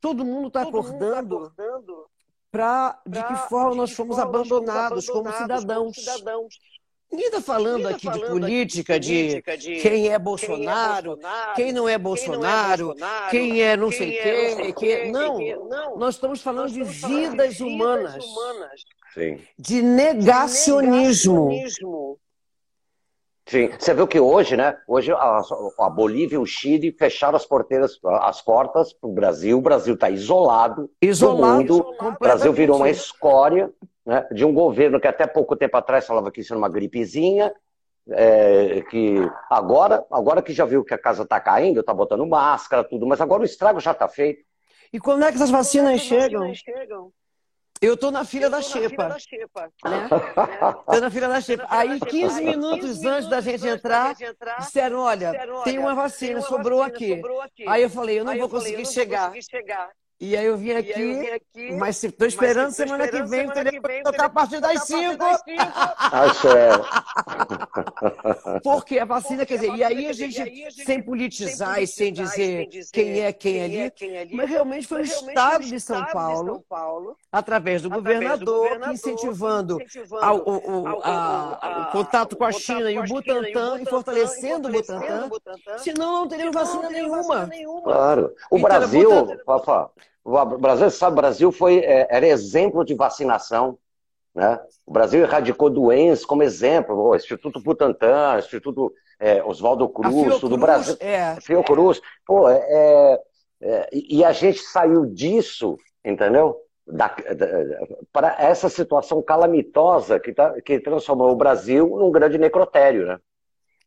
todo 0.00 0.24
mundo 0.24 0.48
está 0.48 0.62
acordando, 0.62 1.50
tá 1.50 1.64
para 2.50 3.02
de 3.06 3.22
que 3.22 3.36
forma 3.48 3.74
nós 3.74 3.92
fomos 3.92 4.18
abandonados, 4.18 5.08
abandonados 5.08 5.08
como 5.08 5.32
cidadãos. 5.32 5.94
Como 5.94 5.94
cidadãos 5.94 6.54
Ninguém 7.10 7.26
está 7.26 7.40
falando, 7.40 7.86
aqui, 7.86 8.06
falando 8.06 8.24
de 8.24 8.28
política, 8.28 8.98
de, 8.98 9.40
de 9.40 9.76
quem 9.80 10.08
é 10.08 10.18
Bolsonaro, 10.18 11.16
quem, 11.54 11.68
é 11.68 11.72
não 11.72 11.88
é 11.88 11.96
Bolsonaro, 11.96 12.94
quem 13.30 13.62
é 13.62 13.76
não 13.76 13.92
sei 13.92 14.18
quem. 14.18 14.72
Que... 14.72 15.04
Não, 15.10 15.96
nós 15.96 16.16
estamos 16.16 16.42
falando 16.42 16.72
de 16.72 16.82
vidas 16.82 17.60
humanas, 17.60 18.24
de 19.56 19.80
negacionismo. 19.80 21.50
Sim, 23.46 23.70
você 23.78 23.92
viu 23.92 24.08
que 24.08 24.18
hoje, 24.18 24.56
né? 24.56 24.74
Hoje 24.88 25.12
a, 25.12 25.42
a 25.78 25.90
Bolívia 25.90 26.36
e 26.36 26.38
o 26.38 26.46
Chile 26.46 26.90
fecharam 26.98 27.36
as 27.36 27.44
porteiras, 27.44 27.98
as 28.22 28.40
portas 28.40 28.94
para 28.94 29.08
o 29.08 29.12
Brasil. 29.12 29.58
O 29.58 29.62
Brasil 29.62 29.94
está 29.94 30.08
isolado, 30.08 30.90
isolado 31.00 31.62
do 31.64 31.74
mundo. 31.74 31.94
O 32.00 32.18
Brasil 32.18 32.52
virou 32.54 32.78
uma 32.78 32.88
escória 32.88 33.70
né, 34.04 34.26
de 34.30 34.44
um 34.44 34.52
governo 34.52 35.00
que 35.00 35.06
até 35.06 35.26
pouco 35.26 35.56
tempo 35.56 35.76
atrás 35.76 36.06
falava 36.06 36.30
que 36.30 36.40
isso 36.40 36.52
era 36.52 36.58
uma 36.58 36.68
gripezinha, 36.68 37.54
é, 38.10 38.82
que 38.82 39.16
agora, 39.48 40.04
agora 40.10 40.42
que 40.42 40.52
já 40.52 40.64
viu 40.64 40.84
que 40.84 40.94
a 40.94 40.98
casa 40.98 41.22
está 41.22 41.40
caindo, 41.40 41.80
está 41.80 41.94
botando 41.94 42.26
máscara, 42.26 42.84
tudo, 42.84 43.06
mas 43.06 43.20
agora 43.20 43.42
o 43.42 43.46
estrago 43.46 43.80
já 43.80 43.92
está 43.92 44.08
feito. 44.08 44.44
E 44.92 45.00
quando 45.00 45.24
é 45.24 45.30
que 45.30 45.36
essas 45.36 45.50
vacinas, 45.50 46.00
chegam? 46.00 46.40
vacinas 46.40 46.58
chegam? 46.58 47.12
Eu 47.80 47.94
estou 47.94 48.10
na 48.10 48.24
fila 48.24 48.48
da 48.48 48.62
Xepa. 48.62 49.08
Né? 49.08 49.16
Estou 50.80 51.00
na 51.00 51.10
fila 51.10 51.28
da 51.28 51.40
Xepa. 51.40 51.66
Aí, 51.68 52.00
15 52.00 52.42
minutos 52.42 53.04
antes 53.04 53.28
da 53.28 53.40
gente 53.40 53.66
entrar, 53.66 54.14
disseram: 54.58 55.00
olha, 55.00 55.32
tem 55.64 55.78
uma 55.78 55.94
vacina, 55.94 56.40
sobrou 56.40 56.82
aqui. 56.82 57.20
Aí 57.66 57.82
eu 57.82 57.90
falei: 57.90 58.20
eu 58.20 58.24
não 58.24 58.36
vou 58.38 58.48
conseguir 58.48 58.86
chegar. 58.86 59.32
E 60.20 60.36
aí 60.36 60.46
eu 60.46 60.56
vim 60.56 60.72
aqui, 60.72 60.90
eu 60.90 61.20
vim 61.20 61.26
aqui 61.26 61.54
mas 61.72 62.02
estou 62.02 62.26
esperando 62.26 62.66
mas, 62.66 62.76
semana, 62.76 63.04
esperando, 63.04 63.24
que 63.24 63.30
vem, 63.30 63.48
semana 63.48 63.70
que 63.70 63.80
vem, 63.80 64.02
tocar 64.02 64.26
a 64.26 64.28
partir 64.28 64.60
das 64.60 64.84
5. 64.84 64.94
Porque 68.62 68.98
a 68.98 69.04
vacina, 69.04 69.44
quer 69.44 69.56
dizer, 69.56 69.74
e 69.74 69.82
aí 69.82 70.06
a 70.06 70.12
gente, 70.12 70.70
sem 70.84 71.02
politizar 71.02 71.82
e 71.82 71.86
sem 71.86 72.12
dizer 72.12 72.68
quem 72.92 73.20
é 73.20 73.32
quem, 73.32 73.82
é 73.82 73.90
quem 73.90 74.18
ali, 74.18 74.34
mas 74.34 74.48
realmente 74.48 74.86
foi 74.86 75.02
o 75.02 75.04
Estado 75.04 75.64
de 75.64 75.80
São 75.80 76.04
Paulo, 76.06 76.64
através 77.30 77.82
do 77.82 77.90
governador, 77.90 78.80
que 78.80 78.90
incentivando 78.90 79.76
o 79.76 81.92
contato 81.92 82.36
com 82.36 82.44
a 82.44 82.52
China 82.52 82.90
e 82.90 82.98
o 82.98 83.04
Butantan, 83.04 83.80
e 83.80 83.86
fortalecendo 83.86 84.68
o 84.68 84.72
Butantan, 84.72 85.30
senão 85.78 86.20
não 86.20 86.28
teríamos 86.28 86.54
vacina 86.54 86.88
nenhuma. 86.88 87.50
Claro. 87.82 88.34
O 88.50 88.58
então, 88.58 88.68
Brasil, 88.68 89.10
Fafá, 89.44 89.90
o 90.24 90.58
Brasil, 90.58 90.90
sabe, 90.90 91.12
o 91.12 91.16
Brasil 91.16 91.52
foi, 91.52 91.78
é, 91.80 92.06
era 92.10 92.26
exemplo 92.26 92.84
de 92.84 92.94
vacinação. 92.94 93.78
Né? 94.34 94.58
O 94.86 94.92
Brasil 94.92 95.22
erradicou 95.22 95.68
doenças 95.68 96.24
como 96.24 96.42
exemplo, 96.42 96.96
o 96.96 97.14
Instituto 97.14 97.60
Butantan, 97.60 98.38
Instituto 98.38 98.92
é, 99.20 99.44
Oswaldo 99.44 99.88
Cruz, 99.88 100.40
do 100.40 100.56
Brasil. 100.56 100.96
É, 100.98 101.36
Fiocruz. 101.40 102.00
Pô, 102.26 102.48
é, 102.48 102.56
é, 102.68 103.20
é 103.62 103.88
e 103.92 104.24
a 104.24 104.32
gente 104.32 104.60
saiu 104.60 105.06
disso, 105.06 105.78
entendeu? 106.04 106.56
Para 108.12 108.36
essa 108.38 108.68
situação 108.68 109.22
calamitosa 109.22 110.18
que, 110.18 110.32
tá, 110.32 110.60
que 110.62 110.80
transformou 110.80 111.30
o 111.30 111.36
Brasil 111.36 111.86
num 111.86 112.10
grande 112.10 112.38
necrotério, 112.38 113.06
né? 113.06 113.18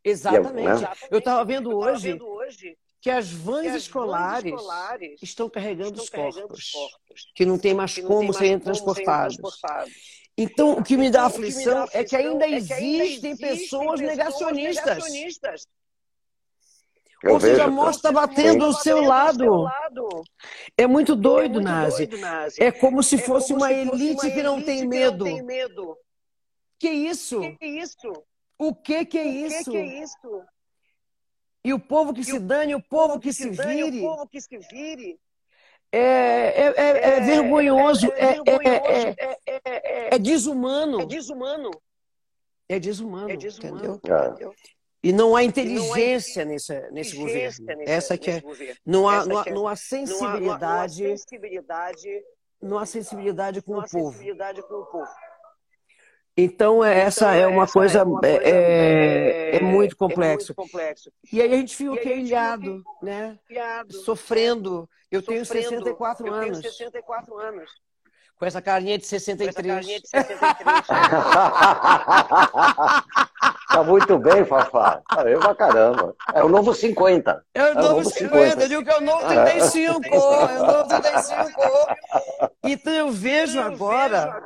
Exatamente. 0.04 0.82
Né? 0.82 0.90
Eu 1.12 1.20
estava 1.20 1.44
vendo 1.44 1.78
hoje 1.78 2.18
que 3.02 3.10
as 3.10 3.32
vans, 3.32 3.62
que 3.62 3.68
as 3.68 3.76
escolares, 3.84 4.52
vans 4.52 4.62
escolares, 4.62 5.20
estão 5.22 5.50
carregando, 5.50 6.02
estão 6.02 6.04
os, 6.04 6.10
carregando 6.10 6.48
corpos, 6.48 6.66
os, 6.66 6.72
corpos, 6.72 7.32
que 7.36 7.46
não 7.46 7.58
tem 7.58 7.74
mais 7.74 7.98
não 7.98 8.08
como, 8.08 8.20
tem 8.20 8.28
mais 8.28 8.38
serem, 8.38 8.60
transportados. 8.60 9.38
Então, 10.38 10.74
o 10.74 10.84
que 10.84 10.98
me 10.98 11.10
dá 11.10 11.20
então, 11.20 11.28
aflição, 11.28 11.84
aflição 11.84 12.00
é 12.00 12.04
que 12.04 12.16
ainda 12.16 12.46
é 12.46 12.52
existem, 12.52 13.02
existem 13.02 13.38
pessoas, 13.38 14.00
negacionistas. 14.00 14.86
negacionistas. 14.86 15.68
Eu 17.24 17.34
Ou 17.34 17.40
seja, 17.40 17.64
a 17.64 17.68
morte 17.68 17.96
está 17.96 18.12
batendo 18.12 18.66
ao 18.66 18.74
seu 18.74 19.02
lado. 19.02 19.66
É 20.78 20.86
muito 20.86 21.16
doido, 21.16 21.60
é 21.60 21.62
muito 21.62 21.66
Nazi. 21.66 22.06
Doido, 22.06 22.22
Nazi. 22.22 22.62
É 22.62 22.72
como 22.72 23.02
se 23.02 23.16
é 23.16 23.18
fosse 23.18 23.54
como 23.54 23.66
uma, 23.66 23.70
se 23.70 23.74
elite 23.74 24.26
uma 24.26 24.32
que 24.32 24.44
não 24.44 24.62
tem 24.62 24.88
medo. 24.88 25.26
Que, 25.26 25.32
não 25.32 25.38
tem 25.38 25.46
medo. 25.46 25.98
que 26.80 26.90
isso? 26.90 27.40
Que 27.60 27.66
isso? 27.66 28.24
O 28.60 28.76
que 28.76 29.06
que 29.06 29.18
é 29.18 29.26
isso? 29.26 29.62
O 29.62 29.64
que, 29.66 29.72
que 29.72 29.78
é 29.78 30.04
isso? 30.04 30.44
E 31.68 31.74
o 31.74 31.80
povo 31.80 32.14
que 32.14 32.22
e 32.22 32.24
se 32.24 32.40
dane, 32.40 32.74
o 32.74 32.82
povo, 32.82 33.20
que, 33.20 33.28
que, 33.28 33.34
se 33.34 33.50
vire. 33.50 34.00
O 34.00 34.02
povo 34.02 34.26
que 34.30 34.40
se 34.40 34.58
vire. 34.58 35.20
É, 35.92 36.00
é, 36.00 36.74
é, 36.78 37.18
é 37.18 37.20
vergonhoso, 37.20 38.08
é, 38.16 38.40
desumano. 40.18 40.98
É 42.70 42.80
desumano. 42.80 43.30
É 43.30 43.36
desumano, 43.36 43.96
entendeu? 43.96 44.56
E 45.04 45.12
não 45.12 45.36
há 45.36 45.44
inteligência 45.44 46.46
nesse, 46.46 46.90
nesse 46.92 47.18
governo. 47.18 47.68
Essa 47.86 48.18
que 48.18 48.32
é. 48.32 48.42
Não 48.86 49.10
há, 49.10 49.26
não 49.26 49.38
há, 49.38 49.46
não 49.52 49.68
há 49.68 49.76
sensibilidade. 49.76 51.04
Não 52.62 52.80
há 52.80 52.86
sensibilidade 52.86 53.62
com 53.62 53.78
o 53.78 53.86
povo. 53.86 54.18
Então, 56.40 56.84
essa 56.84 57.36
então, 57.36 57.40
é 57.40 57.48
uma 57.48 57.68
coisa, 57.68 58.00
é, 58.00 58.04
uma 58.04 58.22
coisa 58.22 58.46
é, 58.46 58.50
é, 58.50 59.56
é, 59.56 59.60
muito 59.60 59.98
complexo. 59.98 60.54
muito 60.56 60.72
complexo. 60.72 61.12
E 61.34 61.42
aí 61.42 61.52
a 61.52 61.58
gente 61.58 61.76
fica 61.76 62.12
ilhado, 62.12 62.84
né? 63.02 63.40
Ilhado, 63.50 63.92
Sofrendo. 63.92 64.88
Eu 65.12 65.24
tenho 65.24 65.44
64 65.44 66.32
eu. 66.32 66.62
Tenho 66.62 66.72
64 66.72 67.38
anos. 67.40 67.72
Com 68.38 68.46
essa 68.46 68.62
carinha 68.62 68.98
de 68.98 69.06
63. 69.06 69.56
Com 69.56 69.60
essa 69.60 69.64
carinha 69.64 70.00
de 70.00 70.08
63. 70.08 70.40
tá 73.68 73.84
muito 73.84 74.18
bem, 74.20 74.46
Fafá. 74.46 75.02
Eu 75.26 75.40
pra 75.40 75.56
caramba. 75.56 76.16
É 76.34 76.44
o 76.44 76.50
novo 76.50 76.74
50. 76.74 77.44
É 77.54 77.64
o 77.64 77.74
novo, 77.74 77.80
é 77.80 77.82
o 77.82 77.94
novo 77.94 78.10
50. 78.10 78.28
50. 78.28 78.64
Eu 78.64 78.70
digo 78.70 78.84
que 78.84 78.92
é 78.92 78.98
o 78.98 79.02
novo 79.02 79.28
35. 79.28 80.06
é 80.06 80.60
o 80.60 80.66
novo 80.66 80.88
35. 80.88 81.52
Então 82.64 82.94
eu 82.94 83.12
vejo 83.12 83.60
agora 83.60 84.40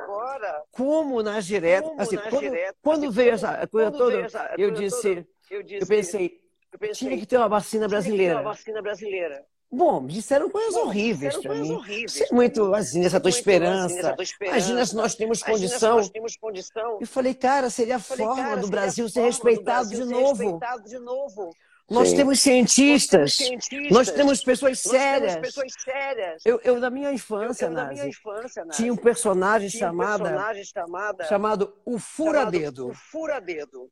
como 0.70 1.22
nas 1.22 1.44
diretas, 1.44 1.90
como 1.90 2.00
assim, 2.00 2.16
nas 2.16 2.28
quando, 2.28 2.40
diretas, 2.40 2.76
quando 2.82 3.04
assim, 3.04 3.14
veio 3.14 3.32
essa 3.32 3.66
coisa 3.66 3.90
toda, 3.90 4.20
essa, 4.20 4.54
eu, 4.56 4.70
disse, 4.70 5.26
eu, 5.50 5.62
disse, 5.62 5.82
eu 5.82 5.86
pensei, 5.86 6.40
eu 6.72 6.78
pensei, 6.78 7.08
tinha 7.08 7.18
que 7.18 7.26
ter 7.26 7.36
uma 7.36 7.48
vacina 7.48 7.86
brasileira. 7.88 8.36
Uma 8.36 8.44
vacina 8.44 8.80
brasileira. 8.80 9.44
Bom, 9.74 10.06
disseram 10.06 10.50
coisas 10.50 10.74
Bom, 10.74 10.88
horríveis 10.88 11.34
para 11.38 11.54
mim. 11.54 11.72
Horríveis 11.72 12.20
é 12.20 12.34
muito, 12.34 12.74
assim, 12.74 13.02
essa 13.06 13.18
tua 13.18 13.30
esperança. 13.30 14.14
Imagina 14.42 14.84
se 14.84 14.94
nós 14.94 15.14
temos 15.14 15.42
condição. 15.42 15.96
Nós 15.96 16.10
temos 16.10 16.36
condição. 16.36 16.98
Eu 17.00 17.06
falei, 17.06 17.32
cara, 17.32 17.70
seria 17.70 17.96
a 17.96 17.98
forma 17.98 18.36
cara, 18.36 18.60
do 18.60 18.68
Brasil 18.68 19.08
ser 19.08 19.22
respeitado, 19.22 19.88
Brasil 19.88 20.06
de, 20.06 20.12
novo. 20.12 20.42
respeitado 20.42 20.82
de 20.84 20.98
novo. 20.98 21.50
Nós 21.90 22.12
temos, 22.12 22.40
cientistas, 22.40 23.38
nós 23.38 23.48
temos 23.48 23.64
cientistas, 23.64 23.90
nós 23.90 24.10
temos 24.10 24.44
pessoas 24.44 24.78
sérias. 24.78 25.32
Temos 25.34 25.48
pessoas 25.48 25.72
sérias. 25.82 26.42
Eu, 26.44 26.60
eu, 26.62 26.78
na 26.78 26.90
minha 26.90 27.10
infância, 27.10 27.64
eu, 27.64 27.70
eu, 27.70 27.74
Nazi, 27.74 27.94
minha 27.94 28.08
infância 28.08 28.64
Nazi, 28.64 28.76
tinha 28.76 28.92
um 28.92 28.96
personagem, 28.96 29.68
tinha 29.68 29.88
chamada, 29.88 30.24
personagem 30.24 30.64
chamada, 30.64 31.24
chamado 31.24 31.74
O 31.84 31.98
Furadedo. 31.98 32.88
O 32.88 32.94
Furadedo. 32.94 33.90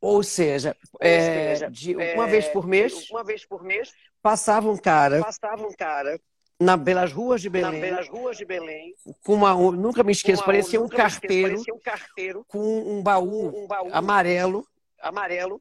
Ou 0.00 0.22
seja, 0.22 0.76
Ou 0.94 0.98
é, 1.00 1.54
seja 1.54 1.70
de 1.70 1.94
uma 1.94 2.26
é, 2.26 2.30
vez 2.30 2.48
por 2.48 2.66
mês, 2.66 3.10
uma 3.10 3.22
vez 3.22 3.44
por 3.44 3.62
mês, 3.62 3.92
passava 4.22 4.70
um 4.70 4.76
cara, 4.76 5.20
passava 5.20 5.66
um 5.66 5.72
cara 5.72 6.20
na, 6.60 6.76
pelas 6.76 7.12
ruas 7.12 7.40
de 7.40 7.48
Belém. 7.48 7.80
pelas 7.80 8.08
ruas 8.08 8.36
de 8.36 8.44
Belém. 8.44 8.94
Com 9.24 9.34
uma, 9.34 9.54
nunca 9.72 10.02
me 10.02 10.12
esqueço, 10.12 10.40
uma- 10.42 10.46
parecia 10.46 10.78
um 10.78 10.84
nunca 10.84 10.96
me 11.02 11.08
esqueço, 11.08 11.20
carteiro 11.28 11.52
parecia 11.54 11.74
um 11.74 11.78
carteiro 11.80 12.44
com 12.48 12.98
um 12.98 13.02
baú 13.02 13.64
um 13.64 13.66
baú 13.66 13.88
amarelo 13.92 14.66
amarelo 15.00 15.60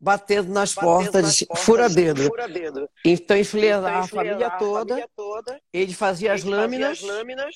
batendo 0.00 0.50
nas 0.52 0.72
batendo 0.74 0.90
portas, 0.90 1.22
nas 1.22 1.42
portas, 1.42 1.64
fura-dedo. 1.64 2.22
fura-dedo. 2.26 2.88
Então 3.04 3.36
enfileirava 3.36 3.88
Então, 3.88 4.00
a 4.00 4.06
família 4.08 4.32
enfileirar 4.32 4.54
a 4.54 4.58
toda, 4.58 4.88
família 4.94 5.10
toda, 5.14 5.60
ele 5.72 5.92
fazia 5.94 6.32
as 6.32 6.40
ele 6.40 6.50
fazia 6.50 6.62
lâminas, 6.62 6.90
as 6.98 7.02
lâminas 7.02 7.54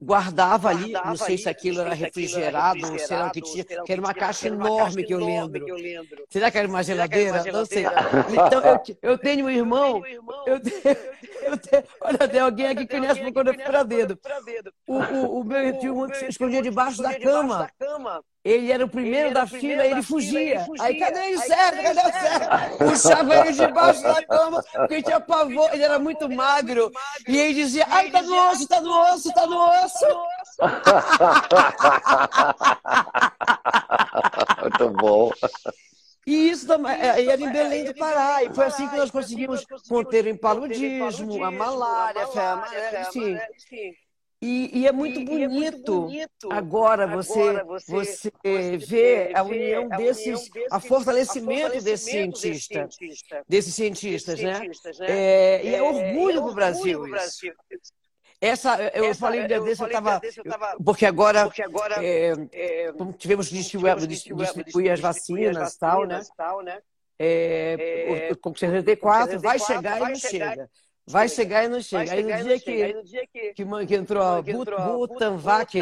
guardava 0.00 0.68
ali, 0.68 0.92
guardava 0.92 1.08
não 1.08 1.16
sei 1.16 1.34
ali, 1.34 1.38
se 1.38 1.48
aquilo 1.48 1.80
era 1.80 1.94
refrigerado, 1.94 2.92
ou 2.92 2.98
sei 2.98 3.16
lá 3.16 3.26
o 3.26 3.30
que 3.30 3.40
tinha, 3.40 3.64
que 3.64 3.92
era 3.92 4.00
uma 4.00 4.12
tinha, 4.12 4.26
caixa 4.26 4.48
enorme 4.48 5.04
que 5.04 5.14
eu 5.14 5.18
lembro. 5.18 5.64
Será 6.28 6.50
que 6.50 6.58
era 6.58 6.68
uma 6.68 6.82
geladeira? 6.82 7.44
Não 7.52 7.64
sei. 7.64 7.84
Então, 8.30 8.60
eu, 8.62 9.10
eu 9.10 9.18
tenho 9.18 9.46
um 9.46 9.50
irmão, 9.50 10.02
eu 10.46 10.60
tenho, 10.60 10.82
eu 11.42 11.58
tenho, 11.58 11.84
olha, 12.00 12.28
tem 12.28 12.40
alguém 12.40 12.66
aqui 12.66 12.86
que 12.86 12.98
conhece 12.98 13.20
conhece 13.20 13.54
fura-dedo. 13.54 14.18
fura-dedo. 14.22 14.72
O, 14.86 14.94
o, 14.94 15.40
o 15.40 15.44
meu 15.44 15.60
O 15.68 15.88
um 15.88 16.08
que 16.08 16.16
se 16.16 16.26
escondia 16.26 16.62
debaixo 16.62 17.02
da 17.02 17.18
cama. 17.18 17.70
Ele 18.44 18.70
era 18.70 18.84
o 18.84 18.88
primeiro 18.88 19.30
era 19.30 19.40
da 19.40 19.46
fila 19.46 19.82
e 19.82 19.86
ele 19.86 19.94
ele 19.94 20.02
fugia. 20.02 20.66
Aí, 20.78 20.98
cadê 20.98 21.34
o 21.34 21.38
Sérgio? 21.38 21.82
cadê 21.82 22.00
o 22.00 22.12
Sérgio? 22.12 22.76
Puxava 22.76 23.36
ele 23.36 23.52
debaixo 23.52 24.02
da 24.02 24.22
cama, 24.26 24.62
porque 24.72 25.02
tinha 25.02 25.18
pavor, 25.18 25.70
ele 25.72 25.82
era 25.82 25.98
muito 25.98 26.28
magro. 26.28 26.92
E 27.26 27.38
ele 27.38 27.54
dizia, 27.54 27.86
ai, 27.88 28.10
tá 28.10 28.20
no 28.20 28.36
osso, 28.50 28.68
tá 28.68 28.82
no 28.82 29.14
osso, 29.14 29.32
tá 29.32 29.46
no 29.46 29.58
osso. 29.58 30.04
Muito 34.60 34.90
bom. 34.90 35.30
E 36.26 36.50
isso 36.50 36.66
também, 36.66 36.92
é, 36.92 37.24
era 37.26 37.40
em 37.40 37.52
Belém 37.52 37.84
do 37.84 37.94
Pará. 37.94 38.42
E 38.42 38.52
foi 38.54 38.66
assim 38.66 38.88
que 38.88 38.96
nós 38.96 39.10
conseguimos 39.10 39.64
conter 39.88 40.26
o 40.26 40.38
paludismo, 40.38 41.42
a 41.44 41.50
malária, 41.50 42.24
a 42.24 42.28
febre 42.28 43.00
enfim. 43.00 43.38
E, 44.46 44.80
e 44.80 44.86
é 44.86 44.92
muito 44.92 45.20
E- 45.20 45.24
e 45.38 45.42
é 45.42 45.48
muito 45.48 46.00
bonito 46.02 46.52
agora 46.52 47.06
você, 47.06 47.40
agora 47.40 47.64
você, 47.64 47.92
você- 47.94 48.30
vê 48.42 48.76
vê 48.76 49.32
a 49.34 49.42
união 49.42 49.88
a 49.90 49.96
desses, 49.96 50.26
união 50.26 50.66
a 50.70 50.76
desses- 50.76 50.88
fortalecimento 50.88 51.72
desse 51.80 52.10
fortalecimento 52.10 52.38
cientista, 52.38 52.74
cientista, 52.74 53.44
desses 53.48 53.74
cientistas, 53.74 54.40
né? 54.42 54.54
cientistas, 54.56 54.98
né? 54.98 55.06
É, 55.08 55.64
e 55.64 55.68
é 55.74 55.78
É, 55.78 55.82
orgulho 55.82 56.38
é 56.40 56.42
pro 56.42 56.52
Brasil 56.54 56.98
pro 56.98 57.06
isso. 57.06 57.10
Brasil. 57.16 57.54
Essa, 58.38 58.76
eu 58.94 59.06
Essa- 59.06 59.20
falei 59.20 59.40
um 59.44 59.46
dia 59.46 59.56
eu 59.56 59.64
desse, 59.64 59.82
eu 59.82 59.86
falei 59.86 59.96
um 59.96 60.02
tava, 60.02 60.10
dia 60.10 60.20
desse, 60.28 60.38
eu 60.40 60.44
tava- 60.44 60.76
porque 60.84 61.06
agora 61.06 61.44
Porque 61.44 61.62
agora 61.62 62.04
é, 62.04 62.32
tivemos 63.16 63.48
que 63.48 63.54
distribuir, 63.54 63.96
distribuir, 64.06 64.52
distribuir 64.52 64.92
as 64.92 65.00
vacinas 65.00 65.72
e 65.74 65.78
tal, 65.78 66.00
né? 66.06 66.16
vacinas, 66.16 66.30
tal, 66.36 66.60
né? 66.62 66.82
É, 67.18 68.26
É, 68.28 68.32
o- 68.32 68.36
com 68.36 68.54
64 68.54 69.40
vai 69.40 69.58
64 69.58 69.66
chegar 69.74 69.96
e 69.96 70.12
não 70.12 70.14
chega. 70.16 70.70
Vai 71.06 71.28
chega. 71.28 71.42
chegar 71.42 71.64
e 71.64 71.68
não 71.68 71.80
chega. 71.80 72.12
Aí 72.12 72.22
no 72.22 72.30
e 72.30 72.42
dia. 72.42 72.52
Aí 72.52 72.58
que, 72.60 72.94
no 72.94 73.04
dia 73.04 73.26
que, 73.26 73.54
que, 73.54 73.86
que 73.86 73.94
entrou 73.94 74.22
a 74.22 74.40
Butanvac, 74.42 75.78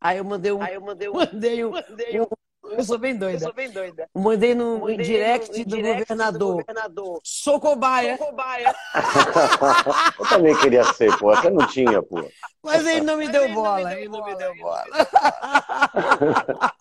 aí 0.00 0.18
eu 0.18 0.24
mandei 0.24 0.52
um, 0.52 0.62
aí 0.62 0.74
eu 0.74 0.80
mandei 0.80 1.08
um, 1.08 1.14
mandei 1.18 1.64
um, 1.64 1.70
mandei 1.70 2.20
um, 2.20 2.26
eu 2.70 2.84
sou 2.84 2.96
bem 2.96 3.12
eu 3.12 3.18
doida. 3.18 3.38
sou 3.40 3.52
bem 3.52 3.70
doida. 3.70 4.08
Mandei 4.14 4.54
no 4.54 4.78
Mandei 4.80 4.96
direct 4.98 5.58
no- 5.58 5.64
do 5.64 5.76
direct 5.76 6.00
governador. 6.08 6.38
do 6.38 6.56
governador. 6.60 7.20
Sou 7.24 7.60
cobaia, 7.60 8.16
Sou 8.16 8.26
cobaia. 8.28 8.74
Eu 10.18 10.28
também 10.28 10.56
queria 10.58 10.84
ser, 10.84 11.16
pô. 11.18 11.34
Você 11.34 11.50
não 11.50 11.66
tinha, 11.66 12.00
pô. 12.02 12.24
mas 12.62 12.86
ele 12.86 13.00
não 13.02 13.16
me 13.16 13.24
Mas 13.24 13.32
deu 13.32 13.44
ele 13.44 13.54
bola. 13.54 13.94
Ele 13.94 14.08
não 14.08 14.24
me 14.24 14.34
deu 14.36 14.54
bola. 14.56 14.84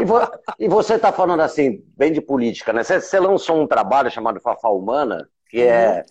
E, 0.00 0.04
vo- 0.04 0.30
e 0.58 0.68
você 0.68 0.94
está 0.94 1.12
falando 1.12 1.40
assim, 1.40 1.82
bem 1.96 2.12
de 2.12 2.20
política, 2.20 2.72
né? 2.72 2.82
Você, 2.82 3.00
você 3.00 3.18
lançou 3.20 3.60
um 3.62 3.66
trabalho 3.66 4.10
chamado 4.10 4.40
Fafá 4.40 4.68
Humana, 4.68 5.28
que 5.54 5.62
é, 5.62 6.04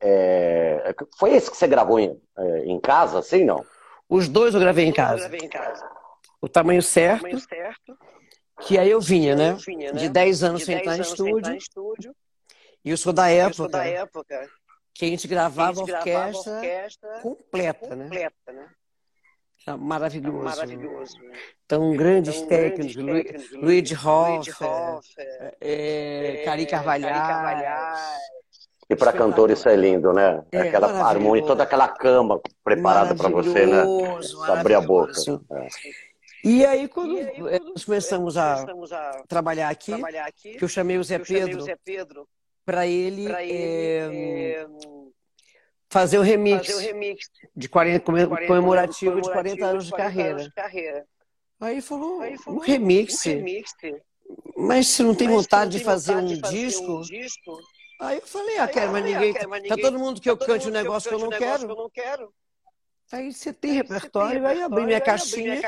é- 0.00 0.94
Foi 1.18 1.32
esse 1.34 1.50
que 1.50 1.56
você 1.56 1.66
gravou 1.66 1.98
em, 1.98 2.20
é, 2.36 2.64
em 2.66 2.78
casa, 2.78 3.18
assim, 3.18 3.44
não? 3.44 3.64
Os 4.08 4.28
dois 4.28 4.52
eu 4.52 4.60
gravei 4.60 4.84
em 4.84 4.92
casa. 4.92 5.20
gravei 5.20 5.40
em 5.40 5.48
casa. 5.48 5.88
O 6.40 6.48
tamanho 6.48 6.82
certo, 6.82 7.22
Tamanho 7.22 7.40
certo. 7.40 7.96
que 8.60 8.76
aí 8.76 8.90
eu 8.90 9.00
vinha, 9.00 9.34
né? 9.34 9.52
Eu 9.52 9.56
vinha, 9.56 9.92
né? 9.92 9.98
De 10.00 10.08
10 10.10 10.42
anos 10.42 10.60
De 10.60 10.66
sem 10.66 10.74
10 10.74 10.82
estar 10.86 10.94
anos 10.94 11.06
sem 11.06 11.14
estar 11.14 11.30
estúdio. 11.30 11.54
em 11.54 11.56
estúdio. 11.56 12.16
E 12.84 12.90
eu 12.90 12.96
sou 12.96 13.12
da 13.12 13.28
sou 13.52 13.68
da 13.68 13.84
época 13.86 14.34
época 14.34 14.50
que 14.94 15.04
a 15.06 15.08
gente 15.08 15.26
que 15.26 15.32
a 15.32 15.36
gravava 15.36 15.74
gente 15.74 15.86
gravava 15.86 16.26
orquestra 16.28 16.52
orquestra 16.54 17.20
completa, 17.20 17.96
né? 17.96 18.04
completa, 18.04 18.52
né? 18.52 18.68
Era 19.66 19.76
Maravilhoso. 19.76 20.42
Maravilhoso. 20.44 21.16
Então, 21.64 21.96
grandes 21.96 22.36
Então, 22.36 22.48
técnicos, 22.48 22.96
grandes 22.96 23.24
técnicos, 23.24 23.62
Luigi 23.62 23.94
Luigi 23.94 23.94
Hoffer, 23.94 24.68
Hoffer, 24.68 25.56
é, 25.60 26.42
Cari 26.44 26.62
é. 26.62 26.66
Cari 26.66 26.66
Carvalhais. 26.66 28.32
E 28.92 28.96
para 28.96 29.12
cantor 29.12 29.50
isso 29.50 29.68
é 29.68 29.76
lindo, 29.76 30.12
né? 30.12 30.42
É, 30.52 30.60
aquela 30.62 30.88
harmonia, 31.02 31.44
toda 31.46 31.62
aquela 31.62 31.88
cama 31.88 32.40
preparada 32.62 33.14
para 33.14 33.28
você, 33.28 33.66
né? 33.66 33.84
Maravilhoso, 33.84 34.42
Abrir 34.44 34.74
a 34.74 34.80
boca. 34.80 35.12
É. 35.52 35.68
E 36.44 36.66
aí, 36.66 36.88
quando 36.88 37.16
E 37.16 37.20
aí, 37.20 37.36
quando, 37.36 37.68
nós 37.70 37.84
começamos 37.84 38.36
a 38.36 38.54
começamos 38.56 38.92
a 38.92 39.22
trabalhar 39.28 39.68
aqui, 39.68 39.92
trabalhar 39.92 40.26
aqui, 40.26 40.54
que 40.54 40.64
eu 40.64 40.68
chamei 40.68 40.98
o 40.98 41.04
Zé 41.04 41.18
Pedro 41.18 42.28
para 42.64 42.86
ele, 42.86 43.28
para 43.28 43.42
eh, 43.44 43.48
ele 43.48 44.52
eh, 44.54 44.66
fazer 45.88 46.18
o 46.18 46.22
remix 46.22 46.66
fazer 46.66 46.74
o 46.74 46.80
remix 46.80 47.26
de 47.56 47.68
40, 47.68 48.00
come- 48.04 48.26
40 48.26 48.46
comemorativo 48.46 49.20
de 49.20 49.30
40 49.30 49.66
anos 49.66 49.84
de 49.86 49.90
40 49.90 50.08
carreira. 50.10 50.30
anos 50.32 50.44
de 50.44 50.52
carreira. 50.52 51.04
Aí 51.60 51.80
falou, 51.80 52.20
Aí 52.20 52.34
um 52.34 52.38
falou, 52.38 52.60
remix, 52.60 53.24
um 53.24 53.30
remix. 53.30 53.70
mas 54.56 54.88
se 54.88 55.02
não 55.04 55.14
tem 55.14 55.28
Mas 55.28 55.36
vontade 55.36 55.70
de 55.72 55.76
tem 55.78 55.84
fazer 55.86 56.14
vontade 56.14 56.32
um 56.32 56.36
de 56.36 56.40
fazer 56.40 56.56
disco, 56.56 56.92
um 56.92 57.00
disco? 57.02 57.58
Aí 58.06 58.18
eu 58.18 58.26
falei, 58.26 58.58
ah, 58.58 58.68
quero, 58.68 58.92
mas 58.92 59.04
ah, 59.04 59.06
ninguém, 59.06 59.32
quero, 59.32 59.48
mas 59.50 59.62
tá 59.68 59.76
todo 59.76 59.98
mundo 59.98 60.20
que 60.20 60.28
eu 60.30 60.36
cante 60.36 60.68
um 60.68 60.70
negócio 60.70 61.08
que 61.08 61.14
eu 61.14 61.18
não 61.18 61.30
quero. 61.30 61.66
que 61.66 61.72
eu 61.72 61.76
não 61.76 61.90
quero. 61.90 62.34
Aí 63.12 63.32
você 63.32 63.52
tem 63.52 63.72
Aí 63.72 63.76
você 63.78 63.82
repertório, 63.82 64.40
tem 64.40 64.50
aí 64.50 64.60
eu 64.60 64.66
abri 64.66 64.84
minha 64.84 65.00
caixinha, 65.00 65.60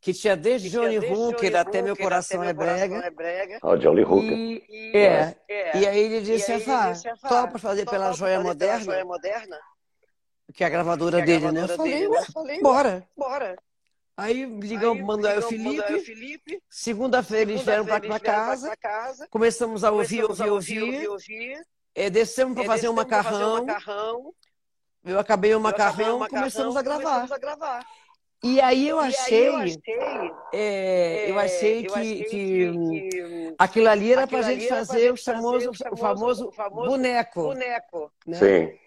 que 0.00 0.12
tinha 0.14 0.36
desde 0.36 0.68
que 0.68 0.74
Johnny 0.76 0.98
Hooker 0.98 1.56
até 1.56 1.82
Meu 1.82 1.96
Coração 1.96 2.42
é 2.42 2.52
Coração 2.54 2.76
Brega. 2.88 3.06
é 3.06 3.10
Brega. 3.10 3.58
Ó, 3.62 3.76
Johnny 3.76 4.02
Hooker. 4.02 4.32
E, 4.32 4.64
E, 4.68 4.96
é, 4.96 5.36
é, 5.48 5.76
e 5.78 5.86
aí 5.86 5.98
ele 5.98 6.20
disse, 6.22 6.50
ele 6.52 6.64
Fá, 6.64 6.90
disse, 6.90 7.16
"Fá, 7.16 7.28
topa 7.28 7.58
fazer 7.58 7.84
topa 7.84 7.96
pela 7.98 8.12
Joia 8.12 8.36
fazer 8.36 8.42
pela 8.42 8.42
Moderna, 8.42 8.84
Joia 8.84 9.04
Moderna? 9.04 9.58
que 10.52 10.64
é 10.64 10.66
a 10.66 10.70
gravadora 10.70 11.20
é 11.20 11.22
dele, 11.22 11.52
né? 11.52 11.62
Eu 11.62 11.68
falei, 11.68 12.00
né? 12.00 12.08
ué, 12.08 12.18
Eu 12.18 12.32
falei, 12.32 12.60
bora. 12.60 13.08
Bora. 13.16 13.56
Aí 14.20 14.44
ligamos 14.44 14.98
Aí 14.98 15.04
pro 15.04 15.06
Manuel 15.06 15.34
ligamos 15.40 15.54
pro 15.54 15.58
Manuel 15.64 15.86
Felipe, 15.86 16.04
Felipe. 16.04 16.62
segunda-feira 16.68 17.50
eles 17.50 17.62
vieram 17.62 17.84
para 17.86 18.20
casa, 18.20 18.66
pra 18.68 18.76
casa. 18.76 19.28
começamos 19.30 19.82
a 19.84 19.90
ouvir, 19.90 20.22
Começamos 20.22 20.40
ouvir, 20.40 20.78
a 20.78 20.84
ouvir, 20.84 21.08
ouvir. 21.08 21.66
é, 21.94 22.10
descemos 22.10 22.54
para 22.54 22.64
É, 22.64 22.66
fazer 22.66 22.88
um 22.88 22.94
descemos 22.94 23.04
pra 23.16 23.22
fazer 23.24 23.44
um 23.44 23.66
macarrão, 23.66 24.34
eu 25.04 25.18
acabei 25.18 25.54
o 25.54 25.60
macarrão, 25.60 26.16
o 26.16 26.18
macarrão, 26.20 26.40
começamos 26.40 26.76
a 26.76 26.82
gravar. 26.82 27.02
Começamos 27.02 27.32
a 27.32 27.38
gravar. 27.38 27.86
E 28.42 28.58
aí 28.60 28.88
eu 28.88 28.98
aí 28.98 29.08
achei, 29.14 29.48
eu 29.48 29.56
achei, 29.56 29.78
é, 30.54 31.30
eu 31.30 31.38
é, 31.38 31.44
achei 31.44 31.86
eu 31.86 31.92
que, 31.92 31.98
achei 31.98 32.24
que, 32.24 33.08
que 33.10 33.54
aquilo 33.58 33.88
ali 33.88 34.12
era 34.12 34.26
para 34.26 34.38
a 34.38 34.42
gente 34.42 34.66
fazer 34.66 35.12
o 35.12 35.16
gente 35.16 35.24
fazer 35.24 35.36
famoso, 35.36 35.68
o 35.68 35.70
o 35.92 35.96
famoso- 35.96 36.52
famoso 36.52 36.86
o 36.86 36.90
boneco. 36.90 37.42
boneco. 37.42 38.12
né? 38.26 38.38
Sim. 38.38 38.78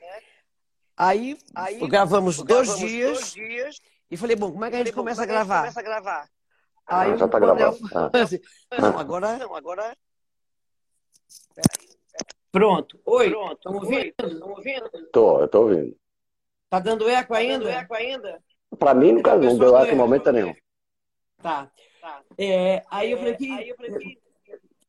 Aí, 0.97 1.37
Aí 1.55 1.87
gravamos 1.87 2.37
dois 2.37 2.67
gravamos 2.67 2.89
dias 2.91 3.11
dois 3.19 3.31
dias. 3.33 3.75
E 4.11 4.17
falei, 4.17 4.35
bom, 4.35 4.51
como 4.51 4.65
é 4.65 4.69
que 4.69 4.75
a 4.75 4.79
gente 4.79 4.91
Falei, 4.91 4.95
bom, 4.95 5.01
começa 5.01 5.21
a 5.21 5.23
é 5.23 5.27
gravar? 5.27 5.59
Começa 5.61 5.79
a 5.79 5.83
gravar. 5.83 6.29
Aí 6.85 7.11
Ah, 7.13 7.17
já 7.17 7.27
tá 7.27 7.39
gravando. 7.39 7.77
Ah. 7.95 8.09
falou 8.11 8.23
assim, 8.23 8.39
não, 8.79 8.99
agora 8.99 9.37
Não, 9.39 9.55
agora. 9.55 9.97
pronto. 12.51 12.99
Oi, 13.05 13.29
Pronto. 13.29 13.53
estão 13.53 13.71
Oi, 13.73 13.79
ouvindo? 13.79 14.13
Estão 14.33 14.49
ouvindo? 14.49 14.89
Tô, 15.11 15.41
eu 15.41 15.47
tô 15.47 15.61
ouvindo. 15.63 15.95
Tá 16.69 16.79
dando 16.79 17.09
eco 17.09 17.33
Tá 17.33 17.39
ainda? 17.39 17.59
dando 17.59 17.69
eco 17.69 17.93
ainda? 17.95 18.39
Pra 18.77 18.93
mim 18.93 19.13
nunca 19.13 19.35
não 19.35 19.57
deu 19.57 19.77
eco 19.77 19.93
em 19.93 19.97
momento 19.97 20.31
nenhum. 20.31 20.53
Tá. 21.41 21.69
Tá. 22.01 22.21
É, 22.37 22.83
aí 22.89 23.11
eu 23.11 23.17
falei 23.17 23.35
que. 23.35 23.51
Aí 23.51 23.69
eu 23.69 23.75
falei 23.75 23.97
que. 23.97 24.21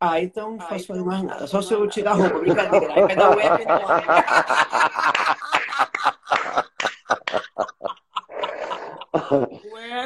Ah, 0.00 0.20
então 0.20 0.50
não 0.52 0.60
Ah, 0.60 0.66
posso 0.66 0.86
fazer 0.86 1.00
então 1.00 1.06
mais 1.12 1.22
nada. 1.22 1.46
Só 1.46 1.62
se 1.62 1.72
eu 1.72 1.88
tirar 1.88 2.10
a 2.12 2.14
roupa, 2.14 2.38
brincadeira. 2.40 2.92
Aí 2.94 3.02
vai 3.02 3.16
dar 3.16 3.36
o 3.36 3.40
eco 3.40 3.62
e 3.62 3.64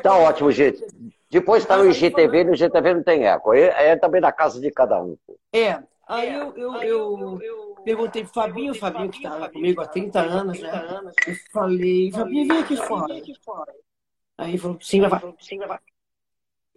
Tá 0.03 0.17
ótimo, 0.17 0.51
gente. 0.51 0.85
Depois 1.31 1.65
tá 1.65 1.77
no 1.77 1.91
IGTV, 1.91 2.45
no 2.45 2.55
IGTV 2.55 2.95
não 2.95 3.03
tem 3.03 3.27
eco. 3.27 3.51
Aí 3.51 3.63
é 3.63 3.97
também 3.97 4.21
na 4.21 4.33
casa 4.33 4.61
de 4.61 4.71
cada 4.71 5.03
um. 5.03 5.17
É, 5.53 5.79
aí 6.07 6.29
É, 6.29 6.37
eu, 6.37 6.57
eu, 6.57 6.73
aí 6.73 6.89
eu 6.89 7.39
eu 7.43 7.75
perguntei 7.85 8.23
pro 8.25 8.33
Fabinho, 8.33 8.73
o 8.73 8.75
Fabinho 8.75 9.11
que 9.11 9.19
estava 9.19 9.41
Fabinho, 9.41 9.53
comigo 9.53 9.81
há 9.81 9.85
Fabinho 9.85 10.11
30 10.11 10.23
que 10.23 10.29
tava 10.29 10.41
anos, 10.41 10.59
30 10.59 10.73
né? 10.73 10.89
anos, 10.99 11.15
Eu 11.27 11.35
falei, 11.53 12.11
Fabinho, 12.13 12.49
vem 12.49 12.59
aqui 12.59 12.77
fora. 12.77 13.15
Aí 14.37 14.51
ele 14.51 14.59
falou, 14.59 14.79
sim, 14.81 15.01
vai. 15.01 15.21
Eu 15.23 15.35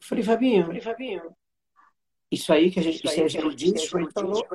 falei, 0.01 0.23
Fabinho, 0.23 0.65
Falei, 0.65 0.81
Fabinho. 0.81 1.35
isso 2.31 2.51
aí 2.53 2.71
que 2.71 2.79
a 2.79 2.83
gente 2.83 2.95
Isso 3.05 3.07
aí 3.21 3.25
isso 3.25 3.37
que 3.37 3.41
é 3.41 3.43
a 3.43 3.47
o 3.47 3.51
gente 3.51 3.73
disco? 3.73 3.97
Ele 3.99 4.11
falou, 4.11 4.47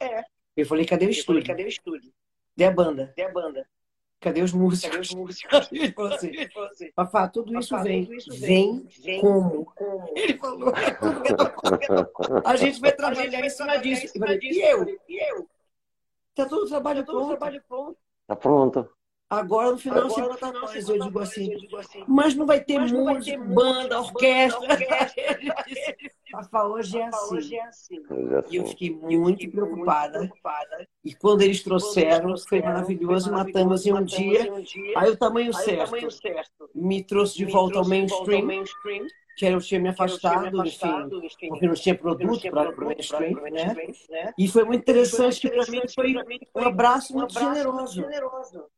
é. 0.00 0.04
é. 0.04 0.24
Eu 0.56 0.66
falei, 0.66 0.84
cadê 0.84 1.06
o 1.06 1.10
estúdio? 1.10 1.44
cadê 1.44 1.64
o 1.64 1.68
estúdio? 1.68 2.12
Cadê 2.56 2.64
a 2.64 2.70
banda? 2.70 3.06
Cadê 3.08 3.22
a 3.22 3.32
banda? 3.32 3.66
Cadê 4.20 4.42
os 4.42 4.52
músicos? 4.52 4.90
Cadê 4.90 5.00
os 5.00 5.14
músicos? 5.14 5.68
Ele 5.72 5.92
falou 5.92 6.12
assim, 6.12 6.26
Ele 6.28 6.50
falou 6.50 6.68
assim, 6.68 6.90
Fafá, 6.94 7.28
tudo 7.28 7.58
isso 7.58 7.70
"Papá, 7.70 7.82
vem. 7.84 8.04
tudo 8.04 8.14
isso 8.16 8.30
Vem 8.34 8.86
Vem 9.00 9.20
como? 9.20 9.64
como? 9.76 10.12
Ele 10.16 10.38
falou, 10.38 10.70
é 10.76 10.90
tudo 10.94 11.22
que 11.22 11.32
eu 11.32 11.36
tô 11.36 12.48
A 12.48 12.56
gente 12.56 12.80
vai 12.80 12.92
trabalhar 12.96 13.44
em 13.44 13.50
cima 13.50 13.78
disso. 13.78 14.12
E 14.16 14.60
eu? 14.60 14.88
E 15.08 15.30
eu? 15.32 15.48
Tá 16.34 16.46
todo 16.46 16.64
o 16.64 16.68
trabalho 16.68 17.04
Todo 17.04 17.14
o 17.16 17.18
pronto. 17.26 17.38
trabalho 17.38 17.62
pronto. 17.68 17.98
Tá 18.26 18.36
pronto. 18.36 18.90
Agora 19.30 19.72
no 19.72 19.78
final 19.78 20.08
você 20.08 20.22
bota 20.22 20.52
nós. 20.52 20.88
Eu 20.88 20.98
digo 20.98 21.18
assim, 21.18 21.50
mas 22.06 22.34
não 22.34 22.46
vai 22.46 22.60
ter 22.60 22.78
música, 22.78 23.38
banda, 23.38 24.00
orquestra. 24.00 24.68
Rafa, 26.32 26.64
hoje 26.64 26.98
é 26.98 27.04
assim. 27.04 28.02
E 28.50 28.56
eu 28.56 28.66
fiquei 28.66 28.90
muito 28.90 29.50
preocupada. 29.50 30.30
E 31.04 31.14
quando 31.14 31.42
eles 31.42 31.62
trouxeram, 31.62 32.36
foi 32.36 32.62
maravilhoso. 32.62 33.32
Matamos 33.32 33.86
em 33.86 33.92
um 33.92 34.04
dia. 34.04 34.50
Aí 34.96 35.10
o 35.10 35.16
tamanho 35.16 35.52
certo 35.52 36.08
me 36.74 37.02
trouxe 37.02 37.36
de 37.36 37.44
volta 37.46 37.78
ao 37.78 37.88
mainstream, 37.88 38.64
que 39.38 39.46
eu 39.46 39.60
tinha 39.60 39.80
me 39.80 39.88
afastado, 39.90 40.66
enfim, 40.66 41.08
porque 41.48 41.66
não 41.68 41.74
tinha 41.74 41.94
produto 41.94 42.50
para 42.50 42.70
o 42.70 42.86
mainstream, 42.86 43.40
né? 43.52 44.32
E 44.36 44.48
foi 44.48 44.64
muito 44.64 44.80
interessante 44.80 45.40
que 45.40 45.48
para 45.48 45.70
mim 45.70 45.80
foi 45.94 46.14
um 46.56 46.66
abraço 46.66 47.14
muito 47.14 47.32
generoso 47.32 48.04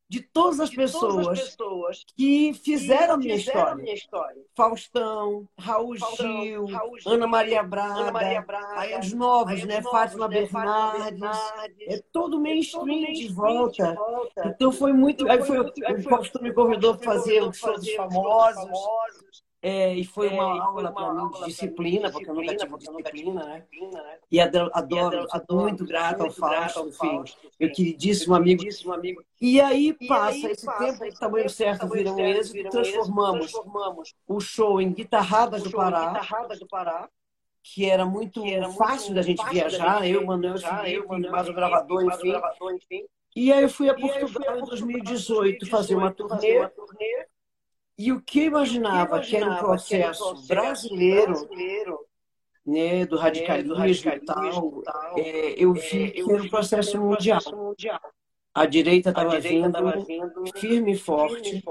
de 0.06 0.20
todas 0.20 0.58
as 0.58 0.70
pessoas 0.70 2.04
que 2.16 2.52
fizeram 2.52 3.14
a 3.14 3.16
minha 3.16 3.36
história. 3.36 4.04
Faustão, 4.54 5.48
Raul 5.58 5.96
Gil, 5.96 6.66
Ana 7.06 7.26
Maria 7.26 7.62
Braga, 7.62 8.12
aí 8.74 8.98
os 8.98 9.12
novos, 9.14 9.64
né? 9.64 9.80
Fátima 9.80 10.28
Bernardes, 10.28 11.20
é 11.82 12.02
todo 12.12 12.38
mainstream 12.38 13.12
de 13.12 13.28
volta. 13.32 13.96
Então 14.44 14.70
foi 14.70 14.92
muito. 14.92 15.26
Aí 15.30 15.42
foi, 15.42 15.60
o 15.60 16.02
Faustão 16.02 16.42
me 16.42 16.52
convidou 16.52 16.96
para 16.96 17.12
fazer 17.12 17.42
o 17.42 17.52
show 17.52 17.72
dos 17.74 17.90
famosos. 17.94 18.68
É, 19.62 19.94
e 19.94 20.04
foi 20.04 20.28
uma 20.28 20.64
aula 20.64 20.90
para 20.90 21.12
mim 21.12 21.30
de 21.30 21.44
disciplina, 21.44 22.10
porque 22.10 22.30
eu 22.30 22.34
nunca 22.34 22.56
tive 22.56 22.78
disciplina, 22.78 23.44
né? 23.44 23.66
E 24.30 24.40
adoro, 24.40 24.70
adoro 24.72 25.26
sou 25.46 25.60
muito 25.60 25.84
grata 25.84 26.24
ao 26.24 26.30
Fausto, 26.30 26.88
enfim, 26.88 27.22
meu 27.58 27.70
queridíssimo 27.70 28.34
amigo. 28.34 28.62
E 29.38 29.60
aí 29.60 29.92
passa 30.08 30.50
esse 30.50 30.66
tempo, 30.78 31.04
o 31.04 31.14
tamanho 31.18 31.50
certo 31.50 31.86
vira 31.88 32.10
um 32.10 32.18
êxito, 32.18 32.70
transformamos 32.70 33.52
o 34.26 34.40
show 34.40 34.80
em 34.80 34.92
Guitarradas 34.92 35.62
do 35.62 35.70
Pará, 35.70 37.08
que 37.62 37.84
era 37.84 38.06
muito 38.06 38.42
fácil 38.78 39.14
da 39.14 39.20
gente 39.20 39.44
viajar, 39.50 40.08
eu, 40.08 40.24
Manuel 40.24 40.56
Felipe, 40.58 41.28
mais 41.28 41.48
o 41.48 41.52
gravador, 41.52 42.02
enfim. 42.02 43.04
E 43.36 43.52
aí 43.52 43.62
eu 43.62 43.68
fui 43.68 43.90
a 43.90 43.94
Portugal 43.94 44.58
em 44.58 44.64
2018 44.64 45.66
fazer 45.68 45.94
uma 45.94 46.10
turnê. 46.10 46.66
E 48.02 48.12
o 48.12 48.22
que 48.22 48.40
eu 48.40 48.44
imaginava 48.44 49.20
que 49.20 49.36
era 49.36 49.46
um 49.46 49.56
processo 49.56 50.34
brasileiro, 50.48 51.46
né, 52.64 53.04
do 53.04 53.18
radicalismo 53.18 54.10
e 54.10 54.20
tal, 54.20 54.82
é, 55.18 55.54
eu 55.62 55.74
vi 55.74 56.10
que 56.10 56.20
era 56.22 56.42
um 56.42 56.48
processo 56.48 56.98
mundial. 56.98 57.42
A 58.54 58.64
direita 58.64 59.10
estava 59.10 59.38
vindo 59.38 59.76
firme 60.56 60.92
e 60.92 60.96
forte, 60.96 61.62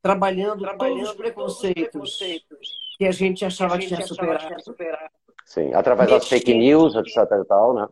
trabalhando 0.00 0.66
todos 0.78 1.10
os 1.10 1.14
preconceitos 1.14 2.18
que 2.96 3.04
a 3.04 3.12
gente 3.12 3.44
achava 3.44 3.76
que 3.78 3.86
tinha 3.86 4.00
superado. 4.00 4.54
Sim, 5.44 5.74
através 5.74 6.08
das 6.08 6.26
fake 6.26 6.54
news, 6.54 6.94
etc 6.94 7.16
e 7.38 7.44
tal, 7.44 7.74
né? 7.74 7.86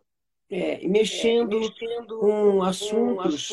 É, 0.51 0.87
mexendo, 0.87 1.57
é, 1.57 1.59
mexendo 1.59 2.17
com 2.17 2.63
assuntos 2.63 3.49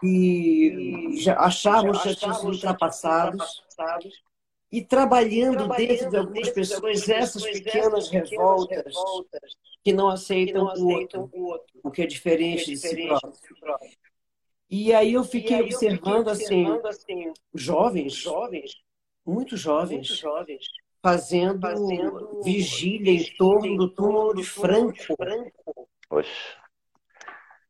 que 0.00 1.16
já 1.16 1.36
achávamos 1.40 2.02
que 2.02 2.10
já 2.10 2.14
tinham 2.14 2.34
sido 2.34 2.52
ultrapassados 2.52 3.64
e 4.70 4.80
trabalhando, 4.80 5.56
trabalhando 5.56 5.88
dentro 5.88 6.10
de 6.10 6.16
algumas 6.16 6.50
pessoas 6.50 7.08
essas 7.08 7.42
pequenas 7.42 8.08
revoltas, 8.10 8.84
revoltas 8.84 9.56
que 9.82 9.92
não 9.92 10.08
aceitam, 10.08 10.72
que 10.72 10.80
não 10.80 10.86
o, 10.86 10.92
outro, 10.92 11.30
o, 11.32 11.42
outro, 11.46 11.80
o 11.82 11.90
que 11.90 12.02
é 12.02 12.06
diferente, 12.06 12.64
que 12.64 12.72
é 12.72 12.74
diferente 12.74 13.30
de 13.30 13.36
si 13.36 13.54
próprio. 13.58 13.90
E 14.70 14.92
aí 14.92 15.12
eu 15.12 15.24
fiquei, 15.24 15.56
aí 15.56 15.62
observando, 15.62 16.28
eu 16.28 16.36
fiquei 16.36 16.64
observando, 16.64 16.86
assim, 16.86 17.32
jovens, 17.52 18.14
jovens, 18.14 18.72
muito 19.26 19.56
jovens, 19.56 20.08
muito 20.08 20.14
jovens 20.14 20.64
fazendo, 21.02 21.60
fazendo 21.60 22.42
vigília 22.42 23.12
em 23.12 23.36
torno 23.36 23.76
do 23.76 23.90
túmulo 23.90 24.34
de 24.34 24.42
Franco. 24.42 24.96
Franco 25.16 25.83
Poxa. 26.08 26.30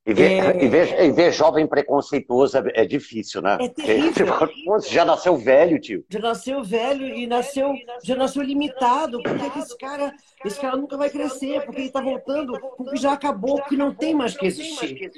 E 0.06 0.12
ver, 0.12 0.32
é... 0.32 0.64
e, 0.64 0.68
ver, 0.68 1.02
e 1.02 1.12
ver 1.12 1.32
jovem 1.32 1.66
preconceituoso 1.66 2.58
é, 2.58 2.62
é 2.74 2.84
difícil, 2.84 3.40
né? 3.40 3.56
É 3.58 3.68
terrível. 3.68 4.26
já 4.86 5.02
nasceu 5.02 5.34
velho, 5.36 5.80
tio. 5.80 6.04
Já 6.10 6.18
nasceu 6.18 6.62
velho 6.62 7.06
e 7.06 7.26
nasceu, 7.26 7.72
já 8.02 8.14
nasceu 8.14 8.42
limitado. 8.42 9.22
Porque 9.22 9.50
que 9.50 9.58
esse 9.60 9.78
cara, 9.78 10.12
esse 10.44 10.60
cara 10.60 10.76
nunca 10.76 10.98
vai 10.98 11.08
crescer, 11.08 11.62
porque 11.64 11.80
ele 11.80 11.86
está 11.86 12.02
voltando, 12.02 12.52
porque 12.76 12.96
já 12.96 13.14
acabou, 13.14 13.56
porque 13.56 13.76
não 13.76 13.94
tem 13.94 14.14
mais 14.14 14.36
que 14.36 14.46
existir. 14.46 15.10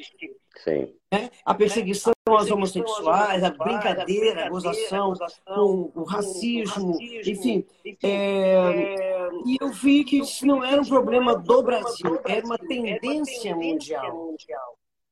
Sim. 0.62 0.92
É? 1.12 1.30
A 1.44 1.54
perseguição 1.54 2.12
aos 2.26 2.50
homossexuais, 2.50 3.44
a 3.44 3.50
brincadeira, 3.50 4.46
a 4.46 4.48
gozação 4.48 5.14
com 5.44 5.92
o 5.94 6.04
racismo, 6.04 6.98
enfim. 7.24 7.64
É... 8.02 9.28
E 9.44 9.56
eu 9.60 9.68
vi 9.68 10.04
que 10.04 10.18
isso 10.18 10.46
não 10.46 10.64
era 10.64 10.80
um 10.80 10.84
problema 10.84 11.36
do 11.36 11.62
Brasil, 11.62 12.20
era 12.24 12.44
uma 12.44 12.58
tendência 12.58 13.54
mundial. 13.54 14.34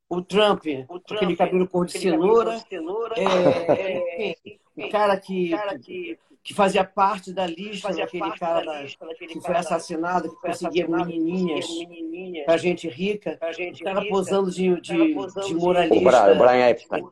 O 0.09 0.21
Trump, 0.21 0.65
aquele 1.11 1.37
cabelo 1.37 1.69
cor 1.69 1.87
de 1.87 1.93
cenoura, 1.99 2.63
é, 3.17 4.31
enfim, 4.31 4.59
o 4.77 4.91
cara 4.91 5.19
que 5.19 5.53
que 6.45 6.53
fazia 6.53 6.85
parte 6.85 7.33
da 7.33 7.47
lista 7.47 7.91
daquele 7.91 8.31
cara 8.39 8.63
da, 8.63 8.85
que 9.27 9.41
foi 9.41 9.57
assassinado, 9.57 10.29
que 10.29 10.41
conseguia 10.43 10.87
menininhas 10.87 11.67
para 12.45 12.59
gente 12.59 12.87
rica, 12.87 13.39
estava 13.59 14.05
posando 14.05 14.51
de, 14.51 14.79
de, 14.79 15.15
de 15.47 15.55
moralista. 15.55 16.33
O 16.33 16.39
Brian 16.39 16.69
Epstein. 16.69 17.05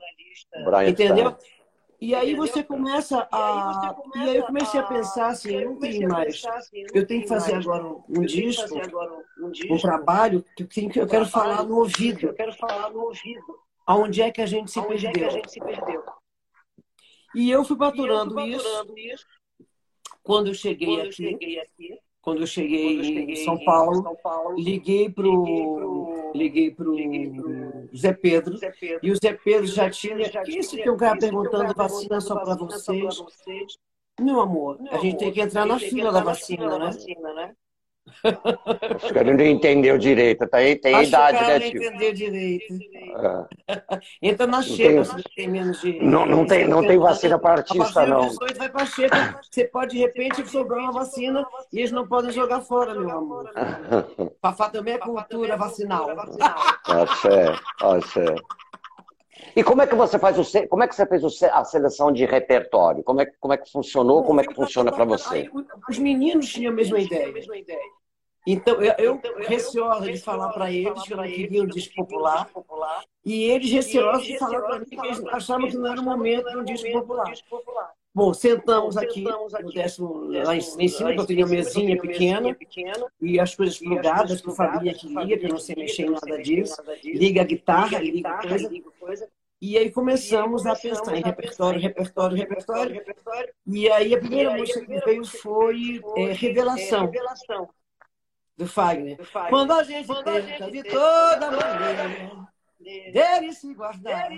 Entendeu? 0.87 1.35
E 1.99 2.15
aí 2.15 2.35
você 2.35 2.63
começa 2.63 3.27
a. 3.31 3.95
E 4.17 4.19
aí 4.19 4.37
eu 4.37 4.43
comecei 4.43 4.81
a 4.81 4.83
pensar 4.83 5.29
assim, 5.29 5.55
eu 5.55 5.71
não 5.71 5.79
tenho 5.79 6.09
mais. 6.09 6.43
Eu 6.93 7.07
tenho 7.07 7.23
que 7.23 7.29
fazer 7.29 7.55
agora 7.55 7.87
um 8.09 8.23
disco, 8.23 8.75
um 9.71 9.79
trabalho 9.79 10.45
que 10.57 10.99
eu 10.99 11.07
quero 11.07 11.25
falar 11.25 11.63
no 11.63 11.79
ouvido. 11.79 12.27
Eu 12.27 12.35
quero 12.35 12.53
falar 12.53 12.91
no 12.91 13.05
ouvido. 13.05 13.45
Aonde 13.87 14.21
é 14.21 14.31
que 14.31 14.43
a 14.43 14.47
gente 14.47 14.71
se 14.71 14.83
perdeu? 14.83 16.03
E 17.35 17.51
eu 17.51 17.65
fui 17.65 17.77
maturando, 17.77 18.39
isso, 18.41 18.95
isso. 18.97 19.27
Quando 20.23 20.49
eu 20.49 20.55
cheguei, 20.55 20.97
quando 20.97 21.07
aqui, 21.07 21.13
cheguei 21.13 21.59
aqui, 21.59 21.99
quando 22.21 22.41
eu 22.41 22.47
cheguei, 22.47 22.97
quando 22.97 22.99
eu 22.99 23.05
cheguei 23.05 23.35
em, 23.35 23.45
São 23.45 23.65
Paulo, 23.65 24.03
São 24.03 24.17
Paulo 24.17 24.55
liguei 24.57 25.11
para 25.11 25.27
o 25.27 26.33
liguei 26.35 26.71
pro, 26.71 26.95
Zé, 27.97 28.13
Pedro, 28.13 28.57
Zé 28.57 28.71
Pedro, 28.71 29.01
e 29.03 29.11
o 29.11 29.17
Zé 29.17 29.33
Pedro 29.33 29.67
já 29.67 29.91
tinha. 29.91 30.31
Já 30.31 30.43
que 30.43 30.59
isso 30.59 30.77
que 30.77 30.89
eu 30.89 30.97
cara 30.97 31.19
perguntando 31.19 31.75
vacina 31.75 32.21
só 32.21 32.37
para 32.37 32.55
vocês. 32.55 33.19
vocês. 33.19 33.77
Meu 34.21 34.41
amor, 34.41 34.81
Meu 34.81 34.93
a 34.93 34.97
gente 34.97 35.09
amor, 35.09 35.19
tem 35.19 35.33
que 35.33 35.41
entrar 35.41 35.67
na 35.67 35.79
fila 35.79 36.13
da 36.13 36.21
vacina, 36.21 36.79
né? 36.79 36.91
né? 37.35 37.57
Acho 38.97 39.13
que 39.13 39.19
ele 39.19 39.35
não 39.35 39.45
entendeu 39.45 39.97
direito. 39.97 40.47
Tá 40.49 40.59
aí, 40.59 40.77
tem 40.77 40.95
Acho 40.95 41.09
idade, 41.09 41.39
que 41.39 41.45
né, 41.45 41.61
tio? 41.61 41.81
Não 41.81 41.87
entendeu 41.87 42.13
direito. 42.13 42.75
É. 43.69 44.01
Entra 44.21 44.47
na 44.47 44.63
xepa 44.63 45.05
se 45.05 45.23
tem 45.37 45.49
menos 45.49 45.81
de. 45.81 46.03
Não, 46.03 46.27
não, 46.27 46.47
tem, 46.47 46.67
não 46.67 46.87
tem 46.87 46.99
vacina 46.99 47.39
para 47.39 47.61
artista, 47.61 48.07
não. 48.07 48.29
18 48.29 48.59
vai 48.59 48.69
para 48.69 48.87
xepa. 48.87 49.41
Você 49.51 49.65
pode, 49.65 49.93
de 49.93 49.99
repente, 49.99 50.49
sobrar 50.49 50.81
uma 50.81 50.93
vacina 50.93 51.47
e 51.73 51.79
eles 51.79 51.93
não 51.93 52.07
podem 52.07 52.33
jogar 52.33 52.61
fora, 52.61 52.95
meu 52.95 53.11
amor. 53.11 53.51
Fafá 54.43 54.69
também 54.69 54.95
é 54.95 54.99
cultura 54.99 55.57
vacinal. 55.57 56.11
Axé, 56.85 57.55
axé. 57.81 58.35
E 59.57 59.65
como 59.65 59.83
é 59.83 59.87
que 59.87 59.95
você 59.95 60.19
faz 60.19 60.39
o 60.39 60.69
como 60.69 60.83
é 60.83 60.89
que 60.89 60.95
você 60.95 61.07
fez 61.07 61.23
a 61.45 61.65
seleção 61.65 62.13
de 62.13 62.25
repertório? 62.25 63.03
Como 63.03 63.21
é, 63.21 63.27
como 63.41 63.55
é 63.55 63.57
que 63.57 63.71
funcionou? 63.71 64.25
Como 64.25 64.41
é 64.41 64.45
que 64.45 64.55
funciona 64.55 64.93
para 64.93 65.05
você? 65.05 65.51
Os 65.89 65.99
meninos 65.99 66.49
tinham 66.49 66.73
a 66.73 66.77
mesma 66.77 66.99
ideia. 66.99 67.33
Então, 68.47 68.83
eu, 68.83 68.93
eu 68.99 69.21
receosa 69.47 70.11
de 70.11 70.19
falar 70.19 70.53
para 70.53 70.71
eles 70.71 71.03
que 71.03 71.13
eu 71.13 71.17
não 71.17 71.25
queria 71.25 71.63
um 71.63 71.67
disco 71.67 71.95
popular, 71.95 72.51
e 73.25 73.45
eles 73.45 73.71
receosos 73.71 74.27
de 74.27 74.37
falar 74.37 74.61
para 74.63 74.79
mim 74.81 74.87
que 74.87 74.97
eles 74.97 75.25
achavam 75.27 75.69
que 75.69 75.77
não 75.77 75.93
era 75.93 76.01
o 76.01 76.05
momento 76.05 76.51
de 76.51 76.57
um 76.57 76.65
disco 76.65 76.91
popular. 76.91 77.33
Bom, 78.15 78.35
sentamos 78.35 78.97
aqui, 78.97 79.23
no 79.23 79.73
décimo, 79.73 80.31
lá 80.31 80.55
em, 80.55 80.61
cima, 80.61 81.13
que 81.13 81.21
eu 81.21 81.27
tenho 81.27 81.47
uma 81.47 81.49
mesinha 81.49 81.99
pequena, 81.99 82.55
e 83.21 83.41
as 83.41 83.55
coisas 83.55 83.79
plugadas, 83.79 84.43
que 84.43 84.49
o 84.51 84.53
Fabinha 84.53 84.93
que 84.93 85.09
liga, 85.09 85.39
que 85.39 85.47
eu 85.47 85.51
não 85.51 85.59
sei 85.59 85.75
mexer 85.77 86.03
em 86.03 86.11
nada 86.11 86.43
disso, 86.43 86.77
liga 87.03 87.41
a 87.41 87.45
guitarra, 87.45 87.99
liga 87.99 88.39
coisa. 89.01 89.29
E 89.63 89.79
aí 89.79 89.91
começamos 89.91 90.67
a 90.67 90.75
pensar 90.75 91.17
em 91.17 91.23
repertório, 91.23 91.81
repertório, 91.81 92.37
repertório. 92.37 93.03
E 93.67 93.89
aí 93.91 94.13
a 94.13 94.19
primeira 94.19 94.57
música 94.57 94.85
que 94.85 94.99
veio 95.05 95.25
foi 95.25 96.03
é, 96.17 96.33
Revelação 96.33 97.11
do 98.57 98.67
Fagner. 98.67 99.17
Do 99.17 99.25
Fagner. 99.25 99.51
Quando 99.51 99.73
a 99.73 99.83
gente 99.85 100.07
Quando 100.07 100.25
tenta 100.25 100.71
de 100.71 100.83
toda 100.83 101.51
maneira 101.53 102.49
deve 103.13 103.53
se 103.53 103.73
guardar. 103.73 104.31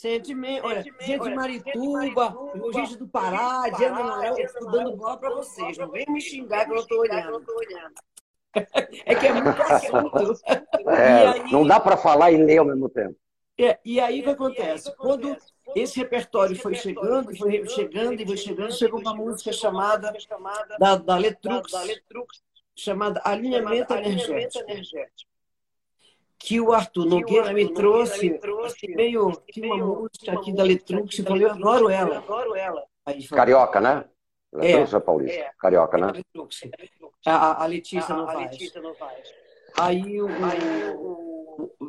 Sentimento, 0.00 0.66
olha, 0.66 0.82
gente 0.82 1.22
de 1.24 1.34
Marituba, 1.34 2.34
gente 2.72 2.96
do 2.96 3.06
Pará, 3.06 3.68
de 3.68 3.84
Amaral, 3.84 4.38
eu 4.38 4.46
estou 4.46 4.70
dando 4.70 4.96
bola 4.96 5.18
para 5.18 5.28
vocês. 5.28 5.76
Não 5.76 5.90
vem 5.90 6.06
me 6.08 6.18
xingar 6.18 6.64
que 6.64 6.72
eu 6.72 6.76
estou 6.76 7.00
olhando. 7.00 7.44
É 9.04 9.14
que 9.14 9.26
é 9.26 9.32
muito 9.32 9.60
assunto. 9.62 10.40
É, 10.88 11.26
aí... 11.28 11.52
Não 11.52 11.66
dá 11.66 11.78
para 11.78 11.98
falar 11.98 12.32
e 12.32 12.38
ler 12.38 12.58
ao 12.58 12.64
mesmo 12.64 12.88
tempo. 12.88 13.14
É, 13.58 13.78
e 13.84 14.00
aí 14.00 14.20
o 14.20 14.24
que 14.24 14.30
acontece? 14.30 14.96
Quando 14.96 15.36
esse 15.76 16.00
repertório 16.00 16.56
foi 16.56 16.74
chegando, 16.74 17.36
foi 17.36 17.68
chegando 17.68 18.20
e 18.20 18.26
foi 18.26 18.36
chegando, 18.38 18.72
chegou 18.72 19.00
uma 19.00 19.14
música 19.14 19.52
chamada 19.52 20.12
da, 20.80 20.96
da 20.96 21.16
Letrux, 21.16 21.70
chamada 22.74 23.20
Alinhamento 23.22 23.92
Energético, 23.92 24.64
que 26.40 26.58
o 26.58 26.72
Arthur 26.72 27.04
Nogueira 27.04 27.52
me 27.52 27.72
trouxe, 27.72 28.40
meio 28.88 29.30
que 29.46 29.60
uma 29.60 29.76
música 29.76 30.32
aqui 30.32 30.52
da 30.52 30.62
Letrux, 30.62 31.18
eu 31.18 31.24
falei, 31.24 31.44
eu 31.44 31.50
adoro 31.50 31.90
ela. 31.90 32.24
Carioca, 33.28 33.80
né? 33.80 34.04
É. 34.54 34.58
Letrux 34.58 34.94
ou 34.94 35.00
Paulista? 35.02 35.52
Carioca, 35.58 35.98
né? 35.98 36.12
Letrux. 36.12 36.60
A, 37.26 37.62
a 37.62 37.66
Letícia 37.66 38.14
não 38.14 38.26
faz. 38.26 38.58
Aí 39.78 40.20
o, 40.20 40.28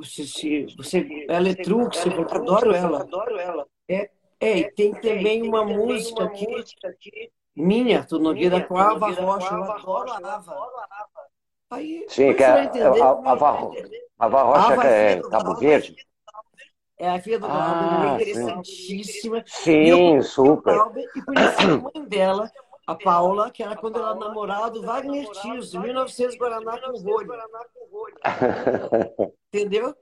se, 0.04 0.28
se, 0.28 0.66
você, 0.76 1.26
ela 1.30 1.48
é 1.48 1.52
Letrux, 1.52 2.06
eu 2.06 2.22
adoro 2.22 2.76
ela. 2.76 3.68
É, 3.88 4.10
é, 4.40 4.58
e 4.58 4.72
tem 4.72 4.92
também 4.92 5.44
uma 5.44 5.64
música 5.64 6.26
aqui, 6.26 7.32
minha, 7.56 8.00
Arthur 8.00 8.20
Nogueira, 8.20 8.62
com 8.62 8.78
a 8.78 8.92
Ava 8.92 9.12
Rocha, 9.12 9.54
eu 9.54 9.64
adoro 9.64 10.12
a 10.12 10.36
Ava. 10.36 10.72
Aí, 11.72 12.06
Sim, 12.10 12.34
que 12.34 12.44
é 12.44 12.64
entender, 12.66 12.86
a, 12.86 12.90
vai 12.90 13.02
a, 13.02 13.32
Ava- 13.32 13.76
entender. 13.76 14.08
a 14.20 14.26
Ava 14.26 14.44
Rocha 14.44 14.74
Ava 14.74 14.82
que 14.82 14.88
é 14.88 15.22
Cabo. 15.22 15.56
Verde? 15.56 15.96
É 17.00 17.10
a 17.10 17.20
filha 17.20 17.40
do 17.40 17.48
Ah, 17.48 17.50
Glauber, 17.80 18.22
interessantíssima. 18.22 19.44
Sim, 19.48 20.22
super. 20.22 20.76
Glauber 20.76 21.10
e 21.16 21.22
conheci 21.22 21.64
a 21.64 21.78
mãe 21.78 22.08
dela, 22.08 22.52
a 22.86 22.94
Paula, 22.94 23.50
que 23.50 23.64
era 23.64 23.76
quando 23.76 23.98
ela 23.98 24.14
namorava 24.14 24.70
do 24.70 24.84
Wagner 24.84 25.28
Tiso, 25.32 25.78
em 25.78 25.82
1900 25.82 26.38
Guaraná 26.38 26.78
com 26.80 26.92
rolho. 27.00 27.32
Entendeu? 29.52 29.96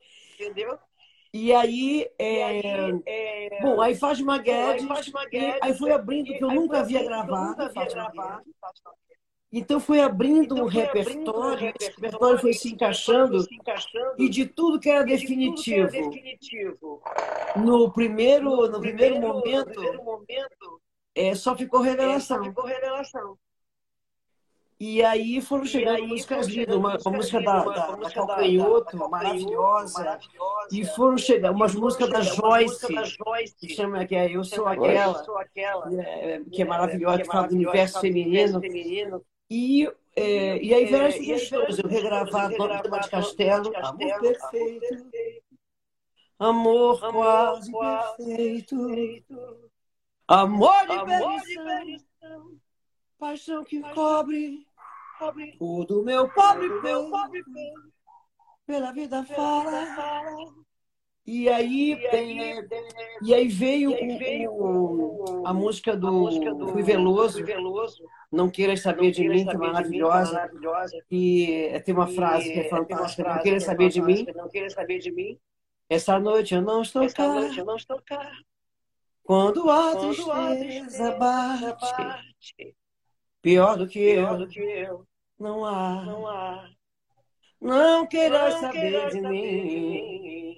E 1.31 1.53
aí, 1.53 2.09
é... 2.17 3.61
bom, 3.61 3.79
aí 3.79 3.93
Fátima 3.95 4.39
Guedes, 4.39 4.83
e 5.31 5.37
aí 5.61 5.73
foi 5.75 5.91
abrindo, 5.91 6.33
que 6.35 6.43
eu 6.43 6.49
nunca 6.51 6.79
havia 6.79 7.03
gravado, 7.03 7.71
Fátima 7.71 8.09
Guedes. 8.09 8.53
Então 9.51 9.79
foi 9.79 9.99
abrindo 9.99 10.55
um 10.55 10.67
repertório, 10.67 11.73
esse 11.79 11.89
repertório 11.95 12.37
foi 12.37 12.53
se 12.53 12.71
encaixando, 12.71 13.43
e 14.17 14.29
de 14.29 14.45
tudo 14.45 14.79
que 14.79 14.89
era 14.89 15.03
definitivo. 15.03 15.89
No 17.55 17.91
primeiro, 17.91 18.67
no 18.67 18.79
primeiro 18.79 19.19
momento, 19.19 19.81
é, 21.15 21.33
só 21.33 21.55
ficou 21.55 21.81
revelação. 21.81 22.53
E 24.81 25.03
aí 25.03 25.41
foram 25.41 25.65
chegando 25.65 26.07
músicas 26.07 26.47
lindas, 26.47 26.75
uma, 26.77 26.97
uma 26.97 27.17
música 27.17 27.41
da, 27.41 27.65
da, 27.65 27.95
da 27.97 28.11
Calcanhoto, 28.11 28.97
maravilhosa, 29.09 30.19
e 30.71 30.85
foram 30.85 31.17
chegando 31.17 31.55
umas 31.55 31.75
músicas 31.75 32.09
da 32.09 32.21
Joyce, 32.21 32.87
que 33.59 33.75
chama 33.75 34.05
que 34.05 34.15
é 34.15 34.33
Eu 34.33 34.43
Sou 34.43 34.67
Aquela, 34.67 35.21
que 35.53 35.59
é, 35.59 36.41
que 36.49 36.61
é 36.61 36.65
maravilhosa, 36.65 37.17
que 37.17 37.25
fala 37.25 37.47
do 37.47 37.55
universo 37.55 37.99
feminino. 37.99 38.61
E, 39.49 39.91
é, 40.15 40.63
e 40.63 40.73
aí 40.73 40.85
vieram 40.85 41.07
as 41.07 41.15
sugestões, 41.15 41.79
eu 41.79 41.89
regravar 41.89 42.55
Dona 42.55 42.81
de 42.81 43.09
Castelo, 43.09 43.75
Amor 43.77 44.19
Perfeito, 44.19 45.09
Amor 46.37 47.11
Quase 47.11 47.71
Perfeito, 47.71 49.69
Amor 50.27 50.87
de 50.87 51.55
perdição, 51.55 52.59
paixão 53.17 53.63
que 53.63 53.81
cobre 53.93 54.67
o 55.59 55.83
do 55.83 56.03
meu 56.03 56.29
pobre 56.29 56.69
peito, 56.81 57.91
pela 58.67 58.91
vida 58.91 59.25
fala. 59.25 60.68
E 61.31 61.47
aí, 61.47 61.93
é, 61.93 62.07
e 63.21 63.33
aí 63.35 63.47
veio 63.47 63.91
o- 63.91 65.41
o- 65.41 65.45
a 65.47 65.53
música 65.53 65.95
do 65.95 66.15
Rui 66.71 66.81
Veloso, 66.81 67.37
Não 68.31 68.49
Queiras 68.49 68.81
Saber 68.81 69.11
de 69.11 69.21
Mim, 69.29 69.45
que 69.45 69.51
é 69.51 69.53
maravilhosa. 69.67 70.49
E 71.11 71.79
tem 71.85 71.93
uma 71.93 72.07
frase 72.07 72.51
que 72.51 72.59
é 72.59 72.63
fantástica, 72.69 73.23
Não 73.35 73.43
Queiras 73.43 73.63
Saber 73.65 73.89
de 73.89 74.01
Mim, 74.01 74.25
essa 75.87 76.19
noite 76.19 76.55
eu 76.55 76.61
não 76.63 76.81
estou 76.81 77.03
cá. 77.13 78.31
Quando 79.23 79.69
a 79.69 79.95
tristeza 79.95 81.11
bate, 81.11 82.75
pior 83.43 83.77
do 83.77 83.87
que 83.87 83.99
eu, 83.99 84.47
não 85.39 85.63
há. 85.63 86.03
Não 87.61 88.07
queiras 88.07 88.53
saber 88.55 89.09
de 89.11 89.21
mim, 89.21 90.48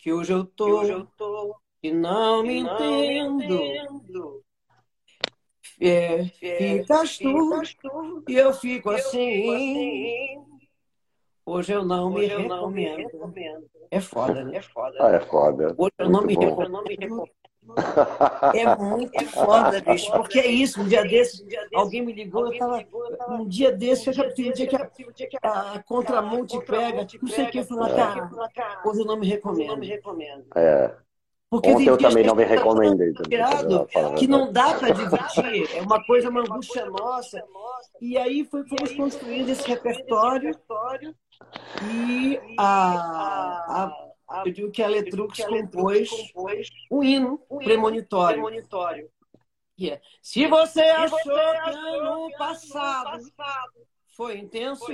que 0.00 0.12
hoje 0.12 0.32
eu 0.32 0.44
tô 0.44 1.56
e 1.82 1.92
não 1.92 2.42
me 2.42 2.58
entendo. 2.58 4.42
É, 5.80 6.24
ficas 6.24 7.18
tu 7.18 7.50
e 8.28 8.34
eu 8.34 8.52
fico 8.52 8.90
assim. 8.90 10.42
Hoje 11.44 11.72
eu 11.72 11.84
não 11.84 12.10
me 12.10 12.26
recomendo. 12.26 13.10
É 13.90 14.00
foda, 14.00 14.44
né? 14.44 14.60
Ah, 14.98 15.10
é 15.10 15.20
foda. 15.20 15.74
Hoje 15.76 15.92
eu 15.98 16.10
não 16.10 16.22
me 16.22 16.34
bom. 16.34 16.40
recomendo. 16.40 17.28
É 18.54 18.76
muito 18.76 19.26
foda, 19.26 19.80
bicho. 19.80 20.10
Porque 20.12 20.40
é 20.40 20.46
isso, 20.46 20.80
um 20.80 20.88
dia 20.88 21.02
desses, 21.02 21.44
alguém 21.74 22.04
me 22.04 22.12
ligou, 22.12 22.52
eu 22.52 22.58
tava. 22.58 22.84
Um 23.28 23.46
dia 23.46 23.70
desses, 23.70 24.06
eu 24.06 24.12
já 24.12 24.30
tive 24.32 24.50
um 24.50 24.52
dia 24.52 24.66
que 24.66 25.36
a, 25.42 25.74
a 25.74 25.82
contramão 25.82 26.44
te 26.44 26.58
pega, 26.60 27.06
não 27.20 27.28
sei 27.28 27.44
o 27.44 27.50
que, 27.50 27.58
eu 27.58 27.64
falo, 27.64 27.88
cara, 27.88 28.30
hoje 28.84 29.00
eu 29.00 29.06
não 29.06 29.18
me 29.18 29.26
recomendo. 29.26 29.78
É. 30.54 30.94
Porque 31.50 31.68
Ontem 31.68 31.78
tem 31.78 31.88
eu 31.88 31.98
também 31.98 32.24
não 32.24 32.36
me 32.36 32.44
a 32.44 32.46
tá 32.46 32.54
recomendei 32.54 33.12
a 33.12 34.14
que 34.14 34.28
não 34.28 34.52
dá 34.52 34.72
para 34.74 34.90
dividir. 34.90 35.76
É 35.76 35.82
uma 35.82 36.02
coisa, 36.04 36.30
uma 36.30 36.42
angústia 36.42 36.86
nossa. 36.86 37.42
E 38.00 38.16
aí 38.16 38.44
foi, 38.44 38.64
fomos 38.68 38.92
construindo 38.92 39.48
esse 39.48 39.68
repertório 39.68 40.56
e 41.92 42.40
a, 42.56 43.82
a, 43.82 43.92
eu 44.44 44.52
digo 44.52 44.70
que 44.70 44.82
a 44.82 44.88
Letrux 44.88 45.38
compôs 45.44 46.10
um 46.90 47.02
hino 47.02 47.38
premonitório. 47.62 48.42
Que 49.76 49.90
é, 49.92 50.00
Se 50.22 50.46
você 50.46 50.82
achou 50.82 51.18
que 51.18 51.30
ano 51.30 52.30
passado 52.36 53.20
foi 54.16 54.38
intenso, 54.38 54.86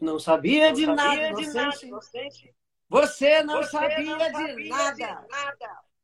não 0.00 0.18
sabia 0.18 0.72
de 0.72 0.86
nada, 0.86 1.28
inocente, 1.28 2.54
você 2.88 3.42
não 3.42 3.62
sabia 3.62 4.30
de 4.30 4.68
nada. 4.68 5.26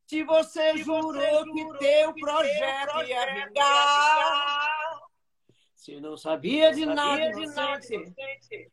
Se 0.07 0.23
você 0.23 0.77
jurou 0.77 1.43
que 1.51 1.77
teu 1.79 2.13
projeto 2.13 3.03
ia 3.07 3.33
vingar, 3.33 4.94
se 5.85 6.01
não 6.01 6.17
sabia 6.17 6.73
de 6.73 6.83
nada, 6.83 7.29
inocente, 7.29 8.03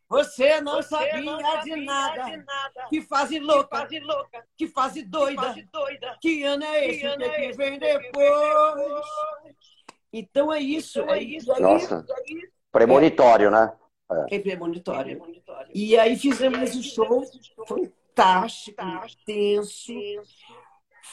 você 0.09 0.59
não 0.59 0.81
sabia 0.81 1.61
de 1.63 1.75
nada. 1.75 2.43
Que 2.89 3.03
fase 3.03 3.37
louca, 3.37 3.87
que 4.57 4.67
fase 4.67 5.03
doida, 5.03 5.53
que 6.19 6.43
ano 6.43 6.63
é 6.63 6.87
esse 6.87 7.01
que, 7.01 7.29
que 7.29 7.51
vem 7.51 7.77
depois? 7.77 9.05
Então 10.11 10.51
é 10.51 10.59
isso. 10.59 11.01
É 11.01 11.21
isso. 11.21 11.51
E 11.51 11.53
aí, 11.53 11.61
Nossa. 11.61 12.03
Premonitório, 12.71 13.51
né? 13.51 13.71
é 14.31 14.39
premonitório. 14.39 15.21
E 15.71 15.95
aí 15.95 16.15
fizemos 16.15 16.61
esse 16.61 16.81
show 16.81 17.23
fantástico, 17.67 18.81
intenso. 19.21 19.93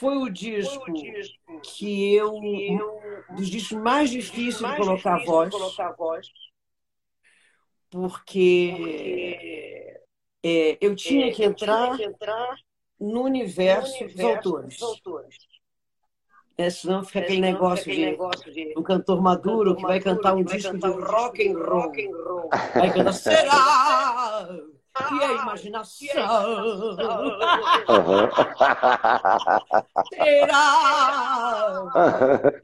Foi 0.01 0.17
o 0.17 0.29
disco 0.31 0.83
que 1.61 2.15
eu, 2.15 2.33
dos 3.35 3.47
discos 3.47 3.77
mais 3.77 4.09
difíceis 4.09 4.67
de 4.67 4.75
colocar 4.75 5.23
voz, 5.23 5.53
porque 7.87 10.01
é, 10.41 10.75
eu 10.81 10.95
tinha 10.95 11.31
que 11.31 11.43
entrar 11.43 11.95
no 12.99 13.21
universo 13.21 14.03
dos 14.05 14.19
autores. 14.19 14.79
É, 16.57 16.67
senão 16.71 17.03
fica 17.03 17.19
aquele 17.19 17.41
negócio 17.41 17.91
de 17.91 18.17
um 18.75 18.81
cantor 18.81 19.21
maduro 19.21 19.75
que 19.75 19.83
vai 19.83 19.99
cantar 19.99 20.33
um 20.33 20.43
disco 20.43 20.79
de 20.79 20.87
rock 20.87 21.47
and 21.47 21.59
roll. 21.59 22.49
Aí 22.73 22.91
canta, 22.91 23.13
será? 23.13 24.47
E 24.99 25.23
a 25.23 25.31
imaginação? 25.33 26.07
Será? 30.13 31.83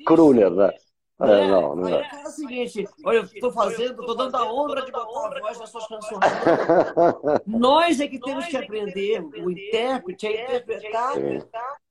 Kruner, 0.06 0.52
né? 0.52 0.74
É, 1.20 1.26
Né? 1.26 1.48
não, 1.48 1.76
não 1.76 1.88
é. 1.88 2.08
é 2.14 2.28
o 2.28 2.30
seguinte, 2.30 2.88
olha, 3.04 3.18
eu 3.18 3.24
estou 3.24 3.52
fazendo, 3.52 4.02
estou 4.02 4.16
dando 4.16 4.36
a 4.36 4.54
honra 4.54 4.86
de 4.86 4.92
botar 4.92 5.38
a 5.38 5.42
voz 5.42 5.60
nas 5.60 5.70
suas 5.70 5.88
canções. 5.88 6.20
Nós 7.48 8.00
é 8.00 8.08
que 8.08 8.20
temos 8.20 8.46
que 8.46 8.58
aprender, 8.58 9.22
o 9.24 9.50
intérprete, 9.50 10.28
a 10.28 10.32
interpretar 10.32 11.16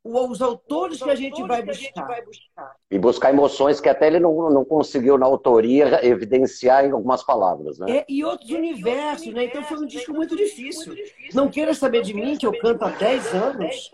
Os 0.06 0.40
autores 0.40 1.02
que 1.02 1.10
a 1.10 1.14
gente 1.14 1.42
vai 1.42 1.62
buscar. 1.62 2.76
E 2.90 2.98
buscar 2.98 3.30
emoções 3.30 3.80
que 3.80 3.88
até 3.88 4.06
ele 4.06 4.20
não, 4.20 4.50
não 4.50 4.64
conseguiu 4.64 5.18
na 5.18 5.26
autoria 5.26 6.04
evidenciar 6.06 6.84
em 6.84 6.92
algumas 6.92 7.24
palavras, 7.24 7.78
né? 7.78 7.98
É, 7.98 8.04
e 8.08 8.24
outros 8.24 8.50
universos, 8.50 9.32
né? 9.34 9.44
Então 9.44 9.64
foi 9.64 9.78
um 9.78 9.86
disco 9.86 10.12
muito 10.12 10.36
difícil. 10.36 10.94
Não 11.34 11.48
queira 11.48 11.74
saber 11.74 12.02
de 12.02 12.14
mim, 12.14 12.36
que 12.36 12.46
eu 12.46 12.56
canto 12.58 12.84
há 12.84 12.90
10 12.90 13.34
anos. 13.34 13.90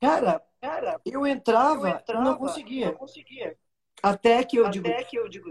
Cara, 0.00 0.42
eu 1.04 1.26
entrava 1.26 2.02
e 2.08 2.12
não 2.14 2.36
conseguia. 2.36 2.96
Até 4.02 4.44
que 4.44 4.56
eu 4.56 4.68
digo. 4.68 4.88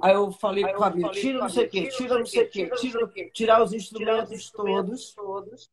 Aí 0.02 0.14
eu 0.14 0.32
falei 0.32 0.66
pro 0.66 0.80
Fabinho, 0.80 1.12
tira 1.12 1.40
não 1.40 1.50
sei 1.50 1.66
o 1.66 1.70
quê, 1.70 1.88
tira 1.90 2.18
não 2.18 2.26
sei 2.26 2.44
o 2.44 2.50
quê, 2.50 2.70
tira, 2.76 3.12
tirar 3.34 3.62
os 3.62 3.74
instrumentos 3.74 4.52
todos. 4.52 5.70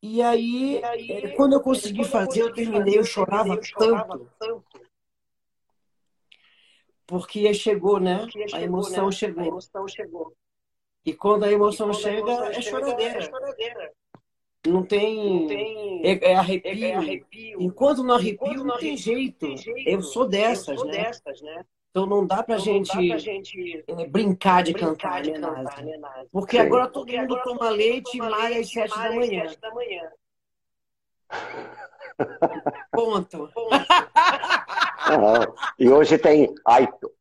E 0.00 0.22
aí, 0.22 0.80
eh, 0.82 1.28
quando 1.30 1.54
eu 1.54 1.60
consegui 1.60 2.04
fazer, 2.04 2.42
eu 2.42 2.52
terminei, 2.52 2.98
eu 2.98 3.04
chorava 3.04 3.58
tanto. 3.76 4.28
Porque 7.06 7.52
chegou, 7.54 7.98
né? 7.98 8.26
A 8.52 8.62
emoção 8.62 9.10
chegou. 9.10 9.58
E 11.04 11.14
quando 11.14 11.44
a 11.44 11.50
emoção 11.50 11.92
chega, 11.92 12.32
é 12.50 12.60
choradeira. 12.60 13.30
Não 14.66 14.84
tem. 14.84 16.02
É, 16.04 16.32
é 16.32 16.34
arrepio. 16.34 17.60
Enquanto 17.60 18.04
não 18.04 18.14
arrepio, 18.14 18.62
não 18.64 18.76
tem 18.78 18.96
jeito. 18.96 19.46
Eu 19.86 20.02
sou 20.02 20.28
dessas, 20.28 20.82
né? 20.84 21.10
Então 21.98 22.06
não 22.06 22.24
dá 22.24 22.44
pra 22.44 22.58
gente 22.58 23.84
é, 23.88 24.06
brincar 24.06 24.62
de 24.62 24.72
cantar, 24.72 25.20
né, 25.24 25.36
Nazi? 25.36 26.00
Porque 26.30 26.56
Sim. 26.56 26.62
agora 26.62 26.86
todo 26.86 27.12
mundo 27.12 27.42
toma 27.42 27.70
leite 27.70 28.16
e 28.16 28.18
malha 28.18 28.60
às 28.60 28.70
sete 28.70 28.96
da 28.96 29.10
manhã. 29.10 29.52
Ponto. 32.92 33.50
Não. 35.08 35.54
E 35.76 35.88
hoje 35.90 36.18
tem 36.18 36.54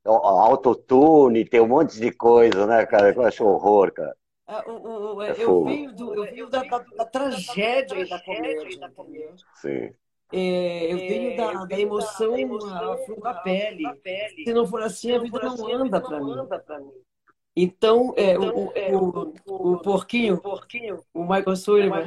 autotune, 0.04 1.44
tem 1.44 1.60
um 1.60 1.68
monte 1.68 2.00
de 2.00 2.12
coisa, 2.12 2.68
né, 2.68 2.86
cara? 2.86 3.12
Eu 3.12 3.22
acho 3.24 3.46
horror, 3.46 3.92
cara. 3.92 4.16
O- 4.68 5.22
É 5.24 5.32
Eu 5.32 5.36
fogo. 5.48 5.66
venho, 5.66 5.92
do, 5.94 6.14
eu 6.14 6.24
venho 6.24 6.50
da, 6.50 6.64
da- 6.64 6.86
da 6.96 7.06
tragédia 7.06 7.96
e 8.00 8.08
da 8.08 8.20
comédia? 8.22 8.80
Sim. 9.56 9.92
É, 10.32 10.94
eu 10.94 10.98
venho 10.98 11.36
da, 11.36 11.66
da 11.66 11.80
emoção 11.80 12.36
à 12.70 12.98
flor 12.98 13.22
da 13.22 13.34
pele. 13.34 13.84
Se 14.44 14.54
não 14.54 14.68
for 14.68 14.82
assim, 14.82 15.14
a 15.14 15.20
vida 15.20 15.40
não 15.40 15.74
anda 15.74 16.02
para 16.02 16.22
mim. 16.22 16.44
Então, 17.60 18.14
é, 18.16 18.38
o, 18.38 18.68
o, 18.68 19.34
o, 19.48 19.74
o 19.74 19.80
porquinho, 19.80 20.40
o 21.12 21.22
Michael 21.24 21.56
Sullivan, 21.56 22.04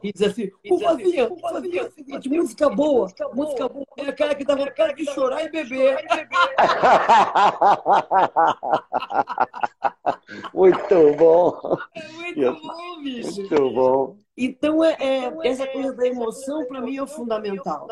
e 0.00 0.12
diz 0.12 0.22
assim, 0.22 0.48
o 0.70 0.78
Flavinha, 0.78 1.28
o 1.28 1.36
Flavinha, 1.36 1.80
é 1.80 1.84
o 1.86 1.90
seguinte, 1.90 2.28
música 2.28 2.70
boa, 2.70 3.08
música 3.34 3.68
boa, 3.68 3.84
é 3.98 4.02
aquela 4.02 4.32
que 4.36 4.44
dá 4.44 4.54
vontade 4.54 4.94
de 4.94 5.04
chorar 5.06 5.44
e 5.44 5.50
beber. 5.50 6.06
Muito 10.54 11.16
bom, 11.16 11.78
É 11.94 12.08
muito 12.08 12.60
bom, 12.60 13.02
bicho. 13.02 13.40
muito 13.40 13.70
bom. 13.70 14.16
Então, 14.36 14.84
é, 14.84 14.96
é, 15.00 15.32
essa 15.44 15.66
coisa 15.66 15.94
da 15.94 16.06
emoção, 16.06 16.66
para 16.66 16.80
mim, 16.80 16.98
é 16.98 17.06
fundamental. 17.06 17.88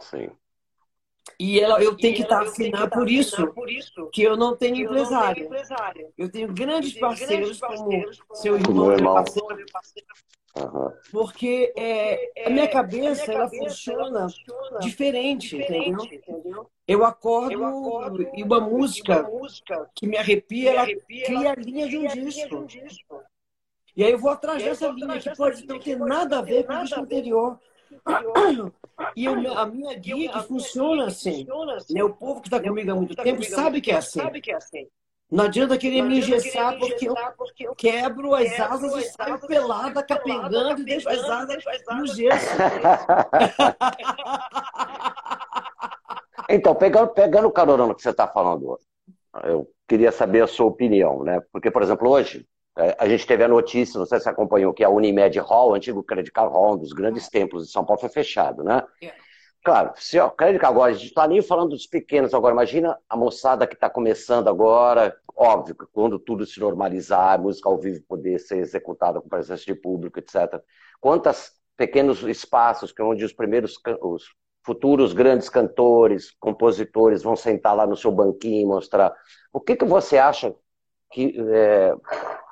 Sim. 0.00 0.30
E 1.38 1.58
ela, 1.58 1.82
eu 1.82 1.96
tenho 1.96 2.16
que 2.16 2.22
estar 2.22 2.42
afinar 2.42 2.88
por 2.90 3.10
isso, 3.10 3.50
que 4.12 4.22
eu 4.22 4.36
não 4.36 4.56
tenho 4.56 4.76
empresário. 4.76 5.48
Eu 6.16 6.30
tenho 6.30 6.52
grandes 6.52 6.98
parceiros 6.98 7.58
como 7.60 7.90
seu 8.34 8.56
irmão, 8.56 8.88
meu 8.88 9.12
parceiro, 9.12 9.64
porque 11.10 11.72
é, 11.76 12.46
a 12.46 12.50
minha 12.50 12.68
cabeça 12.68 13.32
ela 13.32 13.48
funciona 13.48 14.28
diferente, 14.80 15.56
entendeu? 15.56 16.70
Eu 16.86 17.04
acordo 17.04 17.52
e 18.34 18.42
uma 18.42 18.60
música 18.60 19.28
que 19.94 20.06
me 20.06 20.16
arrepia, 20.16 20.72
ela 20.72 20.86
cria 20.86 21.52
a 21.52 21.54
linha 21.54 21.88
de 21.88 21.98
um 21.98 22.06
disco. 22.06 22.66
E 23.96 24.02
aí 24.04 24.12
eu 24.12 24.18
vou 24.18 24.30
atrás 24.30 24.62
dessa 24.62 24.88
linha 24.88 25.18
que 25.20 25.34
pode 25.36 25.66
não 25.66 25.78
ter 25.78 25.96
nada 25.98 26.38
a 26.38 26.42
ver 26.42 26.66
com 26.66 26.72
o 26.74 26.82
disco 26.82 27.00
anterior. 27.00 27.58
E 29.16 29.28
o 29.28 29.40
meu- 29.40 29.58
a 29.58 29.66
minha 29.66 29.92
guia 29.98 30.30
que 30.32 30.42
funciona 30.44 31.06
assim. 31.06 31.44
Né? 31.90 32.04
O 32.04 32.10
povo 32.10 32.40
que 32.40 32.46
está 32.46 32.60
comigo 32.60 32.92
há 32.92 32.94
muito 32.94 33.14
tempo 33.16 33.42
sabe 33.44 33.80
que 33.80 33.90
é 33.90 33.96
assim. 33.96 34.20
Não 35.30 35.44
adianta 35.44 35.76
querer 35.76 36.02
me 36.02 36.18
engessar 36.18 36.78
porque 36.78 37.08
eu 37.08 37.74
quebro 37.74 38.34
as 38.34 38.60
asas 38.60 38.94
e 38.96 39.02
saio 39.10 39.38
pelada, 39.40 40.00
capengando 40.02 40.80
e 40.82 40.84
deixo 40.84 41.08
as 41.08 41.24
asas 41.28 41.64
no 41.90 42.06
gesso. 42.06 42.56
Então, 46.48 46.74
pegando, 46.74 47.08
pegando 47.08 47.48
o 47.48 47.52
carona 47.52 47.94
que 47.94 48.02
você 48.02 48.10
está 48.10 48.28
falando, 48.28 48.78
eu 49.44 49.68
queria 49.88 50.12
saber 50.12 50.42
a 50.42 50.46
sua 50.46 50.66
opinião, 50.66 51.22
né? 51.24 51.40
Porque, 51.52 51.70
por 51.70 51.82
exemplo, 51.82 52.08
hoje, 52.10 52.46
a 52.98 53.08
gente 53.08 53.26
teve 53.26 53.44
a 53.44 53.48
notícia, 53.48 53.98
não 53.98 54.06
sei 54.06 54.18
se 54.18 54.24
você 54.24 54.30
acompanhou, 54.30 54.74
que 54.74 54.82
a 54.82 54.90
Unimed 54.90 55.38
Hall, 55.38 55.70
o 55.70 55.74
antigo 55.74 56.02
Credit 56.02 56.32
Card 56.32 56.52
Hall, 56.52 56.74
um 56.74 56.78
dos 56.78 56.92
grandes 56.92 57.28
templos 57.28 57.66
de 57.66 57.72
São 57.72 57.84
Paulo, 57.84 58.00
foi 58.00 58.08
fechado, 58.08 58.64
né? 58.64 58.82
É. 59.00 59.12
Claro, 59.64 59.92
se 59.96 60.18
o 60.18 60.30
Credit 60.30 60.60
Card 60.60 60.74
agora, 60.74 60.90
a 60.90 60.94
gente 60.94 61.06
está 61.06 61.26
nem 61.26 61.40
falando 61.40 61.70
dos 61.70 61.86
pequenos 61.86 62.34
agora, 62.34 62.52
imagina 62.52 62.98
a 63.08 63.16
moçada 63.16 63.66
que 63.66 63.74
está 63.74 63.88
começando 63.88 64.48
agora, 64.48 65.16
óbvio 65.34 65.74
que 65.74 65.86
quando 65.92 66.18
tudo 66.18 66.44
se 66.44 66.60
normalizar, 66.60 67.34
a 67.34 67.38
música 67.38 67.68
ao 67.68 67.78
vivo 67.78 68.02
poder 68.08 68.38
ser 68.40 68.58
executada 68.58 69.20
com 69.20 69.28
presença 69.28 69.64
de 69.64 69.74
público, 69.74 70.18
etc. 70.18 70.60
Quantos 71.00 71.52
pequenos 71.76 72.22
espaços 72.22 72.92
que 72.92 73.00
é 73.00 73.04
onde 73.04 73.24
os 73.24 73.32
primeiros, 73.32 73.78
os 74.02 74.24
futuros 74.64 75.12
grandes 75.12 75.48
cantores, 75.48 76.30
compositores 76.40 77.22
vão 77.22 77.36
sentar 77.36 77.76
lá 77.76 77.86
no 77.86 77.96
seu 77.96 78.10
banquinho 78.10 78.62
e 78.62 78.66
mostrar. 78.66 79.14
O 79.52 79.60
que, 79.60 79.76
que 79.76 79.84
você 79.84 80.18
acha 80.18 80.54
que 81.14 81.32
é, 81.38 81.94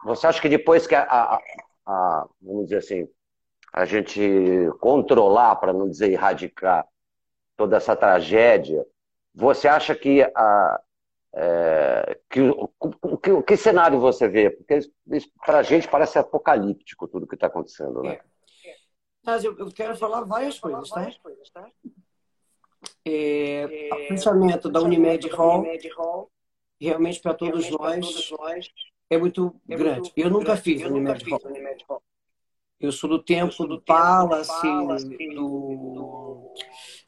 você 0.05 0.27
acha 0.29 0.41
que 0.41 0.49
depois 0.49 0.87
que 0.87 0.95
a, 0.95 1.03
a- 1.03 1.41
a- 1.85 2.29
vamos 2.41 2.65
dizer 2.65 2.77
assim 2.79 3.09
a 3.73 3.85
gente 3.85 4.21
controlar, 4.81 5.57
para 5.57 5.73
não 5.73 5.89
dizer 5.89 6.13
erradicar 6.13 6.87
toda 7.57 7.77
essa 7.79 7.97
tragédia, 7.97 8.87
você 9.35 9.67
acha 9.67 9.95
que 9.95 10.23
a 10.23 10.81
é, 11.35 12.21
que, 12.29 12.41
que, 13.23 13.43
que 13.43 13.57
cenário 13.57 13.99
você 13.99 14.29
vê? 14.29 14.51
Porque 14.51 14.81
para 15.47 15.59
a 15.61 15.63
gente 15.63 15.89
parece 15.89 16.19
apocalíptico 16.19 17.09
tudo 17.09 17.27
que 17.27 17.35
está 17.35 17.47
acontecendo, 17.47 18.03
né? 18.03 18.21
Mas 19.25 19.43
eu, 19.43 19.57
eu 19.59 19.73
quero 19.73 19.97
falar 19.97 20.23
várias 20.25 20.59
coisas, 20.59 20.91
tá? 20.91 21.09
É, 23.05 23.67
o 23.93 24.09
pensamento 24.09 24.69
da 24.71 24.83
Unimed 24.83 25.27
Hall, 25.31 26.31
realmente 26.87 27.21
para 27.21 27.35
todos 27.35 27.71
nós, 27.71 28.29
é 29.09 29.19
muito 29.19 29.55
grande. 29.67 30.13
Eu 30.17 30.31
nunca 30.31 30.57
fiz 30.57 30.83
Unimed 30.83 31.25
Hall. 31.89 32.03
Eu 32.81 32.91
sou 32.91 33.09
do 33.09 33.23
tempo 33.23 33.65
do 33.65 33.81
Palace, 33.81 34.67
do 35.35 36.53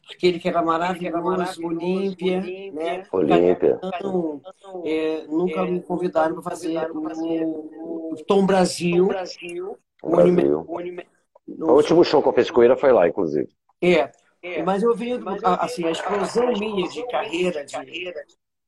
aquele 0.09 0.39
que 0.39 0.47
era 0.47 0.61
maravilhoso, 0.61 1.65
Olímpia, 1.65 2.41
né? 2.71 3.03
Olímpia. 3.11 3.79
Então, 3.83 4.41
é, 4.85 5.25
nunca 5.27 5.65
me 5.65 5.81
convidaram 5.81 6.35
para 6.35 6.43
fazer 6.43 6.89
o, 6.91 8.13
o 8.13 8.15
Tom 8.25 8.45
Brasil. 8.45 9.05
O 9.05 9.07
Brasil. 9.07 10.65
O 11.47 11.71
último 11.73 12.03
show 12.03 12.21
que 12.21 12.29
eu 12.29 12.33
fiz 12.33 12.49
com 12.49 12.63
ele 12.63 12.77
foi 12.77 12.93
lá, 12.93 13.07
inclusive. 13.07 13.49
É, 13.81 14.11
mas 14.63 14.81
eu 14.83 14.95
venho, 14.95 15.21
assim, 15.59 15.83
a 15.85 15.91
explosão 15.91 16.53
minha 16.53 16.87
de 16.87 17.05
carreira, 17.07 17.65
de, 17.65 17.75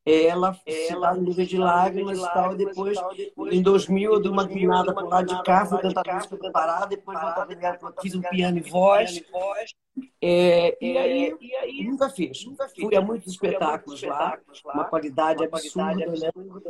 ela 0.08 0.54
se 0.54 0.94
no 0.94 1.22
nível 1.22 1.46
de 1.46 1.58
lágrimas 1.58 2.18
e 2.18 2.32
tal, 2.32 2.54
e 2.54 2.56
depois, 2.56 2.98
em 3.50 3.62
2000, 3.62 4.12
eu 4.12 4.20
dei 4.20 4.30
uma 4.30 4.44
guinada 4.44 4.94
pro 4.94 5.08
lado 5.08 5.26
de 5.26 5.42
cá, 5.42 5.66
fui 5.66 5.78
cantar 5.78 6.14
música 6.14 6.36
preparada, 6.36 6.86
depois 6.86 7.20
voltar 7.20 7.46
pra 7.46 7.92
fiz 8.00 8.14
um 8.14 8.22
piano 8.22 8.58
e 8.58 8.60
voz, 8.62 9.22
é, 10.22 10.76
e 10.80 10.96
aí, 10.96 11.84
nunca 11.84 12.08
fiz. 12.08 12.46
Fui 12.80 12.96
a 12.96 13.00
muitos 13.00 13.32
espetáculos 13.32 14.02
lá, 14.02 14.38
uma 14.74 14.84
qualidade 14.84 15.44
absurda, 15.44 15.94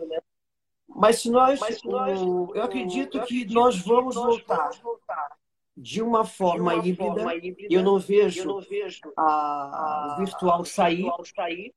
né? 0.07 0.18
Mas 0.89 1.20
se 1.20 1.30
nós, 1.30 1.61
eu 1.84 2.62
acredito 2.62 3.20
que 3.22 3.45
nós 3.53 3.78
vamos 3.78 4.14
voltar 4.14 4.70
de 5.81 6.03
uma 6.03 6.24
forma 6.24 6.74
híbrida, 6.74 7.24
e 7.70 7.72
eu 7.72 7.83
não 7.85 8.01
vejo 8.01 8.61
a, 9.16 10.16
o 10.16 10.24
virtual 10.24 10.64
sair 10.64 11.09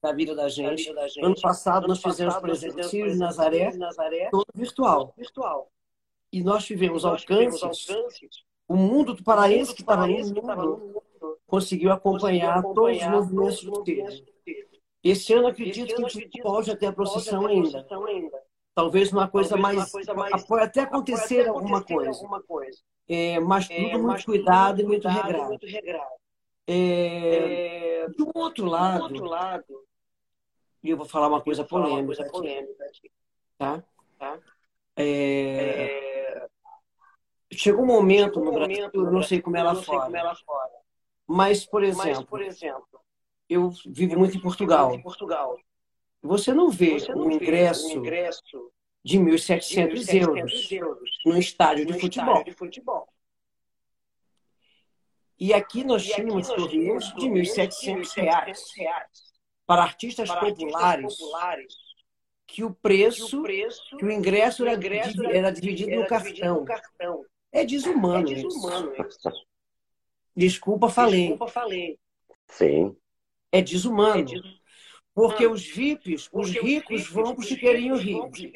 da 0.01 0.11
vida 0.11 0.33
da 0.33 0.49
gente. 0.49 0.91
Ano 1.21 1.39
passado 1.39 1.87
nós 1.87 2.01
fizemos, 2.01 2.35
por 2.37 2.49
exemplo, 2.49 2.83
Círio 2.83 3.11
de 3.11 3.17
Nazaré, 3.17 3.71
todo 4.31 4.47
virtual. 4.55 5.13
E 6.33 6.41
nós 6.41 6.65
tivemos 6.65 7.05
alcances. 7.05 7.87
O 8.67 8.75
mundo 8.75 9.13
do 9.13 9.23
paraense 9.23 9.75
que 9.75 9.81
estava 9.81 10.07
no 10.07 10.17
mundo 10.17 11.03
conseguiu 11.45 11.91
acompanhar 11.91 12.63
todos 12.63 12.97
os 12.97 13.07
movimentos 13.07 13.63
do 13.63 13.83
teve. 13.83 14.25
Esse 15.03 15.33
ano 15.33 15.47
acredito 15.47 15.95
que 15.95 16.05
a 16.05 16.07
gente 16.07 16.41
pode 16.41 16.75
ter 16.75 16.87
a 16.87 16.93
procissão 16.93 17.45
ainda. 17.45 17.85
Talvez 18.73 19.11
uma 19.11 19.27
coisa 19.27 19.57
mais. 19.57 19.91
Pode 20.47 20.63
até 20.63 20.81
acontecer 20.81 21.47
alguma 21.47 21.83
coisa. 21.83 22.19
É, 23.13 23.39
mas 23.39 23.67
tudo 23.67 23.99
muito 23.99 24.25
cuidado 24.25 24.81
e 24.81 24.85
muito 24.85 25.07
regrado. 25.07 25.59
É, 26.67 28.07
de 28.07 28.23
um 28.23 28.31
outro 28.35 28.65
lado, 28.65 29.03
outro 29.03 29.25
lado, 29.25 29.83
e 30.83 30.89
eu 30.89 30.97
vou 30.97 31.05
falar 31.05 31.27
uma 31.27 31.41
coisa 31.41 31.65
falar 31.65 31.87
uma 31.87 31.89
polêmica 31.89 32.15
coisa 32.15 32.31
polêmica 32.31 32.85
aqui, 32.85 33.11
tá? 33.57 33.83
tá? 34.17 34.39
É, 34.95 35.03
É, 35.03 36.47
chegou 37.51 37.83
um 37.83 37.87
momento 37.87 38.35
chegou 38.35 38.45
no 38.45 38.51
um 38.51 38.53
Brasil, 38.53 38.75
momento 38.77 38.95
eu 38.95 39.11
não 39.11 39.23
sei 39.23 39.41
como 39.41 39.57
é 39.57 39.63
não 39.63 39.75
sei 39.75 39.83
fora, 39.83 40.05
como 40.05 40.15
é 40.17 40.35
fora. 40.45 40.71
mas, 41.27 41.65
por 41.65 41.81
Mas, 41.81 41.89
exemplo, 41.99 42.25
por 42.27 42.41
exemplo, 42.41 42.99
eu 43.49 43.69
vivo 43.87 44.17
muito 44.17 44.37
em 44.37 44.41
Portugal. 44.41 44.93
em 44.93 45.01
Portugal. 45.01 45.57
Você 46.21 46.53
não 46.53 46.69
vê 46.69 46.99
Você 46.99 47.13
não 47.13 47.25
um 47.25 47.29
vê 47.29 47.35
ingresso 47.35 47.87
um 47.87 47.91
ingresso 47.91 48.71
de 49.03 49.17
de 49.17 49.23
1.700 49.23 49.93
1.700 49.99 50.13
euros 50.21 50.71
euros 50.71 51.09
num 51.25 51.37
estádio 51.37 51.85
de 51.85 51.93
no 51.93 51.99
futebol. 51.99 52.27
estádio 52.33 52.51
de 52.53 52.57
futebol. 52.57 53.07
E 55.39 55.53
aqui 55.53 55.83
nós 55.83 56.05
E 56.07 56.13
tínhamos 56.13 56.47
torneios 56.47 57.05
de 57.07 57.15
torneios 57.15 57.49
1.700 57.49 58.13
de 58.13 58.21
reais 58.21 58.59
1.700 58.59 58.77
reais 58.77 59.31
para 59.65 59.81
artistas 59.83 60.27
para 60.29 60.41
artistas 60.41 60.71
populares, 61.17 61.17
que 62.45 62.63
o 62.63 62.69
que 62.73 62.81
preço, 62.81 63.39
o 63.39 63.43
preço, 63.43 63.97
que 63.97 64.05
o 64.05 64.11
ingresso 64.11 64.63
era, 64.65 64.75
ingresso 64.75 65.13
divi- 65.13 65.25
era, 65.25 65.37
era 65.37 65.51
dividido 65.51 65.91
no 65.91 66.01
era 66.03 66.17
dividido 66.19 66.53
no 66.53 66.65
cartão. 66.65 67.25
É 67.51 67.61
É 67.61 67.65
desumano 67.65 68.31
isso. 68.31 68.47
desumano 68.47 68.93
isso. 69.07 69.31
Desculpa, 70.35 70.89
falei. 70.89 71.21
Desculpa, 71.29 71.47
falei. 71.47 71.99
Sim. 72.47 72.95
É 73.51 73.59
É 73.59 73.61
desumano. 73.61 74.25
Desumano. 75.15 75.33
Porque 75.33 75.47
os 75.47 75.65
VIPs, 75.65 76.23
os 76.23 76.29
Porque 76.29 76.59
os 76.59 76.65
ricos 76.65 77.07
vão 77.09 77.23
para 77.23 77.33
o 77.35 77.39
os 77.39 77.45
Chiqueirinho 77.47 77.95
Rio. 77.95 78.29
VIP, 78.31 78.51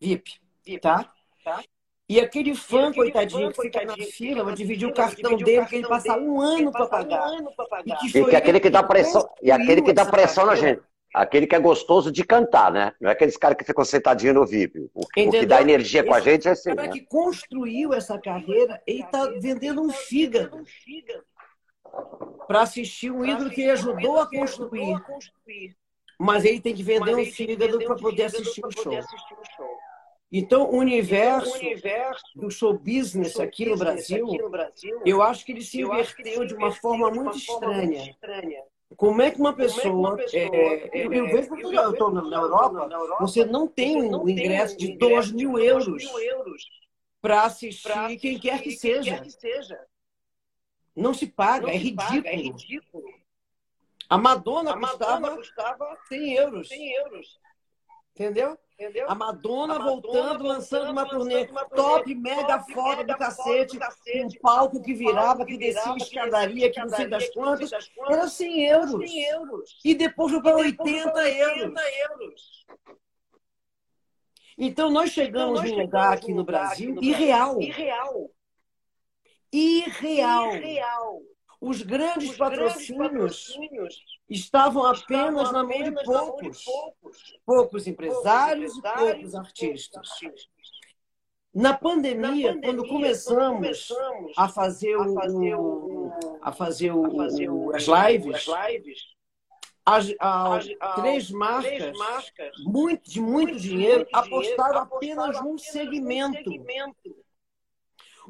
VIP, 0.00 0.40
tá? 0.80 1.12
tá? 1.44 1.62
E 2.08 2.18
aquele 2.20 2.50
E 2.52 2.54
fã, 2.54 2.88
aquele 2.88 2.94
coitadinho, 3.12 3.46
fã, 3.48 3.52
que 3.52 3.62
fica 3.62 3.84
na 3.84 3.96
fila, 3.96 4.44
vai 4.44 4.54
dividir 4.54 4.88
o 4.88 4.94
cartão 4.94 5.34
o 5.34 5.36
dele, 5.36 5.66
que 5.66 5.76
ele 5.76 5.86
passa 5.86 6.14
dele, 6.14 6.26
um 6.26 6.40
ano 6.40 6.72
para 6.72 6.86
passa 6.86 7.04
um 7.04 7.08
pagar. 7.08 7.22
ano 7.26 7.52
para 7.54 7.64
E 7.66 7.68
pagar. 7.68 7.98
que 8.00 8.06
E 8.06 8.10
que 8.24 8.36
aquele 8.36 8.48
ele 8.48 8.60
que 8.60 8.70
dá 8.70 8.82
pressão, 8.82 9.28
e 9.42 9.50
aquele 9.52 9.82
que 9.82 9.92
dá 9.92 10.06
pressão 10.06 10.46
na 10.46 10.54
carreira. 10.54 10.76
gente. 10.76 10.88
Aquele 11.14 11.46
que 11.46 11.54
é 11.54 11.58
gostoso 11.58 12.12
de 12.12 12.22
cantar, 12.22 12.70
né? 12.70 12.92
Não 13.00 13.08
é 13.08 13.12
aqueles 13.14 13.36
caras 13.36 13.56
que 13.56 13.64
ficam 13.64 13.82
sentadinhos 13.84 14.34
no 14.34 14.46
VIP. 14.46 14.90
O, 14.94 15.06
que- 15.06 15.22
o 15.26 15.30
que 15.30 15.46
dá 15.46 15.60
energia 15.60 16.04
com 16.04 16.12
a 16.14 16.20
gente 16.20 16.46
é 16.46 16.50
assim, 16.50 16.74
cara 16.74 16.82
né? 16.82 16.92
que 16.92 17.00
construiu 17.00 17.94
essa 17.94 18.18
carreira, 18.18 18.80
ele 18.86 19.02
está 19.02 19.26
vendendo 19.40 19.82
um 19.82 19.90
fígado 19.90 20.56
Um 20.58 20.64
fígado. 20.66 21.24
Para 22.46 22.62
assistir 22.62 23.10
um 23.10 23.24
ídolo 23.24 23.50
que 23.50 23.62
assistir 23.62 23.62
ele 23.62 23.70
ajudou 23.70 24.18
a 24.18 24.26
construir. 24.26 24.96
Mas 26.18 26.44
ele 26.44 26.60
tem 26.60 26.74
que 26.74 26.82
vender 26.82 27.12
um 27.12 27.16
tem 27.16 27.30
fígado 27.30 27.78
para 27.78 27.94
poder 27.96 28.24
assistir 28.24 28.64
o 28.64 28.70
show. 28.70 28.96
assistir 28.96 29.34
o 29.34 29.44
show. 29.56 29.78
Então, 30.30 30.62
o 30.62 30.66
Então, 30.66 30.78
universo 30.80 31.56
universo 31.58 32.24
do 32.36 32.50
show 32.50 32.74
business 32.74 33.32
show 33.32 33.42
aqui 33.42 33.64
no 33.64 33.70
business 33.70 33.78
Brasil, 34.08 34.26
aqui 34.26 34.38
no 34.38 34.50
Brasil, 34.50 35.00
eu 35.06 35.22
acho 35.22 35.44
que 35.46 35.52
ele 35.52 35.62
se 35.62 35.80
inverteu 35.80 36.44
de 36.44 36.54
uma 36.54 36.70
forma 36.72 37.10
de 37.10 37.18
uma 37.18 37.24
muito 37.32 37.46
forma 37.46 37.72
muito 37.72 37.92
estranha. 37.94 38.10
estranha. 38.10 38.62
Como 38.96 39.22
é 39.22 39.30
que 39.30 39.38
uma 39.40 39.52
Como 39.52 39.64
é 39.64 39.68
que 39.68 39.88
uma 39.88 40.16
pessoa. 40.16 40.16
pessoa, 40.16 40.74
é, 40.74 41.06
eu, 41.06 41.12
é, 41.12 41.30
vejo 41.32 41.48
porque 41.48 41.64
eu- 41.66 41.90
estou 41.90 42.10
vejo 42.10 42.22
na 42.22 42.22
na 42.22 42.36
Europa, 42.36 42.88
você 43.20 43.44
não 43.44 43.66
tem 43.68 44.00
você 44.02 44.08
não 44.08 44.22
um 44.22 44.24
tem 44.26 44.32
ingresso 44.38 44.74
um 44.74 44.76
de 44.78 44.86
ingresso 44.92 44.98
2 44.98 45.26
de 45.28 45.34
mil 45.34 45.52
2 45.52 45.64
euros 45.66 46.04
mil 46.04 46.18
euros 46.20 46.62
para 47.22 47.42
assistir 47.44 47.88
para 47.88 48.16
quem 48.16 48.38
quer 48.38 48.62
que 48.62 48.68
assistir 48.70 48.80
quem 48.94 49.02
seja. 49.02 49.14
quer 49.16 49.22
que 49.22 49.30
seja. 49.30 49.80
Não 50.98 51.14
se 51.14 51.26
paga, 51.26 51.66
Não 51.66 51.72
é 51.72 51.78
se 51.78 51.92
paga, 51.94 52.28
é 52.28 52.34
ridículo. 52.36 52.58
ridículo. 52.58 53.14
A 54.10 54.18
Madonna 54.18 54.72
A 54.72 54.76
Madonna 54.76 55.36
custava 55.36 55.36
custava 55.36 55.98
100 56.08 56.32
euros, 56.34 56.68
100 56.68 56.92
euros, 56.94 57.40
entendeu? 58.14 58.58
entendeu? 58.72 59.06
A 59.10 59.14
Madonna, 59.14 59.74
A 59.74 59.78
Madonna 59.78 59.90
voltando, 59.90 60.44
lançando 60.44 60.90
uma 60.90 61.02
voltando, 61.02 61.18
turnê 61.20 61.34
lançando 61.40 61.50
uma 61.52 61.64
top, 61.68 62.04
turnê 62.14 62.14
mega 62.14 62.58
top, 62.58 62.72
foda 62.72 62.96
mega 62.96 63.12
do 63.12 63.18
cacete, 63.18 63.44
foda 63.44 63.64
do 63.74 63.78
cacete, 63.78 64.38
um 64.38 64.40
palco 64.40 64.82
que 64.82 64.94
virava, 64.94 65.44
que 65.44 65.52
que 65.52 65.58
descia 65.58 65.96
escadaria, 65.96 66.70
que 66.72 66.80
não 66.80 66.88
sei 66.88 67.06
das 67.06 67.28
quantas, 67.30 67.70
era 68.08 68.28
100 68.28 68.64
Era 68.66 68.78
euros. 68.78 69.10
100 69.10 69.24
euros. 69.24 69.78
E 69.84 69.94
depois 69.94 70.32
foi 70.32 70.42
para 70.42 70.56
depois 70.62 70.88
80 70.94 71.12
foi 71.12 71.36
euros. 71.38 71.62
80 71.64 71.80
euros. 72.10 72.66
Então 74.60 74.90
nós 74.90 75.10
Então, 75.12 75.24
chegamos 75.24 75.60
nós 75.60 75.70
num 75.70 75.76
lugar 75.82 76.18
chegamos 76.18 76.18
aqui 76.18 76.32
no 76.32 76.38
lugar 76.38 76.52
Brasil 76.62 76.90
aqui 76.90 76.94
no 76.94 77.00
Brasil 77.00 77.22
irreal. 77.22 77.62
irreal. 77.62 78.30
Irreal. 79.52 80.54
Irreal. 80.56 81.20
Os 81.60 81.82
grandes 81.82 82.30
Os 82.30 82.36
grandes 82.36 82.36
patrocínios 82.36 82.98
patrocínios 83.10 84.04
estavam 84.30 84.84
apenas 84.86 85.50
na 85.50 85.64
mão 85.64 85.68
de 85.68 85.74
apenas 85.82 86.06
na 86.06 86.12
mão 86.12 86.36
de 86.36 86.42
poucos. 86.42 86.64
poucos. 86.64 87.38
Poucos 87.44 87.86
empresários 87.88 88.76
e 88.76 88.82
poucos 88.82 89.34
artistas. 89.34 90.10
artistas. 90.12 90.48
Na 91.52 91.70
Na 91.70 91.76
pandemia, 91.78 92.52
pandemia, 92.52 92.60
quando 92.62 92.86
começamos 92.86 93.54
começamos 93.88 94.32
a 94.36 94.48
fazer, 94.48 94.94
a 94.94 95.00
o, 95.02 95.14
fazer 95.14 95.54
o- 95.56 96.12
a 96.42 96.52
fazer, 96.52 96.88
a 96.90 96.94
o- 96.94 97.16
fazer 97.16 97.50
o- 97.50 97.74
as 97.74 97.86
lives, 97.88 98.48
as 98.48 98.70
lives, 98.70 98.98
as, 99.84 100.14
a- 100.20 100.56
as- 100.58 100.68
a- 100.78 100.92
três 101.00 101.30
marcas, 101.30 101.72
três 101.76 101.98
marcas, 101.98 102.52
muito, 102.64 103.10
de 103.10 103.20
muito 103.20 103.48
muito 103.52 103.60
dinheiro, 103.60 103.98
muito 104.00 104.14
apostaram 104.14 104.70
dinheiro, 104.70 104.78
apenas 104.78 105.24
apostaram 105.36 105.44
num 105.48 105.54
apenas 105.56 105.72
segmento. 105.72 106.50
segmento. 106.50 107.16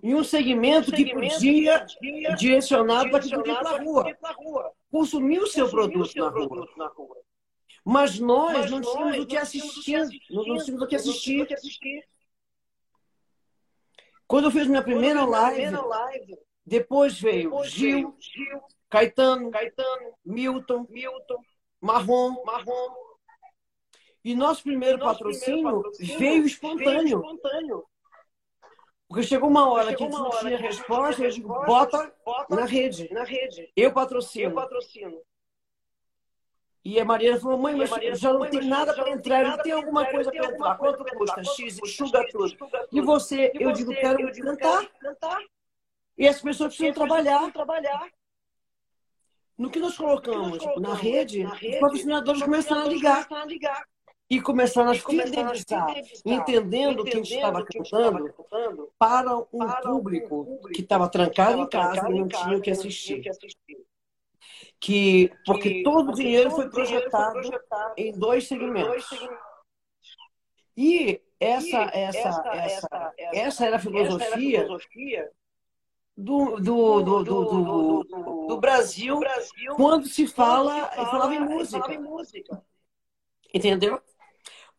Em 0.02 0.14
um 0.14 0.22
segmento 0.24 0.90
que 0.92 1.04
segmento 1.04 1.34
podia, 1.34 1.84
que 1.84 1.94
podia 1.96 2.34
direcionado 2.34 3.10
para 3.10 3.20
que 3.20 3.30
podia 3.30 3.54
para 3.56 3.78
rua, 3.82 4.16
rua. 4.32 4.72
consumir 4.90 5.40
o 5.40 5.46
seu 5.46 5.64
Consumir 5.68 5.88
produto 5.88 6.12
seu 6.12 6.24
na 6.24 6.30
rua. 6.30 6.48
produto 6.48 6.76
na 6.76 6.86
rua. 6.88 7.16
Mas 7.84 8.18
nós 8.18 8.52
Mas 8.52 8.70
não 8.70 8.80
tínhamos 8.80 9.18
o 9.18 9.26
que 9.26 9.36
assistir. 9.36 9.98
Não, 10.30 10.42
tínhamos 10.42 10.82
o 10.82 10.86
que 10.86 10.96
assistir. 10.96 11.48
Quando 14.26 14.44
eu 14.44 14.50
fiz 14.50 14.66
minha 14.66 14.82
primeira 14.82 15.20
fiz 15.20 15.30
live, 15.30 15.56
minha 15.56 15.70
primeira 15.70 15.86
live, 15.86 16.38
depois 16.66 17.18
veio 17.18 17.44
depois 17.44 17.70
Gil, 17.70 18.14
Gil, 18.20 18.62
Caetano, 18.90 19.50
Caetano, 19.50 20.14
Milton, 20.24 20.86
Milton, 20.90 21.42
Marrom. 21.80 22.44
Marrom. 22.44 22.94
E 24.22 24.34
nosso 24.34 24.62
primeiro 24.62 24.98
Nosso 24.98 25.12
patrocínio 25.14 25.62
primeiro 25.62 25.82
patrocínio 25.82 26.18
veio 26.18 26.46
espontâneo. 26.46 27.20
veio 27.20 27.20
espontâneo. 27.20 27.84
Porque 29.08 29.22
chegou 29.22 29.48
uma 29.48 29.68
hora 29.70 29.94
que 29.94 30.02
Chegou 30.02 30.06
gente 30.06 30.14
uma 30.16 30.28
não 30.28 30.28
hora 30.28 30.38
tinha 30.40 30.50
que 30.58 30.66
a 30.66 30.70
gente 30.70 30.76
resposta, 30.78 31.14
tinha 31.14 31.28
eu 31.28 31.32
digo, 31.32 31.48
resposta, 31.48 31.98
bota 31.98 32.14
bota 32.24 32.56
na 32.56 32.64
rede. 32.66 33.08
na 33.12 33.24
rede. 33.24 33.72
Eu 33.74 33.84
Eu 33.88 33.92
patrocino. 33.94 34.54
patrocino. 34.54 35.22
E 36.84 37.00
a 37.00 37.04
Mariana 37.04 37.40
falou, 37.40 37.58
mãe, 37.58 37.74
mas 37.74 37.90
Mariana 37.90 38.16
já 38.16 38.28
não 38.32 38.38
falou, 38.38 38.50
tem 38.50 38.60
"Mãe, 38.60 38.68
nada 38.70 38.94
para 38.94 39.10
entrar, 39.10 39.42
nada 39.42 39.56
não 39.56 39.62
tem 39.62 39.72
alguma 39.72 40.02
entrar, 40.02 40.12
coisa 40.12 40.30
para 40.30 40.46
entrar. 40.52 40.78
Quanto 40.78 41.04
custa? 41.04 41.44
X, 41.44 41.78
enxuga 41.82 42.26
tudo. 42.30 42.46
enxuga 42.46 42.78
E 42.84 42.86
tudo. 42.88 43.04
você, 43.06 43.52
E 43.54 43.62
eu 43.62 43.70
você, 43.70 43.76
digo, 43.78 43.94
quero 43.94 44.20
eu 44.20 44.42
cantar. 44.44 44.80
quero 44.86 44.98
cantar. 45.00 45.38
E 46.16 46.28
as 46.28 46.40
pessoas 46.40 46.68
precisam 46.74 46.94
trabalhar. 46.94 47.52
trabalhar. 47.52 48.08
No 49.56 49.70
que 49.70 49.80
nós 49.80 49.98
O 49.98 50.00
que 50.00 50.08
nós 50.08 50.20
colocamos 50.22 50.58
na 50.58 50.58
colocamos 50.60 51.00
rede, 51.00 51.42
na 51.42 51.52
os 51.52 51.58
rede, 51.58 51.80
patrocinadores 51.80 52.40
os 52.42 52.46
patrocinadores 52.46 53.02
começaram 53.02 53.42
a 53.42 53.46
ligar. 53.46 53.88
E 54.30 54.42
começaram 54.42 54.90
a 54.90 54.94
fidelizar, 54.94 55.94
entendendo 56.24 57.02
quem 57.02 57.22
estava 57.22 57.60
entendendo 57.62 57.64
que 57.64 57.78
estava 57.78 58.22
cantando 58.22 58.32
cantando 58.34 58.92
para 58.98 59.36
um 59.38 59.44
para 59.58 59.80
público 59.80 60.28
público 60.44 60.68
que 60.68 60.82
estava 60.82 61.08
trancado 61.08 61.58
em 61.62 61.66
casa 61.68 61.92
trancado 61.94 62.12
e 62.12 62.16
em 62.16 62.20
não 62.20 62.28
casa 62.28 62.44
tinha 62.44 62.58
o 62.58 62.60
que 62.60 62.70
e 62.70 62.74
não 62.74 62.82
tinha 62.82 62.88
assistir. 62.90 63.18
o 63.18 63.22
que 63.22 63.28
assistir. 63.30 63.86
Que, 64.80 65.32
porque 65.46 65.70
Que- 65.70 65.82
todo 65.82 66.10
o 66.10 66.14
dinheiro 66.14 66.50
foi 66.50 66.66
o 66.66 66.70
dinheiro 66.70 67.00
foi 67.00 67.10
projetado 67.10 67.32
projetado 67.32 67.94
em 67.96 68.12
dois 68.12 68.46
segmentos. 68.46 69.08
E 70.76 71.20
essa, 71.40 71.66
E 71.66 71.98
essa, 71.98 72.18
essa, 72.18 72.28
essa, 72.28 72.54
essa, 72.54 72.88
era 72.92 73.30
a 73.30 73.36
essa 73.36 73.66
era 73.66 73.76
a 73.76 73.78
filosofia 73.78 74.68
do, 76.16 76.56
do, 76.60 77.00
do, 77.02 77.24
do, 77.24 78.04
do, 78.48 78.56
Brasil 78.60 79.18
Brasil 79.20 79.74
quando 79.76 80.06
se 80.06 80.26
fala, 80.26 80.88
quando 80.88 80.90
se 80.90 80.96
fala- 80.96 81.06
falava 81.10 81.34
em 81.34 81.38
falava 81.38 81.54
música. 81.54 81.92
em 81.94 81.98
música. 81.98 82.62
Entendeu? 83.54 84.00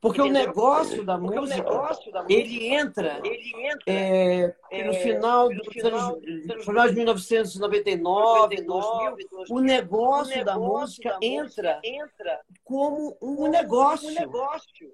Porque 0.01 0.21
o 0.21 0.25
Entendeu? 0.27 0.47
negócio 0.47 1.03
da 1.03 1.17
Porque 1.17 1.37
o 1.37 1.41
música, 1.41 1.57
negócio 1.57 2.11
da 2.11 2.23
música, 2.23 2.33
ele 2.33 2.67
entra 2.67 3.21
ele 3.21 3.67
entra 3.67 3.83
é, 3.85 4.55
que 4.69 4.83
no 4.83 4.91
é, 4.91 4.99
final, 4.99 5.49
dos 5.49 5.67
final 5.67 6.15
anos, 6.15 6.65
final 6.65 6.87
de 6.87 6.95
1999, 6.95 8.61
2000, 8.61 8.65
99, 8.65 9.45
o 9.49 9.59
negócio 9.59 10.41
o 10.41 10.45
da 10.45 10.53
negócio 10.53 10.79
música 10.79 11.09
da 11.09 11.19
música 11.19 11.19
entra 11.21 11.81
entra 11.83 12.39
como 12.63 13.17
um 13.21 13.49
negócio. 13.49 14.09
Um 14.09 14.13
negócio. 14.13 14.93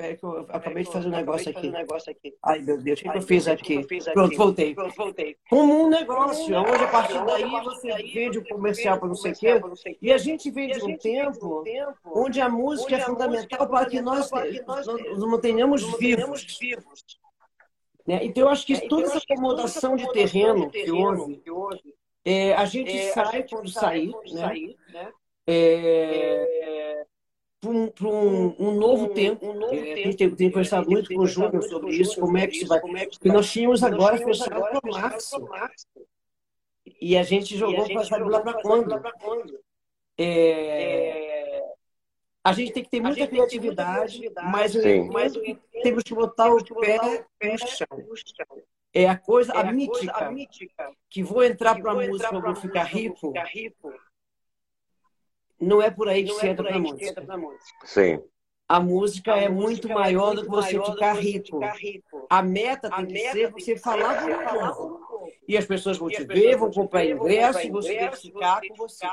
Peraí 0.00 0.16
que 0.16 0.24
eu 0.24 0.46
acabei 0.48 0.82
de 0.82 0.90
fazer 0.90 1.08
um 1.08 1.10
negócio 1.10 1.50
aqui. 1.50 1.68
um 1.68 1.72
negócio 1.72 2.10
aqui. 2.10 2.34
Ai, 2.42 2.60
meu 2.60 2.80
Deus, 2.80 3.00
o 3.00 3.02
que 3.02 3.08
Ai, 3.10 3.18
eu 3.18 3.22
fiz 3.22 3.44
que 3.44 3.50
aqui? 3.50 3.74
eu 3.74 3.82
fiz 3.82 4.08
aqui? 4.08 4.14
Pronto, 4.14 4.36
voltei. 4.36 4.74
Pronto, 4.74 4.96
voltei. 4.96 5.36
Como 5.50 5.84
um 5.84 5.90
negócio, 5.90 6.56
onde 6.56 6.84
a 6.84 6.88
partir 6.88 7.24
daí 7.26 7.44
você 7.44 8.02
vende 8.14 8.38
o 8.38 8.48
comercial 8.48 8.98
vende 8.98 8.98
para 8.98 9.08
não 9.08 9.14
sei 9.14 9.32
o 9.32 9.36
quê. 9.36 9.60
E 10.00 10.10
a 10.10 10.16
gente 10.16 10.50
vem 10.50 10.70
E 10.70 10.72
a 10.72 10.78
de 10.78 10.84
um 10.84 10.96
tempo 10.96 11.64
onde 12.06 12.40
a 12.40 12.48
música 12.48 12.86
onde 12.86 12.94
é 12.94 13.02
a 13.02 13.06
fundamental 13.06 13.38
música 13.42 13.62
é 13.62 13.66
para 13.66 13.86
que 13.90 14.00
nós, 14.00 14.30
fundamental 14.30 14.30
para 14.30 14.48
que 14.50 14.62
nós 14.62 14.86
nos 14.86 15.30
mantenhamos 15.30 15.98
vivos. 15.98 16.46
Né? 18.06 18.20
Então, 18.22 18.44
eu 18.44 18.48
acho 18.48 18.66
que 18.66 18.72
É, 18.72 18.76
então, 18.76 18.88
toda 18.88 19.04
essa 19.04 19.18
acomodação 19.18 19.96
de 19.96 20.10
terreno 20.12 20.70
que 20.70 20.90
houve, 20.90 21.42
é, 22.24 22.54
a 22.54 22.64
gente 22.64 22.96
é, 22.96 23.12
sai 23.12 23.42
quando 23.42 23.66
né? 23.66 23.70
sair, 23.70 24.14
né? 24.32 25.12
É, 25.46 27.06
para 27.60 27.70
um, 27.70 27.92
um, 28.02 28.56
um 28.68 28.74
novo 28.74 29.04
um, 29.04 29.14
tempo. 29.14 29.46
um 29.46 29.54
novo 29.54 29.74
É, 29.74 29.80
a 29.92 29.94
tempo. 29.94 29.96
gente 30.06 30.16
tem, 30.16 30.34
tem 30.34 30.50
conversado 30.50 30.86
É, 30.86 30.90
muito 30.90 31.08
tem 31.08 31.16
com 31.16 31.22
o 31.24 31.26
Júnior 31.26 31.62
sobre 31.64 31.94
isso, 31.94 32.18
como 32.18 32.38
é 32.38 32.46
que 32.46 32.56
isso 32.56 32.66
vai. 32.68 32.80
como 32.80 32.96
é 32.96 33.06
que 33.06 33.18
Porque 33.18 33.28
nós 33.28 33.50
tínhamos 33.50 33.80
Nós 33.82 33.92
agora 33.92 34.16
fechado 34.18 34.60
para 34.80 34.80
março. 34.90 35.40
março. 35.40 35.86
E 37.00 37.16
a 37.16 37.22
gente 37.22 37.56
jogou 37.56 37.86
para 37.88 38.26
lá 38.26 38.40
para 38.40 38.62
quando. 38.62 39.60
É... 40.18 41.62
A 42.42 42.52
gente 42.52 42.72
tem 42.72 42.82
que 42.82 42.90
ter 42.90 43.00
muita 43.00 43.26
criatividade, 43.26 44.20
mas, 44.44 44.72
Sim. 44.72 45.10
mas 45.10 45.32
temos 45.82 46.02
que 46.02 46.14
botar 46.14 46.50
o 46.50 46.64
pé 46.64 47.26
no 47.42 47.58
chão. 47.58 47.86
É 48.92 49.08
a 49.08 49.16
coisa, 49.16 49.52
a 49.52 49.62
mítica, 49.72 50.32
que 51.08 51.22
vou 51.22 51.44
entrar 51.44 51.80
para 51.80 51.92
a 51.92 51.94
música, 51.94 52.34
eu 52.34 52.40
vou 52.40 52.56
ficar 52.56 52.84
rico, 52.84 53.32
não 55.60 55.82
é 55.82 55.90
por 55.90 56.08
aí 56.08 56.24
que 56.24 56.32
se 56.32 56.46
entra 56.46 56.64
para 56.64 56.76
a 56.76 56.78
música. 56.78 57.24
Sim. 57.84 58.22
A 58.70 58.78
música 58.78 59.36
é 59.36 59.48
muito 59.48 59.88
maior 59.88 60.32
do 60.36 60.44
que 60.44 60.48
você 60.48 60.80
ficar 60.80 61.14
rico. 61.14 61.60
A 62.30 62.40
meta 62.40 62.88
tem 62.88 63.06
que 63.06 63.18
ser 63.18 63.50
você 63.50 63.76
falar 63.76 64.22
com 64.22 64.30
o 64.30 64.60
povo. 64.60 65.10
E 65.48 65.56
as 65.56 65.66
pessoas 65.66 65.98
vão 65.98 66.08
te 66.08 66.22
ver, 66.22 66.56
vão 66.56 66.70
comprar 66.70 67.04
ingresso 67.04 67.66
e 67.66 67.70
você 67.70 67.96
tem 67.96 68.10
que 68.10 68.16
ficar 68.18 68.60
com 68.60 68.76
você. 68.76 69.04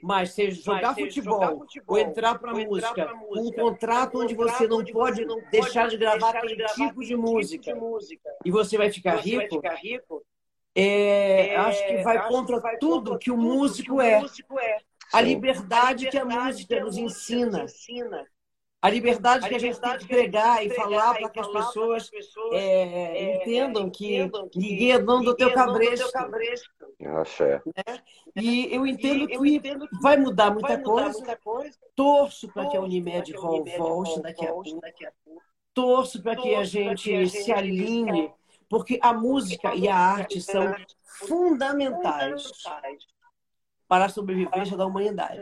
Mas 0.00 0.30
se 0.30 0.52
jogar 0.52 0.94
futebol 0.94 1.66
ou 1.84 1.98
entrar 1.98 2.38
para 2.38 2.54
música 2.54 3.12
com 3.28 3.40
um 3.40 3.50
contrato 3.50 4.20
onde 4.20 4.36
você 4.36 4.68
não 4.68 4.84
pode 4.84 5.26
deixar 5.50 5.88
de 5.88 5.96
gravar 5.96 6.36
aquele 6.36 6.64
tipo 6.66 7.04
de 7.04 7.16
música 7.16 7.76
e 8.44 8.52
você 8.52 8.78
vai 8.78 8.92
ficar 8.92 9.16
rico, 9.16 9.60
é, 10.74 11.56
acho 11.56 11.86
que 11.86 12.02
vai 12.02 12.28
contra 12.28 12.78
tudo 12.78 13.18
que 13.18 13.32
o 13.32 13.36
músico 13.36 14.00
é. 14.00 14.22
A 15.12 15.20
liberdade 15.20 16.08
que 16.08 16.18
a 16.18 16.24
música 16.24 16.80
nos 16.80 16.96
ensina. 16.96 17.66
A 18.80 18.90
liberdade 18.90 19.48
que 19.48 19.54
a 19.54 19.58
gente 19.60 19.80
tem 19.80 19.98
que 19.98 20.08
pregar 20.08 20.66
e 20.66 20.70
falar 20.70 21.14
para 21.14 21.30
que 21.30 21.38
as 21.38 21.46
pessoas 21.46 22.10
é, 22.52 23.36
entendam 23.36 23.88
que 23.88 24.28
ninguém 24.56 24.90
é 24.90 24.98
dono 24.98 25.24
do 25.24 25.36
teu 25.36 25.52
cabresto. 25.52 26.10
Axé. 27.20 27.62
E 28.34 28.74
eu 28.74 28.84
entendo 28.84 29.28
que 29.28 30.02
vai 30.02 30.16
mudar 30.16 30.50
muita 30.50 30.76
coisa. 30.78 31.38
Torço 31.94 32.48
para 32.48 32.68
que 32.68 32.76
a 32.76 32.80
Unimed 32.80 33.32
Hall 33.36 33.64
volte 33.78 34.20
daqui 34.20 34.46
a 34.46 34.52
pouco. 34.52 34.80
Torço 35.72 36.20
para 36.20 36.34
que 36.34 36.52
a 36.54 36.64
gente 36.64 37.28
se 37.28 37.52
alinhe, 37.52 38.32
porque 38.68 38.98
a 39.00 39.12
música 39.12 39.74
e 39.76 39.86
a 39.86 39.96
arte 39.96 40.40
são 40.40 40.74
fundamentais 41.04 42.50
para 43.92 44.06
a 44.06 44.08
sobrevivência 44.08 44.74
da 44.74 44.86
humanidade. 44.86 45.38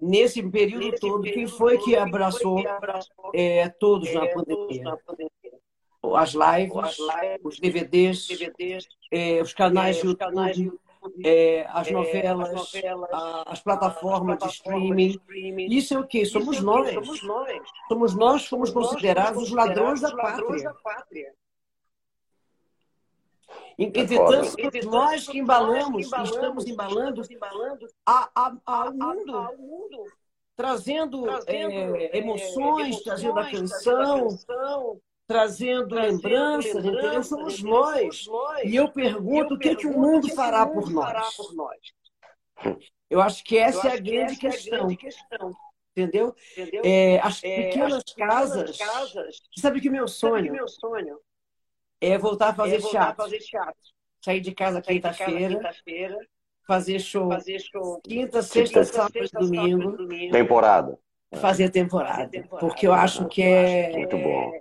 Nesse 0.00 0.40
período 0.48 0.84
todo, 1.00 1.22
quem 1.34 1.46
foi 1.48 1.76
que 1.78 1.96
abraçou 1.96 2.58
é, 3.34 3.68
todos 3.68 4.08
na 4.14 4.20
pandemia? 4.28 4.84
As 6.14 6.34
lives, 6.34 6.72
os 7.42 7.58
DVDs, 7.58 8.28
é, 9.10 9.42
os 9.42 9.52
canais 9.52 9.96
de 9.96 10.06
YouTube, 10.06 10.46
é, 11.24 11.66
as 11.68 11.90
novelas, 11.90 12.48
a- 13.12 13.42
as 13.46 13.60
plataformas 13.60 14.38
de 14.38 14.44
streaming. 14.52 15.18
Isso 15.76 15.94
é 15.94 15.98
o 15.98 16.06
quê? 16.06 16.24
Somos 16.24 16.60
nós. 16.60 16.86
Somos 17.88 18.14
nós 18.14 18.42
que 18.44 18.48
fomos 18.50 18.70
considerados 18.70 19.42
os 19.42 19.50
ladrões 19.50 20.00
da 20.00 20.08
pátria. 20.16 21.34
Entretanto, 23.78 24.56
nós 24.86 25.28
que 25.28 25.38
embalamos, 25.38 26.10
que 26.10 26.22
estamos 26.22 26.66
embalando 26.66 27.22
a, 28.06 28.30
a, 28.34 28.56
ao 28.64 28.92
mundo, 28.92 30.04
trazendo 30.56 31.26
é, 31.46 32.16
emoções, 32.16 33.02
trazendo 33.02 33.38
a 33.38 33.50
canção, 33.50 34.28
trazendo 35.26 35.94
lembranças, 35.94 36.84
entendeu? 36.84 37.22
Somos 37.22 37.62
nós. 37.62 38.26
E 38.64 38.74
eu 38.74 38.90
pergunto 38.90 39.54
o 39.54 39.58
que, 39.58 39.76
que 39.76 39.86
o 39.86 39.98
mundo 39.98 40.28
fará 40.34 40.66
por 40.66 40.90
nós. 40.90 41.20
Eu 43.10 43.20
acho 43.20 43.44
que 43.44 43.58
essa 43.58 43.88
é 43.88 43.92
a 43.92 44.00
grande 44.00 44.36
questão, 44.36 44.88
entendeu? 45.94 46.34
É, 46.82 47.20
as 47.20 47.40
pequenas 47.40 48.02
casas. 48.16 48.78
Sabe 49.58 49.82
que 49.82 49.90
meu 49.90 50.08
sonho 50.08 50.54
é 52.08 52.18
voltar 52.18 52.48
a 52.48 52.54
fazer 52.54 52.80
teatro. 52.80 53.24
Sair 54.22 54.40
de 54.40 54.52
casa 54.52 54.80
quinta-feira, 54.82 55.60
fazer 56.66 56.98
show 56.98 57.28
quinta, 58.02 58.42
sexta, 58.42 58.84
sábado 58.84 59.18
e 59.18 59.28
domingo, 59.28 59.96
Temporada. 60.32 60.98
fazer 61.34 61.70
temporada. 61.70 62.42
Porque 62.58 62.86
eu 62.86 62.92
acho 62.92 63.26
que 63.28 63.42
é. 63.42 63.92
Muito 63.92 64.16
bom. 64.18 64.52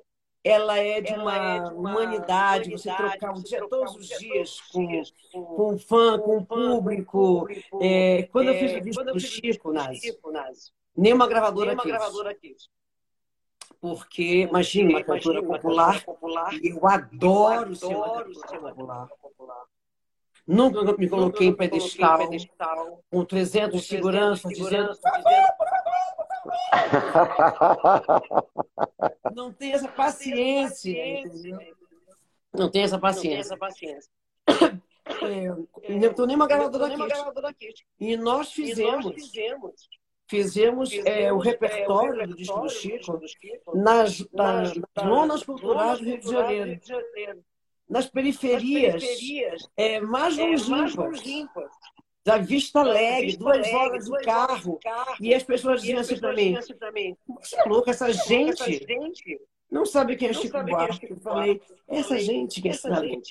Ela 0.43 0.77
é 0.77 1.01
de 1.01 1.11
uma 1.13 1.71
humanidade, 1.71 2.69
você 2.69 2.93
trocar 2.93 3.31
um 3.31 3.41
dia, 3.41 3.67
todos 3.67 3.95
os 3.95 4.07
dias 4.07 4.61
com, 4.71 5.01
com 5.33 5.73
um 5.73 5.77
fã, 5.79 6.19
com 6.19 6.37
um 6.37 6.45
público. 6.45 7.47
É, 7.81 8.23
quando 8.31 8.49
eu 8.49 8.59
fiz 8.59 8.73
o 8.75 8.81
disco 8.81 9.03
do 9.03 9.19
Chico, 9.19 9.71
Nazi, 9.71 10.15
nenhuma 10.95 11.27
gravadora 11.27 11.75
quis. 11.75 12.69
Porque, 13.82 14.41
imagina, 14.41 14.91
uma 14.91 15.03
cantora 15.03 15.43
popular, 15.43 16.03
e 16.61 16.69
eu 16.69 16.88
adoro 16.88 17.76
ser 17.76 17.95
uma 17.95 18.23
cantora 18.23 19.07
popular. 19.21 19.63
Nunca 20.47 20.97
me 20.97 21.09
coloquei 21.09 21.47
em 21.47 21.55
pedestal, 21.55 22.30
com 23.09 23.26
300 23.26 23.86
seguranças, 23.86 24.53
dizendo 24.53 24.95
não 29.34 29.51
tem 29.51 29.73
essa 29.73 29.88
paciência, 29.88 31.19
entendeu? 31.19 31.59
Não 32.53 32.69
tem 32.69 32.84
essa 32.84 32.99
paciência. 32.99 33.57
É, 35.21 35.47
não 35.99 36.09
estou 36.09 36.26
nem 36.26 36.36
uma 36.36 36.47
gravadora 36.47 37.49
aqui. 37.49 37.71
E 37.99 38.17
nós 38.17 38.51
fizemos, 38.51 39.13
fizemos 40.28 40.91
é, 41.05 41.32
o 41.32 41.38
repertório 41.38 42.28
do 42.28 42.36
disco 42.36 42.59
do 42.61 42.69
Chico 42.69 43.19
nas, 43.73 44.26
nas, 44.32 44.76
nas 44.76 45.05
lonas 45.05 45.43
culturais 45.43 45.99
do 45.99 46.05
Rio 46.05 46.19
de 46.19 46.32
Janeiro, 46.32 47.43
nas 47.89 48.07
periferias. 48.07 49.03
É, 49.78 49.99
mais 49.99 50.36
longínquas, 50.38 51.71
da 52.26 52.38
Vista 52.39 52.80
Alegre, 52.80 53.38
duas 53.38 53.71
horas 53.71 54.05
de 54.05 54.17
carro. 54.23 54.80
E 55.21 55.34
as 55.34 55.43
pessoas 55.43 55.82
diziam 55.82 55.99
assim 55.99 56.17
para 56.17 56.34
mim: 56.34 57.15
você 57.28 57.59
é 57.59 57.63
louco, 57.65 57.89
essa 57.89 58.11
gente 58.11 58.82
não 59.70 59.86
sabe 59.86 60.16
quem 60.16 60.30
é 60.30 60.34
Chico 60.34 60.63
Buarque. 60.63 61.11
Eu 61.11 61.18
falei: 61.18 61.61
essa 61.88 62.18
gente 62.20 62.61
que 62.61 62.70
é 62.70 62.74
sabe. 62.74 63.22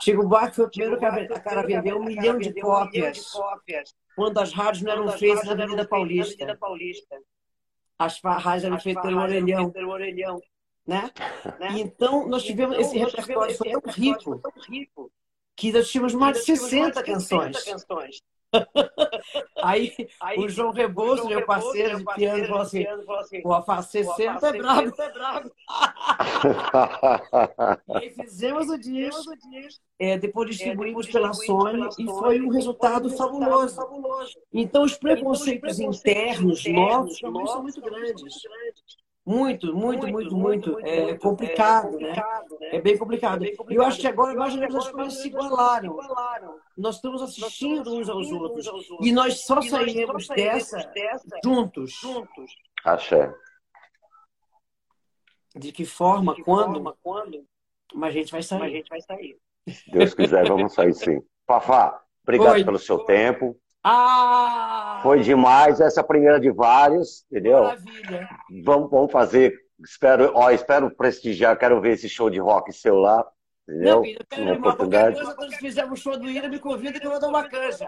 Chico 0.00 0.26
Buarque 0.26 0.56
foi 0.56 0.64
o 0.66 0.70
primeiro 0.70 1.00
cara, 1.00 1.26
cara 1.40 1.60
a 1.60 1.66
vender 1.66 1.94
um 1.94 2.04
milhão 2.04 2.38
de 2.38 2.52
cópias 2.60 3.32
quando 4.16 4.38
as 4.38 4.52
rádios 4.52 4.82
não 4.82 4.92
eram 4.92 5.08
feitas 5.08 5.44
na 5.44 5.52
Avenida 5.52 5.86
Paulista. 5.86 6.56
As 7.98 8.20
rádios 8.20 8.64
eram 8.64 8.80
feitas 8.80 9.02
pelo 9.02 9.20
Orelhão. 9.20 10.40
Né? 10.86 11.10
Então, 11.76 12.28
nós 12.28 12.42
tivemos 12.44 12.78
esse 12.78 12.98
repertório 12.98 13.56
foi 13.56 13.70
tão 13.70 13.80
rico 13.92 15.10
que 15.56 15.72
nós 15.72 15.88
tínhamos 15.88 16.14
mais 16.14 16.38
de 16.38 16.44
60 16.44 17.02
canções. 17.02 17.56
Aí, 19.62 19.92
o 20.36 20.48
João 20.48 20.70
Rebouças, 20.70 21.26
meu 21.26 21.44
parceiro 21.44 21.98
de 21.98 22.04
piano, 22.14 22.46
falou 22.46 22.62
assim: 22.62 22.84
pô, 23.42 23.62
faz 23.62 23.86
60 23.86 24.48
é 24.48 24.52
brabo. 24.58 24.92
E 27.88 27.96
aí 27.96 28.10
fizemos 28.10 28.68
o 28.68 28.78
disco, 28.78 29.32
é, 29.98 30.18
depois 30.18 30.50
distribuímos 30.50 31.06
pela 31.06 31.32
Sony 31.32 31.88
e 31.98 32.04
foi 32.06 32.40
um 32.40 32.48
resultado 32.48 33.08
fabuloso. 33.10 33.80
Então, 34.52 34.82
os 34.84 34.96
preconceitos 34.96 35.80
internos 35.80 36.64
novos 36.66 37.18
também 37.18 37.46
são 37.46 37.62
muito 37.62 37.80
grandes. 37.80 38.22
Muito, 38.22 39.03
muito, 39.26 39.74
muito, 39.74 40.36
muito. 40.36 40.78
É 40.80 41.16
complicado, 41.16 41.98
né? 41.98 42.14
É 42.60 42.80
bem 42.80 42.98
complicado. 42.98 43.44
E 43.44 43.56
eu 43.70 43.82
acho 43.82 43.98
que 43.98 44.06
agora 44.06 44.34
mais 44.34 44.52
ou 44.52 44.60
menos 44.60 44.76
as 44.76 44.90
coisas 44.90 45.22
se 45.22 45.28
igualaram. 45.28 45.96
Nós 46.76 46.96
estamos 46.96 47.22
assistindo 47.22 47.94
uns 47.94 48.08
aos 48.08 48.30
outros. 48.30 48.66
E 49.00 49.12
nós 49.12 49.40
só 49.40 49.62
sairemos 49.62 50.28
dessa 50.28 50.90
juntos. 51.42 51.94
Axé. 52.84 53.34
De 55.56 55.72
que 55.72 55.86
forma, 55.86 56.36
quando? 56.44 57.46
Mas 57.94 58.10
a 58.10 58.12
gente 58.12 58.30
vai 58.30 58.42
sair. 58.42 59.38
Se 59.68 59.90
Deus 59.90 60.12
quiser, 60.12 60.46
vamos 60.46 60.74
sair 60.74 60.92
sim. 60.92 61.22
Fafá, 61.46 62.02
obrigado 62.22 62.56
Oi. 62.56 62.64
pelo 62.64 62.78
seu 62.78 62.98
tempo. 62.98 63.58
Ah! 63.84 65.00
Foi 65.02 65.20
demais 65.20 65.78
essa 65.80 66.02
primeira 66.02 66.40
de 66.40 66.50
vários, 66.50 67.24
entendeu? 67.30 67.64
Maravilha. 67.64 68.28
Vamos, 68.64 68.90
vamos 68.90 69.12
fazer. 69.12 69.54
Espero, 69.84 70.30
ó, 70.34 70.50
espero 70.50 70.90
prestigiar, 70.90 71.58
quero 71.58 71.80
ver 71.80 71.92
esse 71.92 72.08
show 72.08 72.30
de 72.30 72.38
rock 72.40 72.72
seu 72.72 72.94
lá, 72.96 73.22
entendeu? 73.68 73.96
Não, 73.96 74.02
filho, 74.02 74.18
eu 74.20 74.26
quero 74.30 74.42
Uma 74.44 74.54
oportunidade. 74.56 75.16
coisa, 75.16 75.34
quando 75.34 75.52
fizermos 75.56 76.00
o 76.00 76.02
show 76.02 76.18
do 76.18 76.30
Ira, 76.30 76.48
me 76.48 76.58
convida 76.58 76.98
que 76.98 77.06
eu 77.06 77.10
vou 77.10 77.20
dar 77.20 77.28
uma 77.28 77.46
canja. 77.48 77.86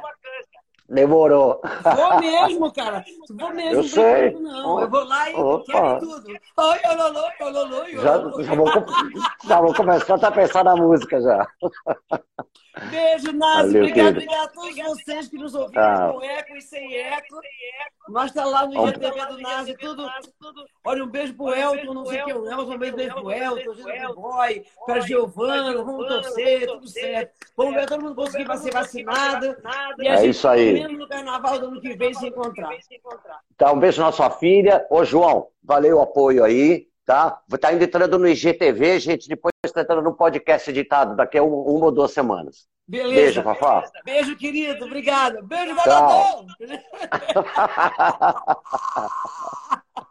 Demorou. 0.89 1.61
Vou 1.83 2.21
mesmo, 2.21 2.73
cara. 2.73 3.05
Vou 3.31 3.53
mesmo. 3.53 3.75
Eu 3.81 3.85
sei. 3.85 4.31
Não, 4.35 4.81
eu 4.81 4.89
vou 4.89 5.05
lá 5.05 5.31
e 5.31 5.35
Opa. 5.35 5.65
quero 5.73 5.99
tudo. 6.01 6.29
Oi, 6.29 6.79
ololô, 6.91 7.25
ololô, 7.41 7.85
Já, 7.91 8.17
ololô. 8.17 8.43
já, 8.43 8.55
vou, 8.55 8.69
já 9.49 9.61
vou 9.61 9.75
começar 9.75 10.15
a 10.15 10.31
pensar 10.31 10.65
na 10.65 10.77
música 10.77 11.21
já. 11.21 11.47
Beijo, 12.91 13.33
Nazi. 13.33 13.73
Valeu, 13.73 13.83
obrigado, 13.85 13.95
querido. 13.95 14.09
obrigado 14.11 14.45
a 14.45 14.49
todos 14.49 14.77
vocês 14.77 15.29
que 15.29 15.39
nos 15.39 15.55
ouviram 15.55 15.83
Ah. 15.83 16.13
com 16.13 16.23
eco 16.23 16.57
e 16.57 16.61
sem 16.61 16.95
eco. 16.95 17.41
Mas 18.09 18.33
tá 18.33 18.45
lá 18.45 18.67
no 18.67 18.87
IGTV 18.89 19.27
do 19.27 19.39
Nazi, 19.41 19.77
tudo. 19.79 20.07
Olha, 20.85 21.03
um 21.03 21.09
beijo 21.09 21.35
pro 21.35 21.55
Elton, 21.55 21.95
não 21.95 22.05
sei 22.05 22.23
quem 22.23 22.33
é 22.33 22.37
o 22.37 22.47
Elton, 22.47 22.75
um 22.75 22.79
beijo 22.79 23.15
pro 23.15 23.31
Elton, 23.33 23.75
Gino 23.75 24.15
Boy, 24.15 24.65
pra 24.85 25.01
Giovana, 25.01 25.83
vamos 25.83 26.07
torcer, 26.07 26.67
tudo 26.67 26.87
certo. 26.87 27.33
Vamos 27.57 27.75
ver 27.75 27.87
todo 27.87 28.03
mundo 28.03 28.15
conseguir 28.15 28.57
ser 28.59 28.73
vacinado. 28.73 29.57
É 30.01 30.27
isso 30.27 30.47
aí. 30.47 30.76
No 30.89 31.09
carnaval 31.09 31.59
do 31.59 31.67
ano 31.67 31.81
que 31.81 31.95
vem, 31.97 32.13
se 32.15 32.27
encontrar. 32.29 32.71
Tá, 33.57 33.73
um 33.73 33.79
beijo 33.79 34.01
na 34.03 34.13
sua 34.13 34.31
filha. 34.31 34.87
Ô, 34.91 35.05
João, 35.05 35.49
valeu 35.63 35.99
o 35.99 36.03
apoio 36.03 36.45
aí, 36.45 36.87
tá? 37.05 37.39
Tá 37.61 37.69
ainda 37.69 37.85
entrando 37.85 38.19
no 38.19 38.29
IGTV, 38.29 38.99
gente. 39.01 39.29
Depois 39.29 39.53
tá 39.73 39.81
entrando 39.83 40.03
no 40.03 40.15
podcast 40.15 40.71
editado 40.71 41.17
daqui 41.17 41.39
a 41.39 41.43
um- 41.43 41.63
uma 41.63 41.87
ou 41.87 41.93
duas 41.93 42.13
semanas. 42.13 42.67
Beleza. 42.89 43.15
Beijo, 43.15 43.43
Fafá. 43.43 43.83
Beijo, 44.05 44.37
querido. 44.37 44.85
Obrigado. 44.85 45.43
Beijo, 45.45 45.75
Tchau. 45.77 46.47
Valadão. 46.47 46.47